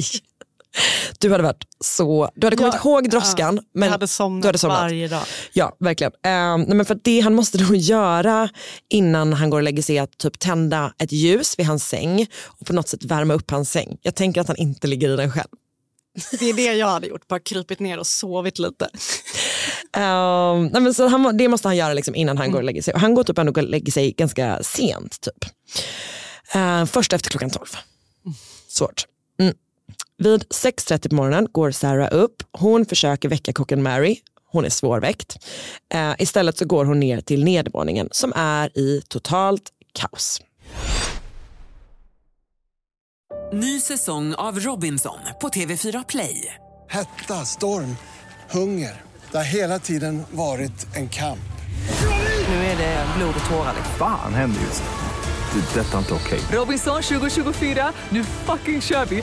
Du 1.19 1.31
hade 1.31 1.43
varit 1.43 1.65
så, 1.81 2.31
du 2.35 2.47
hade 2.47 2.57
kommit 2.57 2.75
Ja, 2.75 2.81
ihåg 2.91 3.11
droskan. 3.11 3.57
ja, 3.57 3.63
men 3.75 3.83
hade 3.91 4.07
du 4.41 4.47
hade 4.47 4.59
somnat. 4.59 4.81
varje 4.81 5.09
dag. 5.09 5.23
Ja, 5.53 5.77
verkligen. 5.81 6.13
Eh, 6.13 6.59
nej, 6.59 6.75
men 6.77 6.85
för 6.87 6.99
det 7.05 7.21
han 7.21 7.35
måste 7.35 7.59
då 7.59 7.75
göra 7.75 8.49
innan 8.89 9.33
han 9.33 9.51
går 9.51 9.59
och 9.59 9.63
lägger 9.63 9.83
sig 9.83 9.99
är 9.99 10.03
att 10.03 10.19
typ 10.19 10.39
tända 10.39 10.95
ett 10.99 11.13
ljus 11.13 11.59
vid 11.59 11.67
hans 11.67 11.89
säng 11.89 12.27
och 12.61 12.67
på 12.67 12.73
något 12.73 12.89
sätt 12.89 13.05
värma 13.05 13.35
upp 13.35 13.51
hans 13.51 13.71
säng. 13.71 13.97
Jag 14.03 14.15
tänker 14.15 14.41
att 14.41 14.49
han 14.49 14.57
inte 14.57 14.87
ligger 14.87 15.11
i 15.15 15.17
den 15.17 15.31
själv. 15.31 15.49
Det 16.39 16.51
är 16.51 16.55
det 16.55 16.63
jag 16.75 16.87
hade 16.87 17.07
gjort, 17.07 17.29
bara 17.29 17.41
krypit 17.41 17.81
ner 17.81 17.99
och 17.99 18.07
sovit 18.07 18.59
lite. 18.59 18.89
Eh, 19.97 20.59
nej, 20.73 20.83
men 20.83 20.95
så 20.95 21.09
han, 21.09 21.37
det 21.37 21.49
måste 21.49 21.69
han 21.69 21.77
göra 21.77 21.93
liksom 21.95 22.15
innan 22.15 22.39
han 22.39 22.51
går 22.51 22.59
och 22.59 22.65
lägger 22.65 22.83
sig. 22.83 22.95
Och 22.95 23.01
han 23.01 23.15
går 23.15 23.25
typ 23.25 23.39
ändå 23.39 23.53
och 23.53 23.63
lägger 23.63 23.93
sig 23.93 24.13
ganska 24.13 24.63
sent. 24.63 25.21
Typ. 25.21 25.51
Eh, 26.55 26.85
först 26.85 27.13
efter 27.13 27.31
klockan 27.31 27.51
12. 27.51 27.67
Svårt. 28.69 29.05
Mm. 29.41 29.55
Vid 30.17 30.43
6.30 30.43 31.09
på 31.09 31.15
morgonen 31.15 31.49
går 31.53 31.71
Sarah 31.71 32.09
upp. 32.13 32.43
Hon 32.53 32.87
försöker 32.87 33.29
väcka 33.29 33.53
kocken 33.53 33.83
Mary. 33.83 34.17
Hon 34.47 34.65
är 34.65 34.69
svårväckt. 34.69 35.39
Eh, 35.95 36.13
istället 36.19 36.59
så 36.59 36.65
går 36.65 36.85
hon 36.85 37.01
ner 37.01 37.21
till 37.21 37.45
nedervåningen 37.45 38.09
som 38.13 38.33
är 38.37 38.79
i 38.79 39.03
totalt 39.09 39.71
kaos. 39.93 40.41
Ny 43.53 43.81
säsong 43.81 44.35
av 44.35 44.61
Robinson 44.61 45.19
på 45.41 45.49
TV4 45.49 46.05
Play. 46.09 46.55
Hetta, 46.91 47.35
storm, 47.35 47.97
hunger. 48.51 49.03
Det 49.31 49.37
har 49.37 49.45
hela 49.45 49.79
tiden 49.79 50.23
varit 50.31 50.97
en 50.97 51.09
kamp. 51.09 51.39
Nu 52.49 52.55
är 52.55 52.77
det 52.77 53.07
blod 53.17 53.35
och 53.45 53.51
tårar. 53.51 53.75
Fan 53.99 54.35
händer 54.35 54.61
just. 54.61 54.83
Det. 54.83 55.81
är 55.81 55.85
Detta 55.85 55.95
är 55.95 55.99
inte 55.99 56.15
okej. 56.15 56.41
Robinson 56.53 57.03
2024, 57.03 57.93
nu 58.11 58.25
fucking 58.25 58.83
kör 58.83 59.07
vi! 59.07 59.23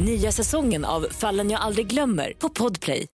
Nya 0.00 0.32
säsongen 0.32 0.84
av 0.84 1.06
Fallen 1.10 1.50
jag 1.50 1.60
aldrig 1.60 1.86
glömmer 1.86 2.32
på 2.38 2.48
Podplay. 2.48 3.06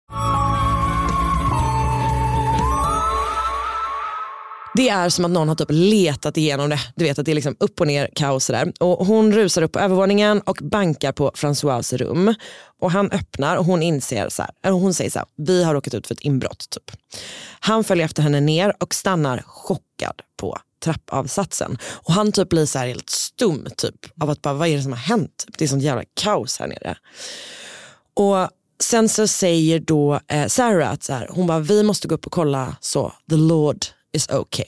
Det 4.74 4.88
är 4.88 5.08
som 5.08 5.24
att 5.24 5.30
någon 5.30 5.48
har 5.48 5.54
typ 5.54 5.68
letat 5.70 6.36
igenom 6.36 6.70
det. 6.70 6.78
Du 6.96 7.04
vet 7.04 7.18
att 7.18 7.26
det 7.26 7.32
är 7.32 7.34
liksom 7.34 7.56
upp 7.60 7.80
och 7.80 7.86
ner 7.86 8.10
kaos 8.14 8.46
där. 8.46 8.72
Och 8.80 9.06
hon 9.06 9.32
rusar 9.32 9.62
upp 9.62 9.72
på 9.72 9.78
övervåningen 9.78 10.40
och 10.40 10.58
bankar 10.62 11.12
på 11.12 11.30
François 11.30 11.96
rum. 11.96 12.34
Och 12.80 12.90
han 12.90 13.10
öppnar 13.10 13.56
och 13.56 13.64
hon 13.64 13.82
inser 13.82 14.28
så 14.28 14.42
här, 14.42 14.50
eller 14.64 14.76
hon 14.76 14.94
säger 14.94 15.10
så 15.10 15.18
här, 15.18 15.28
vi 15.36 15.64
har 15.64 15.74
råkat 15.74 15.94
ut 15.94 16.06
för 16.06 16.14
ett 16.14 16.20
inbrott. 16.20 16.66
Typ. 16.70 16.96
Han 17.60 17.84
följer 17.84 18.04
efter 18.04 18.22
henne 18.22 18.40
ner 18.40 18.74
och 18.80 18.94
stannar 18.94 19.42
chockad 19.46 20.22
på 20.40 20.58
trappavsatsen. 20.84 21.78
Och 21.84 22.12
han 22.12 22.32
typ 22.32 22.48
blir 22.48 22.66
så 22.66 22.78
här 22.78 22.86
helt 22.86 23.10
stum 23.10 23.68
typ 23.76 23.94
av 24.20 24.30
att 24.30 24.42
bara 24.42 24.54
vad 24.54 24.68
är 24.68 24.76
det 24.76 24.82
som 24.82 24.92
har 24.92 24.98
hänt? 24.98 25.46
Det 25.58 25.64
är 25.64 25.68
sånt 25.68 25.82
jävla 25.82 26.04
kaos 26.14 26.58
här 26.58 26.66
nere. 26.66 26.96
Och 28.14 28.48
sen 28.82 29.08
så 29.08 29.26
säger 29.26 29.80
då 29.80 30.20
eh, 30.28 30.46
Sarah 30.46 30.90
att 30.92 31.02
så 31.02 31.12
här, 31.12 31.28
hon 31.30 31.46
bara, 31.46 31.58
vi 31.60 31.82
måste 31.82 32.08
gå 32.08 32.14
upp 32.14 32.26
och 32.26 32.32
kolla 32.32 32.76
så 32.80 33.12
the 33.30 33.36
Lord 33.36 33.84
is 34.12 34.28
okay. 34.30 34.66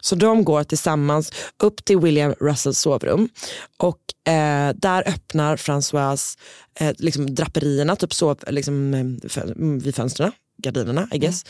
Så 0.00 0.14
de 0.14 0.44
går 0.44 0.64
tillsammans 0.64 1.32
upp 1.62 1.84
till 1.84 1.98
William 1.98 2.32
Russells 2.40 2.78
sovrum 2.78 3.28
och 3.76 4.32
eh, 4.32 4.74
där 4.76 5.08
öppnar 5.08 5.56
François 5.56 6.36
eh, 6.80 6.94
liksom 6.98 7.34
draperierna, 7.34 7.96
typ 7.96 8.14
sov, 8.14 8.38
liksom, 8.48 8.94
fö- 9.24 9.80
vid 9.82 9.94
fönstren, 9.94 10.32
gardinerna 10.62 11.08
I 11.12 11.18
guess. 11.18 11.44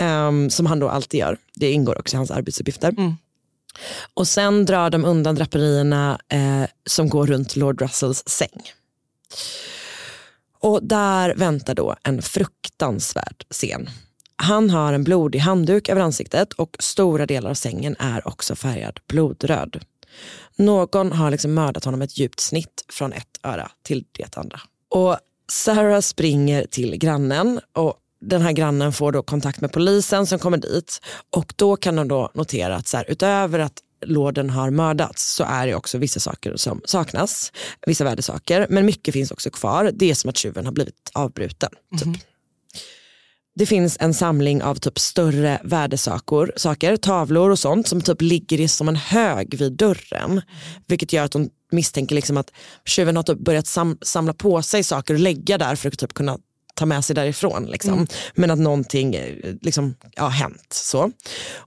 Ehm, 0.00 0.50
som 0.50 0.66
han 0.66 0.78
då 0.78 0.88
alltid 0.88 1.20
gör. 1.20 1.36
Det 1.54 1.72
ingår 1.72 1.98
också 1.98 2.14
i 2.14 2.18
hans 2.18 2.30
arbetsuppgifter. 2.30 2.94
Och 4.14 4.28
sen 4.28 4.66
drar 4.66 4.90
de 4.90 5.04
undan 5.04 5.34
draperierna 5.34 6.18
eh, 6.28 6.64
som 6.86 7.08
går 7.08 7.26
runt 7.26 7.56
Lord 7.56 7.82
Russells 7.82 8.22
säng. 8.26 8.72
Och 10.60 10.82
där 10.82 11.34
väntar 11.34 11.74
då 11.74 11.96
en 12.02 12.22
fruktansvärd 12.22 13.44
scen. 13.50 13.90
Han 14.36 14.70
har 14.70 14.92
en 14.92 15.04
blodig 15.04 15.38
handduk 15.38 15.88
över 15.88 16.00
ansiktet 16.00 16.52
och 16.52 16.76
stora 16.78 17.26
delar 17.26 17.50
av 17.50 17.54
sängen 17.54 17.96
är 17.98 18.28
också 18.28 18.56
färgad 18.56 19.00
blodröd. 19.06 19.84
Någon 20.56 21.12
har 21.12 21.30
liksom 21.30 21.54
mördat 21.54 21.84
honom 21.84 21.98
med 21.98 22.06
ett 22.06 22.18
djupt 22.18 22.40
snitt 22.40 22.84
från 22.88 23.12
ett 23.12 23.40
öra 23.42 23.70
till 23.82 24.04
det 24.12 24.36
andra. 24.36 24.60
Och 24.88 25.16
Sarah 25.50 26.00
springer 26.00 26.66
till 26.66 26.96
grannen 26.96 27.60
och 27.72 27.94
den 28.20 28.42
här 28.42 28.52
grannen 28.52 28.92
får 28.92 29.12
då 29.12 29.22
kontakt 29.22 29.60
med 29.60 29.72
polisen 29.72 30.26
som 30.26 30.38
kommer 30.38 30.56
dit 30.56 31.00
och 31.30 31.54
då 31.56 31.76
kan 31.76 31.96
de 31.96 32.08
då 32.08 32.30
notera 32.34 32.76
att 32.76 32.88
så 32.88 32.96
här, 32.96 33.10
utöver 33.10 33.58
att 33.58 33.82
lorden 34.06 34.50
har 34.50 34.70
mördats 34.70 35.34
så 35.34 35.44
är 35.44 35.66
det 35.66 35.74
också 35.74 35.98
vissa 35.98 36.20
saker 36.20 36.56
som 36.56 36.80
saknas, 36.84 37.52
vissa 37.86 38.04
värdesaker, 38.04 38.66
men 38.70 38.86
mycket 38.86 39.14
finns 39.14 39.30
också 39.30 39.50
kvar. 39.50 39.90
Det 39.94 40.10
är 40.10 40.14
som 40.14 40.30
att 40.30 40.36
tjuven 40.36 40.64
har 40.64 40.72
blivit 40.72 41.10
avbruten. 41.12 41.70
Typ. 41.98 42.24
Det 43.54 43.66
finns 43.66 43.96
en 44.00 44.14
samling 44.14 44.62
av 44.62 44.74
typ 44.74 44.98
större 44.98 45.60
värdesakor, 45.64 46.52
saker, 46.56 46.96
tavlor 46.96 47.50
och 47.50 47.58
sånt 47.58 47.88
som 47.88 48.00
typ 48.00 48.22
ligger 48.22 48.60
i 48.60 48.68
som 48.68 48.88
en 48.88 48.96
hög 48.96 49.58
vid 49.58 49.72
dörren. 49.72 50.42
Vilket 50.86 51.12
gör 51.12 51.24
att 51.24 51.32
de 51.32 51.50
misstänker 51.72 52.14
liksom 52.14 52.36
att 52.36 52.52
tjuven 52.84 53.16
har 53.16 53.22
typ 53.22 53.38
börjat 53.38 53.66
sam 53.66 53.98
samla 54.02 54.32
på 54.32 54.62
sig 54.62 54.82
saker 54.82 55.14
och 55.14 55.20
lägga 55.20 55.58
där 55.58 55.76
för 55.76 55.88
att 55.88 55.98
typ 55.98 56.14
kunna 56.14 56.38
ta 56.80 56.86
med 56.86 57.04
sig 57.04 57.14
därifrån. 57.14 57.66
Liksom. 57.66 57.92
Mm. 57.92 58.06
Men 58.34 58.50
att 58.50 58.58
någonting 58.58 59.14
eh, 59.14 59.54
liksom, 59.60 59.94
ja, 60.16 60.28
hänt. 60.28 60.72
Så. 60.72 61.12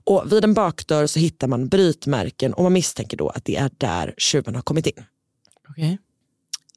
Och 0.04 0.32
vid 0.32 0.44
en 0.44 0.54
bakdörr 0.54 1.06
så 1.06 1.18
hittar 1.18 1.48
man 1.48 1.68
brytmärken 1.68 2.54
och 2.54 2.62
man 2.62 2.72
misstänker 2.72 3.16
då 3.16 3.28
att 3.28 3.44
det 3.44 3.56
är 3.56 3.70
där 3.78 4.14
tjuven 4.18 4.54
har 4.54 4.62
kommit 4.62 4.86
in. 4.86 5.04
Okej. 5.70 5.98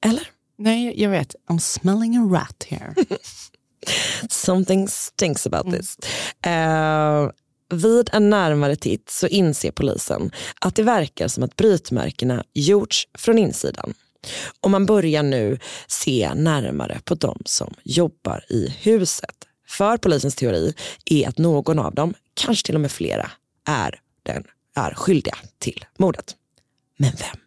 Eller? 0.02 0.28
Nej, 0.58 1.02
jag 1.02 1.10
vet. 1.10 1.36
I'm 1.50 1.60
smelling 1.60 2.18
a 2.18 2.30
rat 2.32 2.66
here. 2.68 2.94
Something 4.30 4.88
stinks 4.88 5.48
about 5.48 5.74
this. 5.74 5.98
Eh, 6.46 7.30
vid 7.70 8.10
en 8.14 8.30
närmare 8.30 8.76
titt 8.76 9.10
så 9.10 9.28
inser 9.28 9.72
polisen 9.72 10.32
att 10.62 10.76
det 10.76 10.84
verkar 10.84 11.28
som 11.28 11.44
att 11.44 11.56
brytmärkena 11.56 12.44
gjorts 12.54 13.08
från 13.14 13.38
insidan. 13.38 13.94
Och 14.62 14.72
man 14.72 14.86
börjar 14.86 15.24
nu 15.24 15.60
se 15.88 16.32
närmare 16.36 17.00
på 17.06 17.16
de 17.16 17.42
som 17.46 17.74
jobbar 17.84 18.46
i 18.50 18.70
huset. 18.82 19.36
För 19.68 19.98
polisens 19.98 20.36
teori 20.36 20.74
är 21.06 21.28
att 21.28 21.38
någon 21.38 21.80
av 21.80 21.96
dem, 21.96 22.14
kanske 22.34 22.66
till 22.66 22.76
och 22.76 22.82
med 22.82 22.92
flera, 22.92 23.32
är, 23.68 24.00
den, 24.24 24.44
är 24.76 24.94
skyldiga 24.94 25.38
till 25.60 25.86
mordet. 25.98 26.36
Men 26.98 27.12
vem? 27.12 27.38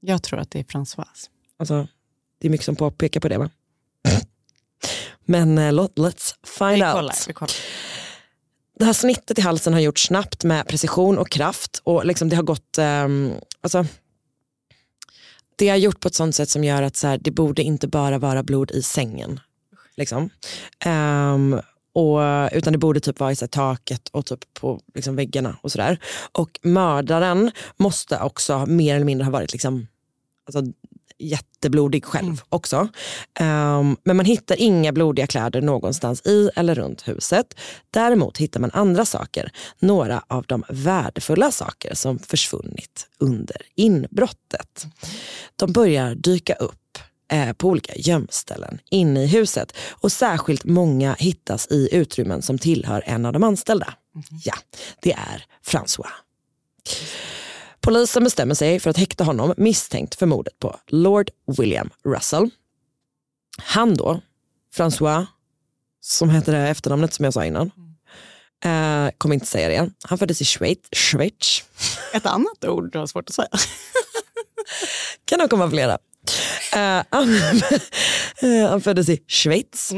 Jag 0.00 0.22
tror 0.22 0.40
att 0.40 0.50
det 0.50 0.58
är 0.58 0.64
Françoise. 0.64 1.28
Alltså, 1.56 1.86
det 2.40 2.48
är 2.48 2.50
mycket 2.50 2.64
som 2.64 2.76
påpekar 2.76 3.20
på 3.20 3.28
det 3.28 3.38
va? 3.38 3.50
Men 5.24 5.76
låt- 5.76 5.96
let's 5.98 6.34
find 6.44 6.82
out. 6.82 6.92
kollar, 6.92 7.32
kollar. 7.32 7.52
Det 8.78 8.84
här 8.84 8.92
snittet 8.92 9.38
i 9.38 9.42
halsen 9.42 9.72
har 9.72 9.80
gjorts 9.80 10.06
snabbt 10.06 10.44
med 10.44 10.66
precision 10.68 11.18
och 11.18 11.28
kraft. 11.30 11.80
Och 11.84 12.06
liksom 12.06 12.28
det 12.28 12.36
har 12.36 12.42
gått, 12.42 12.78
ehm, 12.78 13.32
alltså, 13.60 13.86
det 15.60 15.68
har 15.68 15.76
gjort 15.76 16.00
på 16.00 16.08
ett 16.08 16.14
sånt 16.14 16.34
sätt 16.34 16.48
som 16.48 16.64
gör 16.64 16.82
att 16.82 16.96
så 16.96 17.06
här, 17.06 17.18
det 17.18 17.30
borde 17.30 17.62
inte 17.62 17.88
bara 17.88 18.18
vara 18.18 18.42
blod 18.42 18.70
i 18.70 18.82
sängen. 18.82 19.40
Liksom. 19.96 20.30
Um, 20.86 21.60
och, 21.92 22.20
utan 22.52 22.72
det 22.72 22.78
borde 22.78 23.00
typ 23.00 23.20
vara 23.20 23.32
i 23.32 23.36
så 23.36 23.44
här, 23.44 23.48
taket 23.48 24.08
och 24.08 24.26
typ 24.26 24.54
på 24.54 24.80
liksom, 24.94 25.16
väggarna 25.16 25.56
och 25.62 25.72
sådär. 25.72 25.98
Och 26.32 26.60
mördaren 26.62 27.50
måste 27.76 28.20
också 28.20 28.66
mer 28.66 28.94
eller 28.94 29.04
mindre 29.04 29.24
ha 29.24 29.32
varit 29.32 29.52
liksom, 29.52 29.86
alltså, 30.46 30.72
jätteblodig 31.20 32.04
själv 32.04 32.42
också. 32.48 32.88
Ehm, 33.40 33.96
men 34.04 34.16
man 34.16 34.24
hittar 34.26 34.60
inga 34.60 34.92
blodiga 34.92 35.26
kläder 35.26 35.60
någonstans 35.60 36.26
i 36.26 36.50
eller 36.56 36.74
runt 36.74 37.08
huset. 37.08 37.54
Däremot 37.90 38.38
hittar 38.38 38.60
man 38.60 38.70
andra 38.70 39.04
saker. 39.04 39.52
Några 39.78 40.24
av 40.28 40.44
de 40.48 40.64
värdefulla 40.68 41.50
saker 41.50 41.94
som 41.94 42.18
försvunnit 42.18 43.06
under 43.18 43.56
inbrottet. 43.74 44.86
De 45.56 45.72
börjar 45.72 46.14
dyka 46.14 46.54
upp 46.54 46.98
eh, 47.32 47.52
på 47.52 47.68
olika 47.68 47.92
gömställen 47.96 48.78
inne 48.90 49.22
i 49.22 49.26
huset 49.26 49.76
och 49.90 50.12
särskilt 50.12 50.64
många 50.64 51.16
hittas 51.18 51.66
i 51.70 51.88
utrymmen 51.92 52.42
som 52.42 52.58
tillhör 52.58 53.02
en 53.06 53.26
av 53.26 53.32
de 53.32 53.42
anställda. 53.42 53.94
Ja, 54.44 54.54
det 55.02 55.12
är 55.12 55.44
François. 55.66 56.10
Polisen 57.80 58.24
bestämmer 58.24 58.54
sig 58.54 58.80
för 58.80 58.90
att 58.90 58.96
häkta 58.96 59.24
honom 59.24 59.54
misstänkt 59.56 60.14
för 60.14 60.26
mordet 60.26 60.58
på 60.58 60.76
Lord 60.86 61.30
William 61.46 61.90
Russell. 62.04 62.50
Han 63.58 63.94
då, 63.94 64.20
François, 64.76 65.26
som 66.00 66.30
heter 66.30 66.52
det 66.52 66.58
här 66.58 66.70
efternamnet 66.70 67.14
som 67.14 67.24
jag 67.24 67.34
sa 67.34 67.44
innan, 67.44 67.70
eh, 68.64 69.10
kommer 69.18 69.34
inte 69.34 69.46
säga 69.46 69.68
det 69.68 69.74
igen. 69.74 69.94
Han 70.02 70.18
föddes 70.18 70.40
i 70.40 70.44
Schweiz. 70.44 70.78
Schweiz. 70.92 71.64
Ett 72.12 72.26
annat 72.26 72.64
ord 72.64 72.92
du 72.92 72.98
har 72.98 73.06
svårt 73.06 73.28
att 73.28 73.34
säga. 73.34 73.48
kan 75.24 75.38
nog 75.38 75.50
komma 75.50 75.70
flera. 75.70 75.98
Eh, 76.72 77.02
han, 78.70 78.80
föddes 78.80 79.08
i 79.08 79.18
Schweiz 79.28 79.92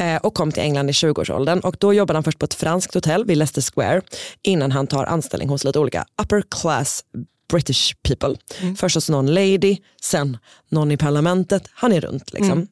eh, 0.00 0.16
och 0.16 0.34
kom 0.34 0.52
till 0.52 0.62
England 0.62 0.90
i 0.90 0.92
20-årsåldern. 0.92 1.60
Och 1.60 1.76
då 1.80 1.94
jobbade 1.94 2.16
han 2.16 2.24
först 2.24 2.38
på 2.38 2.44
ett 2.44 2.54
franskt 2.54 2.94
hotell 2.94 3.24
vid 3.24 3.36
Leicester 3.36 3.72
Square 3.72 4.02
innan 4.42 4.72
han 4.72 4.86
tar 4.86 5.04
anställning 5.04 5.48
hos 5.48 5.64
lite 5.64 5.78
olika 5.78 6.06
upper 6.22 6.42
class 6.60 7.04
British 7.48 7.94
people. 8.02 8.36
Först 8.76 8.94
hos 8.94 9.08
någon 9.08 9.34
lady, 9.34 9.76
sen 10.02 10.38
någon 10.68 10.92
i 10.92 10.96
parlamentet. 10.96 11.68
Han 11.72 11.92
är 11.92 12.00
runt 12.00 12.32
liksom. 12.32 12.68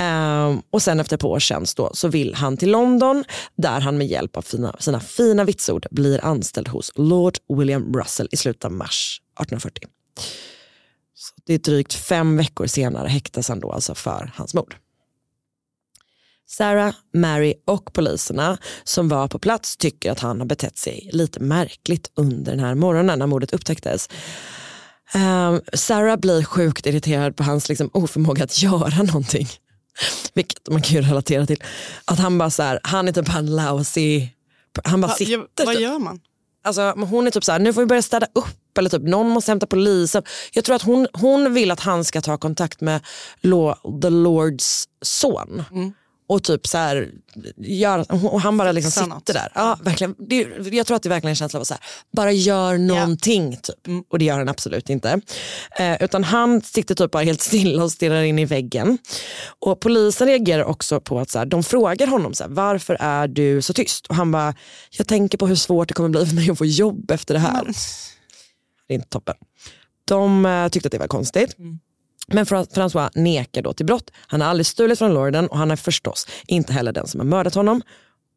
Ehm, 0.00 0.62
och 0.70 0.82
sen 0.82 1.00
efter 1.00 1.16
ett 1.16 1.20
par 1.20 1.28
års 1.28 1.44
tjänst 1.44 1.76
då, 1.76 1.90
så 1.94 2.08
vill 2.08 2.34
han 2.34 2.56
till 2.56 2.70
London 2.70 3.24
där 3.56 3.80
han 3.80 3.98
med 3.98 4.06
hjälp 4.06 4.36
av 4.36 4.42
fina, 4.42 4.76
sina 4.78 5.00
fina 5.00 5.44
vitsord 5.44 5.86
blir 5.90 6.24
anställd 6.24 6.68
hos 6.68 6.92
Lord 6.94 7.34
William 7.58 7.94
Russell 7.94 8.28
i 8.30 8.36
slutet 8.36 8.64
av 8.64 8.72
mars 8.72 9.20
1840. 9.40 9.88
Det 11.46 11.54
är 11.54 11.58
drygt 11.58 11.94
fem 11.94 12.36
veckor 12.36 12.66
senare 12.66 13.08
häktas 13.08 13.48
han 13.48 13.60
då 13.60 13.72
alltså 13.72 13.94
för 13.94 14.32
hans 14.34 14.54
mord. 14.54 14.76
Sarah, 16.46 16.94
Mary 17.14 17.54
och 17.66 17.92
poliserna 17.92 18.58
som 18.84 19.08
var 19.08 19.28
på 19.28 19.38
plats 19.38 19.76
tycker 19.76 20.12
att 20.12 20.20
han 20.20 20.38
har 20.40 20.46
betett 20.46 20.78
sig 20.78 21.10
lite 21.12 21.40
märkligt 21.40 22.10
under 22.14 22.52
den 22.52 22.60
här 22.60 22.74
morgonen 22.74 23.18
när 23.18 23.26
mordet 23.26 23.52
upptäcktes. 23.52 24.08
Ehm, 25.12 25.60
Sarah 25.72 26.16
blir 26.16 26.44
sjukt 26.44 26.86
irriterad 26.86 27.36
på 27.36 27.42
hans 27.42 27.68
liksom, 27.68 27.90
oförmåga 27.92 28.44
att 28.44 28.62
göra 28.62 29.02
någonting. 29.02 29.48
Vilket 30.34 30.68
man 30.70 30.82
kan 30.82 30.94
ju 30.96 31.02
relatera 31.02 31.46
till. 31.46 31.62
Att 32.04 32.18
han 32.18 32.38
bara 32.38 32.50
så 32.50 32.62
här, 32.62 32.80
han 32.82 33.08
är 33.08 33.12
typ 33.12 33.34
en 33.34 33.56
lousy, 33.56 34.28
han 34.84 35.00
bara 35.00 35.08
Va, 35.08 35.14
sitter. 35.14 35.64
vad 35.64 35.74
typ. 35.74 35.80
gör 35.80 35.98
man? 35.98 36.20
Alltså, 36.64 36.90
hon 36.90 37.26
är 37.26 37.30
typ 37.30 37.44
så 37.44 37.52
här, 37.52 37.58
nu 37.58 37.72
får 37.72 37.80
vi 37.80 37.86
börja 37.86 38.02
städa 38.02 38.26
upp 38.34 38.57
eller 38.78 38.90
typ 38.90 39.02
någon 39.02 39.28
måste 39.28 39.50
hämta 39.50 39.66
polisen. 39.66 40.22
Jag 40.52 40.64
tror 40.64 40.76
att 40.76 40.82
hon, 40.82 41.06
hon 41.12 41.54
vill 41.54 41.70
att 41.70 41.80
han 41.80 42.04
ska 42.04 42.20
ta 42.20 42.38
kontakt 42.38 42.80
med 42.80 43.00
law, 43.40 43.74
the 44.02 44.10
Lords 44.10 44.88
son. 45.02 45.64
Och 46.28 46.42
typ 46.42 46.66
så 46.66 46.78
här, 46.78 47.10
gör, 47.56 48.24
och 48.26 48.40
han 48.40 48.56
bara 48.56 48.72
liksom 48.72 49.04
sitter 49.04 49.34
där. 49.34 49.52
Ja, 49.54 49.78
verkligen. 49.82 50.14
Det, 50.18 50.46
jag 50.72 50.86
tror 50.86 50.96
att 50.96 51.02
det 51.02 51.06
är 51.06 51.10
verkligen 51.10 51.30
en 51.30 51.36
känsla 51.36 51.56
av 51.56 51.60
att 51.60 51.68
så 51.68 51.74
här, 51.74 51.82
bara 52.12 52.32
gör 52.32 52.78
någonting. 52.78 53.56
Typ. 53.56 54.04
Och 54.10 54.18
det 54.18 54.24
gör 54.24 54.38
han 54.38 54.48
absolut 54.48 54.90
inte. 54.90 55.20
Eh, 55.78 56.02
utan 56.02 56.24
han 56.24 56.60
sitter 56.62 56.94
typ 56.94 57.10
bara 57.10 57.22
helt 57.22 57.40
stilla 57.50 57.84
och 57.84 57.92
stirrar 57.92 58.22
in 58.22 58.38
i 58.38 58.44
väggen. 58.44 58.98
Och 59.58 59.80
polisen 59.80 60.26
reagerar 60.26 60.64
också 60.64 61.00
på 61.00 61.20
att 61.20 61.30
så 61.30 61.38
här, 61.38 61.46
de 61.46 61.62
frågar 61.62 62.06
honom 62.06 62.34
så 62.34 62.44
här, 62.44 62.50
varför 62.50 62.96
är 63.00 63.28
du 63.28 63.62
så 63.62 63.72
tyst? 63.72 64.06
Och 64.06 64.14
han 64.14 64.32
bara, 64.32 64.54
jag 64.90 65.06
tänker 65.06 65.38
på 65.38 65.46
hur 65.46 65.56
svårt 65.56 65.88
det 65.88 65.94
kommer 65.94 66.08
bli 66.08 66.26
för 66.26 66.34
mig 66.34 66.50
att 66.50 66.58
få 66.58 66.66
jobb 66.66 67.10
efter 67.10 67.34
det 67.34 67.40
här. 67.40 67.72
Det 68.88 68.94
är 68.94 68.96
inte 68.96 69.08
toppen. 69.08 69.34
De 70.04 70.46
eh, 70.46 70.68
tyckte 70.68 70.86
att 70.86 70.92
det 70.92 70.98
var 70.98 71.06
konstigt. 71.08 71.56
Men 72.28 72.46
Fra- 72.46 72.66
François 72.74 73.10
nekar 73.14 73.62
då 73.62 73.72
till 73.72 73.86
brott. 73.86 74.10
Han 74.26 74.40
har 74.40 74.48
aldrig 74.48 74.66
stulit 74.66 74.98
från 74.98 75.14
lorden 75.14 75.48
och 75.48 75.58
han 75.58 75.70
är 75.70 75.76
förstås 75.76 76.26
inte 76.46 76.72
heller 76.72 76.92
den 76.92 77.06
som 77.06 77.20
har 77.20 77.24
mördat 77.26 77.54
honom. 77.54 77.82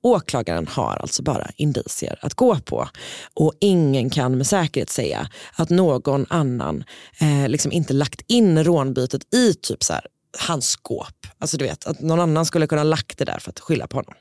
Åklagaren 0.04 0.68
har 0.68 0.97
alltså 0.97 1.24
bara 1.24 1.52
indicier 1.56 2.20
att 2.22 2.34
gå 2.34 2.60
på 2.60 2.89
och 3.34 3.54
ingen 3.60 4.10
kan 4.10 4.38
med 4.38 4.47
säkerhet 4.47 4.89
säga 4.89 5.30
att 5.56 5.70
någon 5.70 6.26
annan 6.30 6.84
eh, 7.20 7.49
liksom 7.49 7.72
inte 7.72 7.93
lagt 7.93 8.22
in 8.28 8.64
rånbytet 8.64 9.34
i 9.36 9.54
typ 9.54 9.84
så 9.84 9.93
här, 9.93 10.06
hans 10.47 10.70
skåp. 10.70 11.28
Alltså 11.38 11.58
du 11.58 11.66
vet, 11.66 11.86
att 11.86 12.02
någon 12.02 12.20
annan 12.20 12.45
skulle 12.45 12.68
kunna 12.68 12.84
lagt 12.84 13.18
det 13.18 13.26
där 13.26 13.39
för 13.39 13.49
att 13.49 13.60
skylla 13.60 13.88
på 13.88 13.97
honom. 13.97 14.14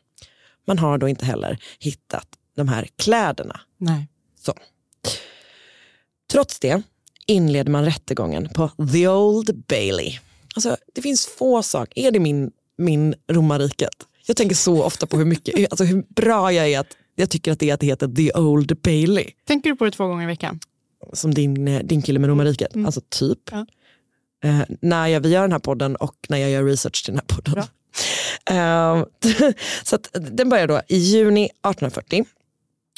Man 0.66 0.78
har 0.78 0.98
då 0.98 1.08
inte 1.08 1.24
heller 1.24 1.58
hittat 1.78 2.26
de 2.56 2.68
här 2.68 2.88
kläderna. 2.98 3.60
Nej. 3.78 4.08
Så. 4.40 4.54
Trots 6.30 6.58
det 6.58 6.82
inleder 7.26 7.70
man 7.70 7.84
rättegången 7.84 8.48
på 8.48 8.70
The 8.92 9.08
Old 9.08 9.64
Bailey. 9.68 10.18
Alltså, 10.54 10.76
det 10.94 11.02
finns 11.02 11.26
få 11.26 11.62
saker, 11.62 12.06
är 12.06 12.10
det 12.10 12.20
min, 12.20 12.50
min 12.78 13.14
romarriket? 13.28 13.94
Jag 14.26 14.36
tänker 14.36 14.56
så 14.56 14.82
ofta 14.82 15.06
på 15.06 15.16
hur, 15.16 15.24
mycket, 15.24 15.70
alltså 15.70 15.84
hur 15.84 16.04
bra 16.08 16.52
jag 16.52 16.68
är 16.68 16.80
att 16.80 16.96
jag 17.14 17.30
tycker 17.30 17.52
att 17.52 17.58
det, 17.58 17.70
är 17.70 17.74
att 17.74 17.80
det 17.80 17.86
heter 17.86 18.08
The 18.08 18.32
Old 18.32 18.80
Bailey. 18.82 19.26
Tänker 19.46 19.70
du 19.70 19.76
på 19.76 19.84
det 19.84 19.90
två 19.90 20.06
gånger 20.06 20.22
i 20.22 20.26
veckan? 20.26 20.60
Som 21.12 21.34
din, 21.34 21.68
eh, 21.68 21.82
din 21.82 22.02
kille 22.02 22.18
med 22.18 22.30
romarriket. 22.30 22.76
Alltså 22.86 23.00
typ. 23.08 23.38
Ja. 23.50 23.66
Eh, 24.44 24.60
när 24.80 25.06
jag, 25.06 25.20
vi 25.20 25.28
gör 25.28 25.42
den 25.42 25.52
här 25.52 25.58
podden 25.58 25.96
och 25.96 26.16
när 26.28 26.38
jag 26.38 26.50
gör 26.50 26.64
research 26.64 27.04
till 27.04 27.14
den 27.14 27.22
här 27.28 27.36
podden. 27.36 27.64
Eh, 28.50 29.04
så 29.84 29.98
den 30.12 30.48
börjar 30.48 30.66
då 30.66 30.80
i 30.88 30.96
juni 30.96 31.44
1840. 31.44 32.24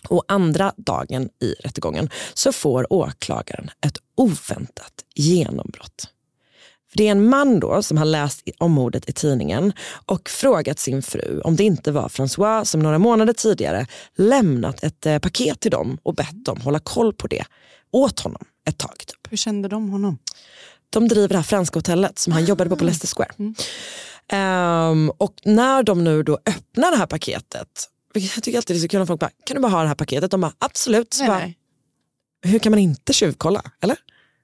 Och 0.09 0.25
andra 0.29 0.73
dagen 0.77 1.29
i 1.41 1.53
rättegången 1.53 2.11
så 2.35 2.53
får 2.53 2.93
åklagaren 2.93 3.71
ett 3.87 3.99
oväntat 4.17 4.93
genombrott. 5.15 6.09
För 6.91 6.99
det 6.99 7.07
är 7.07 7.11
en 7.11 7.29
man 7.29 7.61
då 7.61 7.83
som 7.83 7.99
har 7.99 8.05
läst 8.05 8.43
om 8.59 8.73
mordet 8.73 9.09
i 9.09 9.13
tidningen 9.13 9.73
och 10.07 10.29
frågat 10.29 10.79
sin 10.79 11.03
fru 11.03 11.41
om 11.41 11.57
det 11.57 11.65
inte 11.65 11.93
var 11.93 12.09
François 12.09 12.65
som 12.65 12.81
några 12.81 12.99
månader 12.99 13.33
tidigare 13.33 13.87
lämnat 14.17 14.85
ett 14.85 15.07
eh, 15.07 15.19
paket 15.19 15.61
till 15.61 15.71
dem 15.71 15.99
och 16.03 16.15
bett 16.15 16.45
dem 16.45 16.61
hålla 16.61 16.79
koll 16.79 17.13
på 17.15 17.27
det 17.27 17.45
åt 17.91 18.21
honom 18.21 18.45
ett 18.69 18.79
tag. 18.79 18.99
Typ. 18.99 19.31
Hur 19.31 19.37
kände 19.37 19.69
de 19.69 19.91
honom? 19.91 20.19
De 20.91 21.09
driver 21.09 21.29
det 21.29 21.37
här 21.37 21.43
franska 21.43 21.79
hotellet 21.79 22.19
som 22.19 22.33
han 22.33 22.45
jobbade 22.45 22.71
på 22.71 22.77
på 22.77 22.85
Leicester 22.85 23.09
Square. 23.09 23.55
Ehm, 24.29 25.11
och 25.11 25.35
när 25.45 25.83
de 25.83 26.05
nu 26.05 26.23
då 26.23 26.39
öppnar 26.47 26.91
det 26.91 26.97
här 26.97 27.07
paketet, 27.07 27.69
jag 28.15 28.43
tycker 28.43 28.59
alltid 28.59 28.77
det 28.77 28.79
är 28.79 28.83
så 28.83 28.89
kul 28.89 28.99
när 28.99 29.07
folk 29.07 29.21
bara, 29.21 29.31
kan 29.45 29.55
du 29.55 29.61
bara 29.61 29.73
ha 29.73 29.83
det 29.83 29.89
här 29.89 29.95
paketet? 29.95 30.31
De 30.31 30.41
bara, 30.41 30.53
absolut. 30.59 31.17
Nej, 31.19 31.29
bara, 31.29 31.39
nej. 31.39 31.59
Hur 32.43 32.59
kan 32.59 32.73
man 32.73 32.79
inte 32.79 33.13
tjuvkolla? 33.13 33.63
Eller? 33.81 33.97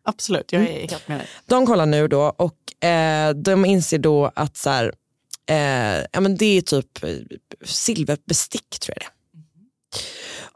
Absolut, 0.04 0.52
jag 0.52 0.62
är 0.62 0.88
helt 0.88 1.08
med 1.08 1.18
dig. 1.18 1.28
De 1.46 1.66
kollar 1.66 1.86
nu 1.86 2.08
då 2.08 2.20
och 2.20 2.84
eh, 2.88 3.34
de 3.34 3.64
inser 3.64 3.98
då 3.98 4.32
att 4.34 4.56
så 4.56 4.70
här, 4.70 4.92
eh, 5.50 6.06
ja, 6.12 6.20
men 6.20 6.36
det 6.36 6.58
är 6.58 6.62
typ 6.62 7.04
eh, 7.04 7.10
silverbestick 7.64 8.78
tror 8.80 8.96
jag 8.96 9.02
det 9.02 9.06
är. 9.06 9.12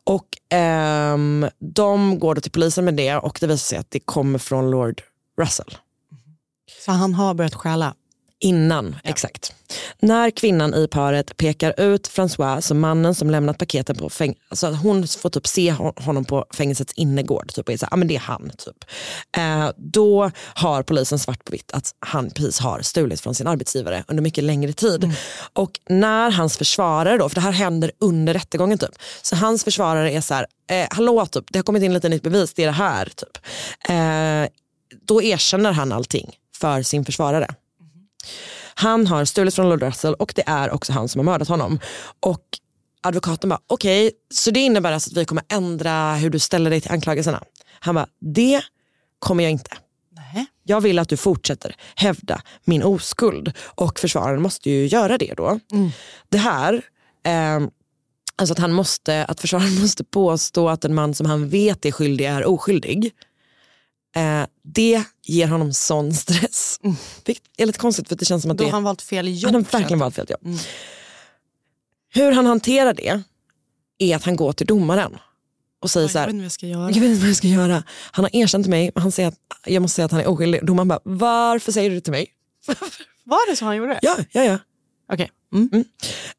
Och 0.04 0.28
ehm, 0.48 1.46
de 1.58 2.18
går 2.18 2.34
då 2.34 2.40
till 2.40 2.50
polisen 2.52 2.84
med 2.84 2.94
det 2.94 3.16
och 3.16 3.38
det 3.40 3.46
visar 3.46 3.56
sig 3.56 3.78
att 3.78 3.90
det 3.90 4.00
kommer 4.00 4.38
från 4.38 4.70
Lord 4.70 5.02
Russell. 5.38 5.76
Så 6.84 6.92
han 6.92 7.14
har 7.14 7.34
börjat 7.34 7.54
stjäla? 7.54 7.94
Innan, 8.42 8.96
exakt. 9.04 9.54
När 10.00 10.30
kvinnan 10.30 10.74
i 10.74 10.88
paret 10.88 11.36
pekar 11.36 11.80
ut 11.80 12.08
François 12.08 12.60
som 12.60 12.80
mannen 12.80 13.14
som 13.14 13.30
lämnat 13.30 13.58
paketen 13.58 13.96
på 13.96 14.10
fängelset, 14.10 14.42
alltså 14.48 14.66
hon 14.66 15.06
får 15.06 15.30
typ 15.30 15.46
se 15.46 15.72
hon- 15.72 15.92
honom 15.96 16.24
på 16.24 16.46
fängelsets 16.54 16.92
innergård 16.92 17.52
typ, 17.52 17.68
och 17.68 17.72
är 17.74 17.76
så 17.76 17.86
här, 17.86 17.92
ah, 17.92 17.96
men 17.96 18.08
det 18.08 18.14
är 18.14 18.20
han. 18.20 18.50
Typ. 18.58 18.84
Eh, 19.36 19.70
då 19.76 20.30
har 20.36 20.82
polisen 20.82 21.18
svart 21.18 21.44
på 21.44 21.52
vitt 21.52 21.72
att 21.72 21.94
han 21.98 22.30
precis 22.30 22.58
har 22.60 22.80
stulit 22.82 23.20
från 23.20 23.34
sin 23.34 23.46
arbetsgivare 23.46 24.04
under 24.08 24.22
mycket 24.22 24.44
längre 24.44 24.72
tid. 24.72 25.12
Och 25.52 25.80
när 25.88 26.30
hans 26.30 26.56
försvarare 26.58 27.18
då, 27.18 27.28
för 27.28 27.34
det 27.34 27.40
här 27.40 27.52
händer 27.52 27.92
under 27.98 28.34
rättegången 28.34 28.78
typ, 28.78 28.94
så 29.22 29.36
hans 29.36 29.64
försvarare 29.64 30.12
är 30.12 30.20
så 30.20 30.34
här, 30.34 30.46
eh, 30.70 30.86
hallå 30.90 31.26
typ, 31.26 31.44
det 31.48 31.58
har 31.58 31.64
kommit 31.64 31.82
in 31.82 31.94
lite 31.94 32.08
nytt 32.08 32.22
bevis, 32.22 32.54
det 32.54 32.62
är 32.62 32.66
det 32.66 32.72
här. 32.72 33.04
Typ. 33.04 33.38
Eh, 33.88 34.52
då 35.06 35.22
erkänner 35.22 35.72
han 35.72 35.92
allting 35.92 36.36
för 36.60 36.82
sin 36.82 37.04
försvarare. 37.04 37.54
Han 38.74 39.06
har 39.06 39.24
stulit 39.24 39.54
från 39.54 39.68
Lord 39.68 39.82
Russell 39.82 40.14
och 40.14 40.32
det 40.36 40.44
är 40.46 40.70
också 40.70 40.92
han 40.92 41.08
som 41.08 41.18
har 41.18 41.24
mördat 41.24 41.48
honom. 41.48 41.78
Och 42.20 42.44
advokaten 43.02 43.50
bara, 43.50 43.60
okej, 43.66 44.12
så 44.34 44.50
det 44.50 44.60
innebär 44.60 44.92
alltså 44.92 45.10
att 45.10 45.16
vi 45.16 45.24
kommer 45.24 45.44
ändra 45.48 46.14
hur 46.14 46.30
du 46.30 46.38
ställer 46.38 46.70
dig 46.70 46.80
till 46.80 46.92
anklagelserna. 46.92 47.42
Han 47.80 47.94
bara, 47.94 48.06
det 48.20 48.62
kommer 49.18 49.44
jag 49.44 49.50
inte. 49.50 49.70
Jag 50.64 50.80
vill 50.80 50.98
att 50.98 51.08
du 51.08 51.16
fortsätter 51.16 51.76
hävda 51.94 52.42
min 52.64 52.82
oskuld 52.82 53.52
och 53.64 53.98
försvararen 53.98 54.42
måste 54.42 54.70
ju 54.70 54.86
göra 54.86 55.18
det 55.18 55.34
då. 55.36 55.60
Det 56.28 56.38
här, 56.38 56.82
ehm, 57.24 57.70
alltså 58.36 58.52
att, 58.52 58.58
han 58.58 58.72
måste, 58.72 59.24
att 59.24 59.40
försvararen 59.40 59.80
måste 59.80 60.04
påstå 60.04 60.68
att 60.68 60.84
en 60.84 60.94
man 60.94 61.14
som 61.14 61.26
han 61.26 61.48
vet 61.48 61.84
är 61.84 61.92
skyldig 61.92 62.24
är 62.24 62.44
oskyldig. 62.44 63.10
Eh, 64.16 64.46
det 64.64 65.04
ger 65.26 65.46
honom 65.46 65.72
sån 65.72 66.14
stress. 66.14 66.80
Vilket 67.24 67.44
är 67.56 67.66
lite 67.66 67.78
konstigt 67.78 68.08
för 68.08 68.16
det 68.16 68.24
känns 68.24 68.42
som 68.42 68.50
att 68.50 68.58
Då 68.58 68.64
det 68.64 68.68
har 68.70 68.72
han 68.72 68.82
valt 68.84 69.02
fel 69.02 69.28
jobb. 69.28 69.44
han 69.44 69.64
har 69.64 69.72
verkligen 69.72 69.98
valt 69.98 70.14
fel 70.14 70.26
jobb. 70.30 70.58
Hur 72.14 72.32
han 72.32 72.46
hanterar 72.46 72.94
det 72.94 73.22
är 73.98 74.16
att 74.16 74.24
han 74.24 74.36
går 74.36 74.52
till 74.52 74.66
domaren 74.66 75.16
och 75.82 75.90
säger 75.90 76.08
så 76.08 76.18
Jag 76.18 76.22
här, 76.22 76.32
vet 76.32 76.42
jag 76.42 76.52
ska 76.52 76.66
göra. 76.66 76.90
jag 76.90 77.00
vet 77.00 77.10
inte 77.10 77.20
vad 77.20 77.28
jag 77.28 77.36
ska 77.36 77.46
göra. 77.48 77.82
Han 78.12 78.24
har 78.24 78.36
erkänt 78.36 78.64
till 78.64 78.70
mig, 78.70 78.90
men 78.94 79.02
han 79.02 79.12
säger 79.12 79.28
att 79.28 79.38
jag 79.66 79.82
måste 79.82 79.94
säga 79.94 80.06
att 80.06 80.12
han 80.12 80.20
är 80.20 80.26
oskyldig. 80.26 80.66
Domaren 80.66 80.88
bara, 80.88 81.00
varför 81.04 81.72
säger 81.72 81.90
du 81.90 81.96
det 81.96 82.00
till 82.02 82.12
mig? 82.12 82.26
Var 83.24 83.50
det 83.50 83.56
så 83.56 83.64
han 83.64 83.76
gjorde? 83.76 83.98
Ja, 84.02 84.16
ja, 84.32 84.44
ja. 84.44 84.58
Okej. 85.12 85.30
Mm. 85.54 85.84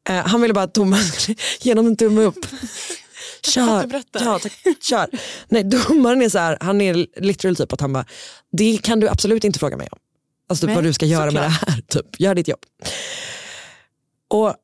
Eh, 0.08 0.14
han 0.26 0.40
ville 0.40 0.54
bara 0.54 0.64
att 0.64 0.74
domaren 0.74 1.04
skulle 1.04 1.36
ge 1.60 1.70
honom 1.72 1.86
en 1.86 1.96
tumme 1.96 2.22
upp. 2.22 2.46
Kör, 3.54 4.02
ja, 4.12 4.38
tack, 4.38 4.52
kör. 4.82 5.08
Nej, 5.48 5.64
domaren 5.64 6.22
är 6.22 6.28
så 6.28 6.38
här, 6.38 6.58
han 6.60 6.80
är 6.80 7.06
literal 7.20 7.56
typ 7.56 7.72
att 7.72 7.80
han 7.80 7.92
bara, 7.92 8.04
det 8.52 8.78
kan 8.82 9.00
du 9.00 9.08
absolut 9.08 9.44
inte 9.44 9.58
fråga 9.58 9.76
mig 9.76 9.88
om. 9.92 9.98
Alltså 10.48 10.62
typ 10.62 10.68
Nej, 10.68 10.74
vad 10.74 10.84
du 10.84 10.92
ska 10.92 11.06
göra 11.06 11.30
med 11.30 11.42
det 11.42 11.54
såklart. 11.54 11.74
här. 11.74 11.82
Typ. 11.88 12.20
Gör 12.20 12.34
ditt 12.34 12.48
jobb. 12.48 12.60
Och 14.28 14.54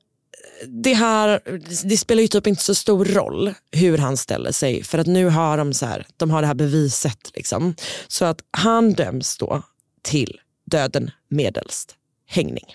det 0.66 0.94
här, 0.94 1.40
det 1.84 1.96
spelar 1.96 2.22
ju 2.22 2.28
typ 2.28 2.46
inte 2.46 2.62
så 2.62 2.74
stor 2.74 3.04
roll 3.04 3.54
hur 3.72 3.98
han 3.98 4.16
ställer 4.16 4.52
sig 4.52 4.84
för 4.84 4.98
att 4.98 5.06
nu 5.06 5.26
har 5.26 5.56
de 5.58 5.72
så 5.72 5.86
här, 5.86 6.06
de 6.16 6.30
har 6.30 6.40
det 6.40 6.46
här 6.46 6.54
beviset 6.54 7.30
liksom. 7.34 7.74
Så 8.08 8.24
att 8.24 8.40
han 8.50 8.92
döms 8.92 9.36
då 9.36 9.62
till 10.02 10.40
döden 10.66 11.10
medelst 11.28 11.94
hängning. 12.26 12.74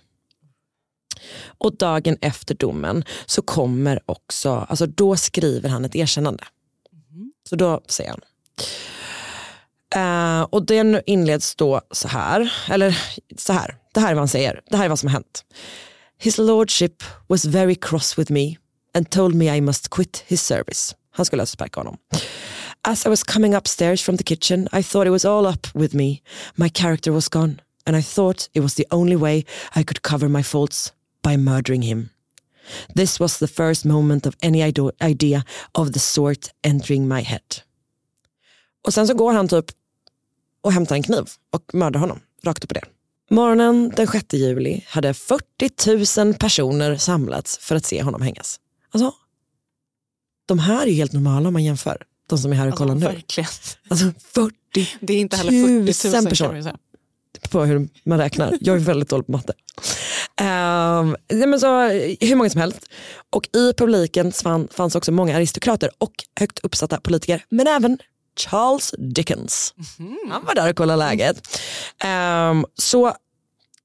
Och 1.58 1.78
dagen 1.78 2.18
efter 2.22 2.56
domen 2.56 3.04
så 3.26 3.42
kommer 3.42 4.00
också, 4.06 4.66
alltså 4.70 4.86
då 4.86 5.16
skriver 5.16 5.70
han 5.70 5.86
ett 5.86 5.96
erkännande. 5.96 6.44
Så 7.50 7.56
då 7.56 7.82
säger 7.88 8.10
han. 8.10 8.22
Uh, 9.96 10.42
och 10.42 10.66
den 10.66 11.02
inleds 11.06 11.56
då 11.56 11.82
så 11.92 12.08
här, 12.08 12.54
eller 12.70 12.98
så 13.38 13.54
här, 13.54 13.76
det 13.94 14.00
här 14.00 14.10
är 14.10 14.14
vad 14.14 14.22
han 14.22 14.28
säger, 14.28 14.62
det 14.70 14.78
här 14.78 14.86
är 14.86 14.90
vad 14.90 15.00
som 15.00 15.08
har 15.08 15.14
hänt. 15.14 15.46
His 16.18 16.38
lordship 16.38 17.04
was 17.28 17.46
very 17.46 17.76
cross 17.76 18.20
with 18.20 18.32
me 18.32 18.58
and 18.94 19.10
told 19.10 19.36
me 19.36 19.58
I 19.58 19.62
must 19.62 19.90
quit 19.90 20.24
his 20.28 20.42
service. 20.42 20.96
Han 21.12 21.26
skulle 21.26 21.42
alltså 21.42 21.54
sparka 21.54 21.80
honom. 21.80 21.98
As 22.82 23.06
I 23.06 23.10
was 23.10 23.24
coming 23.24 23.56
upstairs 23.56 24.02
from 24.02 24.18
the 24.18 24.24
kitchen 24.24 24.68
I 24.74 24.84
thought 24.84 25.08
it 25.08 25.12
was 25.12 25.26
all 25.26 25.46
up 25.48 25.68
with 25.74 25.96
me. 25.96 26.22
My 26.56 26.70
character 26.70 27.12
was 27.12 27.30
gone 27.30 27.62
and 27.86 27.98
I 27.98 28.04
thought 28.04 28.50
it 28.54 28.62
was 28.62 28.76
the 28.76 28.86
only 28.90 29.16
way 29.16 29.46
I 29.76 29.84
could 29.84 30.02
cover 30.02 30.30
my 30.30 30.44
faults 30.44 30.94
by 31.30 31.38
murdering 31.38 31.82
him. 31.82 32.10
This 32.96 33.20
was 33.20 33.40
the 33.40 33.48
first 33.48 33.86
moment 33.86 34.26
of 34.26 34.36
any 34.44 34.62
idea 35.02 35.44
of 35.72 35.92
the 35.92 36.00
sort 36.00 36.50
entering 36.64 37.08
my 37.08 37.22
head. 37.22 37.42
Och 38.86 38.94
sen 38.94 39.08
så 39.08 39.14
går 39.14 39.34
han 39.34 39.48
typ 39.48 39.66
och 40.62 40.72
hämtar 40.72 40.96
en 40.96 41.04
kniv 41.04 41.30
och 41.52 41.74
mördar 41.74 42.00
honom 42.00 42.20
rakt 42.44 42.64
upp 42.64 42.72
och 42.72 42.76
ner. 42.76 42.84
Morgonen 43.30 43.92
den 43.96 44.08
6 44.08 44.26
juli 44.34 44.84
hade 44.88 45.14
40 45.14 46.24
000 46.24 46.34
personer 46.34 46.98
samlats 46.98 47.58
för 47.58 47.76
att 47.76 47.86
se 47.86 48.02
honom 48.02 48.22
hängas. 48.22 48.60
Alltså, 48.92 49.14
de 50.46 50.60
här 50.60 50.82
är 50.82 50.88
ju 50.88 50.94
helt 50.94 51.14
normala 51.14 51.48
om 51.48 51.54
man 51.54 51.64
jämför. 51.64 52.04
De 52.28 52.38
som 52.38 52.52
är 52.52 52.56
här 52.56 52.68
och 52.68 52.76
kollar 52.76 52.96
nu. 52.96 53.06
Verkligen. 53.06 53.50
Alltså 53.88 54.12
40 54.20 54.56
Det 55.00 55.14
är 55.14 55.18
inte 55.18 55.38
heller 55.38 55.52
40 55.52 55.68
000 55.68 55.88
tusen 55.88 56.12
kan 56.12 56.26
personer. 56.26 56.76
på 57.50 57.66
hur 57.66 57.90
man 58.04 58.18
räknar. 58.18 58.58
Jag 58.62 58.76
är 58.76 58.80
väldigt 58.80 59.10
dålig 59.10 59.26
på 59.26 59.32
matte. 59.32 59.54
Um, 60.42 61.16
nej, 61.32 61.48
men 61.48 61.60
så, 61.60 61.88
hur 62.22 62.36
många 62.36 62.50
som 62.50 62.62
helst. 62.62 62.90
Och 63.30 63.48
i 63.54 63.74
publiken 63.78 64.32
fann, 64.32 64.68
fanns 64.72 64.96
också 64.96 65.12
många 65.12 65.36
aristokrater 65.36 65.90
och 65.98 66.14
högt 66.40 66.60
uppsatta 66.60 67.00
politiker. 67.00 67.46
Men 67.50 67.68
även 67.68 67.98
Charles 68.40 68.96
Dickens. 68.98 69.74
Han 70.30 70.46
var 70.46 70.56
där 70.56 70.70
och 70.70 70.76
kollade 70.76 71.00
läget. 71.00 71.60
Ehm, 72.04 72.66
så 72.76 73.14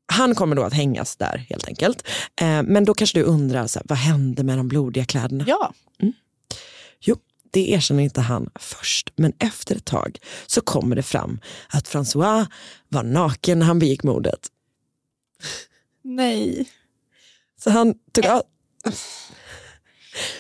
han 0.06 0.34
kommer 0.34 0.56
då 0.56 0.62
att 0.62 0.72
hängas 0.72 1.16
där 1.16 1.46
helt 1.48 1.68
enkelt. 1.68 2.08
Ehm, 2.40 2.66
men 2.66 2.84
då 2.84 2.94
kanske 2.94 3.18
du 3.18 3.22
undrar, 3.24 3.66
så 3.66 3.78
här, 3.78 3.86
vad 3.88 3.98
hände 3.98 4.42
med 4.42 4.58
de 4.58 4.68
blodiga 4.68 5.04
kläderna? 5.04 5.44
Ja. 5.46 5.72
Jo, 7.00 7.16
det 7.50 7.70
erkänner 7.70 8.02
inte 8.02 8.20
han 8.20 8.50
först. 8.54 9.12
Men 9.16 9.32
efter 9.38 9.76
ett 9.76 9.84
tag 9.84 10.18
så 10.46 10.60
kommer 10.60 10.96
det 10.96 11.02
fram 11.02 11.40
att 11.68 11.88
François 11.88 12.46
var 12.88 13.02
naken 13.02 13.58
när 13.58 13.66
han 13.66 13.78
begick 13.78 14.02
mordet. 14.02 14.48
Nej. 16.02 16.70
Så 17.60 17.70
han 17.70 17.94
tog 18.12 18.26
av, 18.26 18.42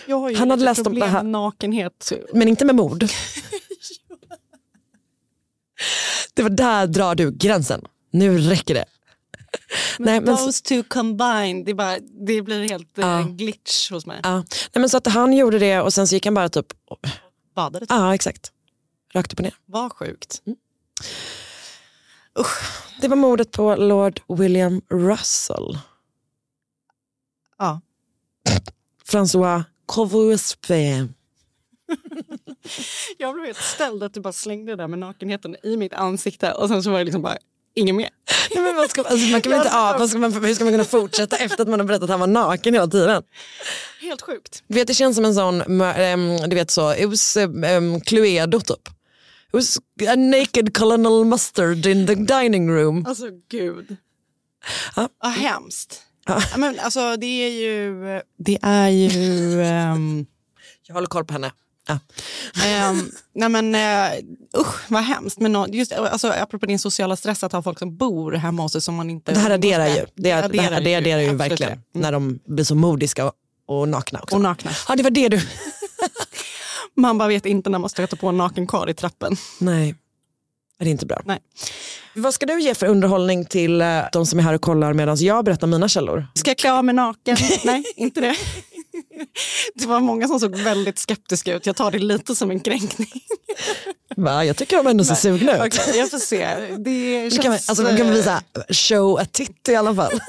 Jag 0.06 0.18
har 0.20 0.30
ju 0.30 0.36
Han 0.36 0.50
hade 0.50 0.64
läst 0.64 0.86
om 0.86 0.94
det 0.94 1.06
här. 1.06 1.22
nakenhet. 1.22 2.12
men 2.32 2.48
inte 2.48 2.64
med 2.64 2.74
mord. 2.74 3.04
Det 6.34 6.42
var 6.42 6.50
där 6.50 6.86
drar 6.86 7.14
du 7.14 7.30
gränsen. 7.32 7.84
Nu 8.10 8.38
räcker 8.38 8.74
det. 8.74 8.84
Nej, 9.98 10.20
men 10.20 10.36
Those 10.36 10.62
two 10.64 10.82
combined, 10.88 11.66
det, 11.66 11.74
bara, 11.74 11.98
det 12.26 12.42
blir 12.42 12.68
helt 12.68 12.98
eh, 12.98 13.04
Ja. 13.06 13.18
en 13.18 13.36
glitch 13.36 13.90
hos 13.90 14.06
mig. 14.06 14.20
Ja. 14.22 14.36
Nej, 14.36 14.44
men 14.80 14.88
så 14.88 14.96
att 14.96 15.06
han 15.06 15.32
gjorde 15.32 15.58
det 15.58 15.80
och 15.80 15.94
sen 15.94 16.08
så 16.08 16.14
gick 16.14 16.24
han 16.24 16.34
bara 16.34 16.48
typ, 16.48 16.66
Badade 17.54 17.86
ja 17.88 18.14
exakt, 18.14 18.52
rakt 19.12 19.32
upp 19.32 19.38
och 19.38 19.42
ner. 19.42 19.54
Vad 19.66 19.92
sjukt. 19.92 20.42
Det 23.00 23.08
var 23.08 23.16
mordet 23.16 23.52
på 23.52 23.76
Lord 23.76 24.20
William 24.28 24.82
Russell. 24.88 25.78
Ja. 27.58 27.80
François 29.06 29.64
Courvoisier. 29.88 31.08
Jag 33.18 33.34
blev 33.34 33.46
helt 33.46 33.62
ställd 33.62 34.02
att 34.02 34.14
du 34.14 34.20
bara 34.20 34.32
slängde 34.32 34.72
det 34.72 34.76
där 34.76 34.88
med 34.88 34.98
nakenheten 34.98 35.56
i 35.62 35.76
mitt 35.76 35.92
ansikte 35.92 36.52
och 36.52 36.68
sen 36.68 36.82
så 36.82 36.90
var 36.90 36.98
det 36.98 37.04
liksom 37.04 37.22
bara 37.22 37.36
inget 37.74 37.94
mer. 37.94 38.08
Nej, 38.54 38.64
men 38.64 38.76
vad 38.76 38.90
ska, 38.90 39.02
alltså, 39.02 39.26
man 39.26 39.42
kan 39.42 39.52
inte, 39.52 39.68
ja, 39.68 39.96
vad 39.98 40.10
ska 40.10 40.18
man, 40.18 40.32
hur 40.32 40.54
ska 40.54 40.64
man 40.64 40.72
kunna 40.72 40.84
fortsätta 40.84 41.36
efter 41.36 41.62
att 41.62 41.68
man 41.68 41.80
har 41.80 41.86
berättat 41.86 42.02
att 42.02 42.10
han 42.10 42.20
var 42.20 42.26
naken 42.26 42.74
hela 42.74 42.86
tiden? 42.86 43.22
Helt 44.00 44.22
sjukt. 44.22 44.62
Vet, 44.66 44.86
det 44.86 44.94
känns 44.94 45.16
som 45.16 45.24
en 45.24 45.34
sån, 45.34 45.82
um, 45.82 46.50
du 46.50 46.56
vet 46.56 46.70
så, 46.70 47.06
was 47.06 47.36
um, 47.36 48.00
Cluedo 48.00 48.60
typ. 48.60 48.88
It 49.52 49.54
was 49.54 49.78
a 50.08 50.16
naked 50.16 50.74
colonel 50.74 51.24
mustard 51.24 51.86
in 51.86 52.06
the 52.06 52.14
dining 52.14 52.70
room. 52.70 53.06
Alltså 53.06 53.24
gud. 53.50 53.96
Ja. 54.96 55.08
Vad 55.22 55.32
hemskt. 55.32 56.02
Ja, 56.26 56.42
Men, 56.56 56.78
alltså, 56.80 57.16
det 57.16 57.26
är 57.26 57.50
ju... 57.50 57.94
Det 58.38 58.58
är 58.62 58.88
ju... 58.88 59.62
ehm, 59.62 60.26
Jag 60.86 60.94
håller 60.94 61.06
koll 61.06 61.24
på 61.24 61.32
henne. 61.32 61.52
Ja. 61.88 61.98
ehm, 62.64 63.10
nej 63.34 63.48
men 63.48 63.74
uh, 63.74 64.60
usch 64.60 64.90
vad 64.90 65.02
hemskt. 65.02 65.40
Men 65.40 65.52
nå- 65.52 65.66
just, 65.68 65.92
alltså, 65.92 66.28
apropå 66.28 66.66
din 66.66 66.78
sociala 66.78 67.16
stress 67.16 67.44
att 67.44 67.52
ha 67.52 67.62
folk 67.62 67.78
som 67.78 67.96
bor 67.96 68.32
hemma 68.32 68.62
hos 68.62 68.72
sig 68.72 68.80
som 68.80 68.94
man 68.94 69.10
inte... 69.10 69.32
Det 69.32 69.38
här 69.40 69.50
adderar 69.50 69.86
ju, 69.86 70.06
det, 70.14 70.32
adderar 70.32 70.80
det 70.80 70.90
ju, 70.90 70.96
adderar 70.96 71.20
ju 71.20 71.28
absolut. 71.28 71.40
verkligen 71.50 71.82
när 71.94 72.12
de 72.12 72.38
blir 72.46 72.64
så 72.64 72.74
modiska 72.74 73.24
och, 73.26 73.32
och 73.66 73.88
nakna 73.88 74.20
också. 74.20 74.34
Och 74.36 74.40
nakna. 74.42 74.70
Ja 74.88 74.96
det 74.96 75.02
var 75.02 75.10
det 75.10 75.28
du. 75.28 75.40
Man 76.96 77.18
bara 77.18 77.28
vet 77.28 77.46
inte 77.46 77.70
när 77.70 77.78
man 77.78 77.90
stöter 77.90 78.16
på 78.16 78.28
en 78.28 78.36
naken 78.36 78.66
karl 78.66 78.88
i 78.90 78.94
trappen. 78.94 79.36
Nej, 79.58 79.94
det 80.78 80.84
är 80.84 80.88
inte 80.90 81.06
bra. 81.06 81.20
Nej. 81.24 81.38
Vad 82.14 82.34
ska 82.34 82.46
du 82.46 82.60
ge 82.62 82.74
för 82.74 82.86
underhållning 82.86 83.44
till 83.44 83.80
eh, 83.80 84.00
de 84.12 84.26
som 84.26 84.38
är 84.38 84.42
här 84.42 84.54
och 84.54 84.60
kollar 84.60 84.92
medan 84.92 85.16
jag 85.20 85.44
berättar 85.44 85.66
mina 85.66 85.88
källor? 85.88 86.26
Ska 86.34 86.50
jag 86.50 86.58
klä 86.58 86.72
av 86.72 86.84
mig 86.84 86.94
naken? 86.94 87.36
Nej, 87.64 87.84
inte 87.96 88.20
det. 88.20 88.36
Det 89.74 89.86
var 89.86 90.00
många 90.00 90.28
som 90.28 90.40
såg 90.40 90.56
väldigt 90.56 90.98
skeptiska 90.98 91.54
ut. 91.54 91.66
Jag 91.66 91.76
tar 91.76 91.90
det 91.90 91.98
lite 91.98 92.34
som 92.36 92.50
en 92.50 92.60
kränkning. 92.60 93.08
Va? 94.16 94.44
Jag 94.44 94.56
tycker 94.56 94.76
de 94.76 94.86
ändå 94.86 95.04
ser 95.04 95.14
sugna 95.14 95.66
ut. 95.66 95.74
Okej, 95.74 95.98
jag 95.98 96.10
får 96.10 96.18
se. 96.18 96.46
Det 96.78 97.28
Det 97.28 97.42
kan, 97.42 97.50
man- 97.50 97.60
alltså, 97.68 97.82
de 97.84 97.96
kan 97.96 98.06
väl 98.06 98.16
visa 98.16 98.42
show 98.68 99.18
a 99.20 99.24
tit 99.32 99.68
i 99.68 99.74
alla 99.74 99.94
fall. 99.94 100.12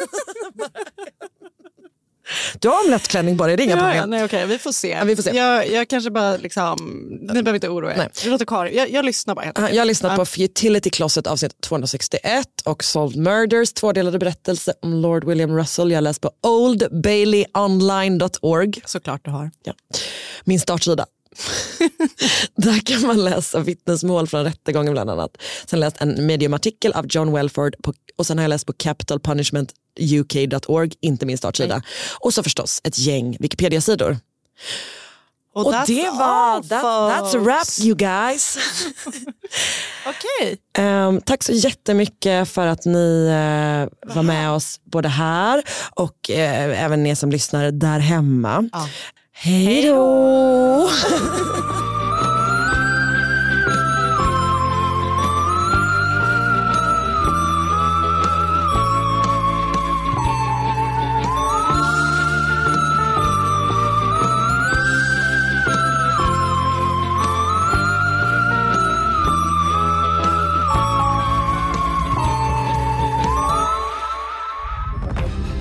Du 2.59 2.67
har 2.67 2.83
omelettklänning 2.83 3.37
på 3.37 3.47
dig, 3.47 3.57
det 3.57 3.63
är 3.63 3.65
inga 3.65 3.75
Ja, 3.75 3.81
ja, 3.87 3.91
problem. 3.91 4.09
nej, 4.09 4.25
okej, 4.25 4.45
vi 4.45 4.57
får 4.57 4.71
se. 4.71 4.89
Ja, 4.89 5.03
vi 5.03 5.15
får 5.15 5.23
se. 5.23 5.37
Jag, 5.37 5.69
jag 5.71 5.87
kanske 5.87 6.11
bara 6.11 6.37
liksom, 6.37 6.77
ni 7.21 7.27
behöver 7.27 7.53
inte 7.53 7.69
oroa 7.69 7.91
er. 7.93 7.97
Nej. 7.97 8.09
Det 8.23 8.29
låter. 8.29 8.65
Jag, 8.75 8.91
jag 8.91 9.05
lyssnar 9.05 9.35
bara. 9.35 9.45
Jag 9.71 9.81
har 9.81 9.85
lyssnat 9.85 10.15
på 10.15 10.25
Futility 10.25 10.89
Closet 10.89 11.27
avsnitt 11.27 11.61
261 11.61 12.47
och 12.65 12.83
Solved 12.83 13.17
Murders, 13.19 13.73
tvådelade 13.73 14.19
berättelse 14.19 14.73
om 14.81 14.93
Lord 14.93 15.25
William 15.25 15.57
Russell. 15.57 15.91
Jag 15.91 15.97
har 15.97 16.01
läst 16.01 16.21
på 16.21 16.31
oldbaileyonline.org. 16.43 18.81
Såklart 18.85 19.25
du 19.25 19.31
har. 19.31 19.51
Ja. 19.63 19.73
Min 20.43 20.59
startsida. 20.59 21.05
Där 22.55 22.85
kan 22.85 23.01
man 23.01 23.23
läsa 23.23 23.59
vittnesmål 23.59 24.27
från 24.27 24.43
rättegången 24.43 24.93
bland 24.93 25.09
annat. 25.09 25.37
Sen 25.65 25.79
läst 25.79 26.01
en 26.01 26.25
mediumartikel 26.25 26.93
av 26.93 27.05
John 27.09 27.33
Welford 27.33 27.75
på, 27.83 27.93
och 28.15 28.27
sen 28.27 28.37
har 28.37 28.43
jag 28.43 28.49
läst 28.49 28.65
på 28.65 28.73
capitalpunishmentuk.org, 28.73 30.91
inte 31.01 31.25
min 31.25 31.37
startsida. 31.37 31.81
Och 32.19 32.33
så 32.33 32.43
förstås 32.43 32.81
ett 32.83 32.99
gäng 32.99 33.37
Wikipedia-sidor. 33.39 34.17
Och, 35.53 35.73
that's 35.73 35.87
det 35.87 36.09
var, 36.09 36.61
that, 36.61 36.83
that's 36.83 37.37
a 37.37 37.39
wrap 37.39 37.67
you 37.79 37.95
guys. 37.95 38.55
Okej. 40.05 40.57
Ehm, 40.77 41.21
tack 41.21 41.43
så 41.43 41.51
jättemycket 41.51 42.49
för 42.49 42.67
att 42.67 42.85
ni 42.85 43.27
eh, 43.27 43.87
var 44.15 44.23
med 44.23 44.51
oss 44.51 44.79
både 44.83 45.09
här 45.09 45.63
och 45.95 46.29
eh, 46.29 46.83
även 46.83 47.03
ni 47.03 47.15
som 47.15 47.31
lyssnar 47.31 47.71
där 47.71 47.99
hemma. 47.99 48.69
Ja. 48.71 48.87
Hej 49.43 49.81
då! 49.87 50.89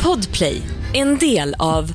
Podplay, 0.02 0.62
en 0.94 1.18
del 1.18 1.54
av 1.58 1.94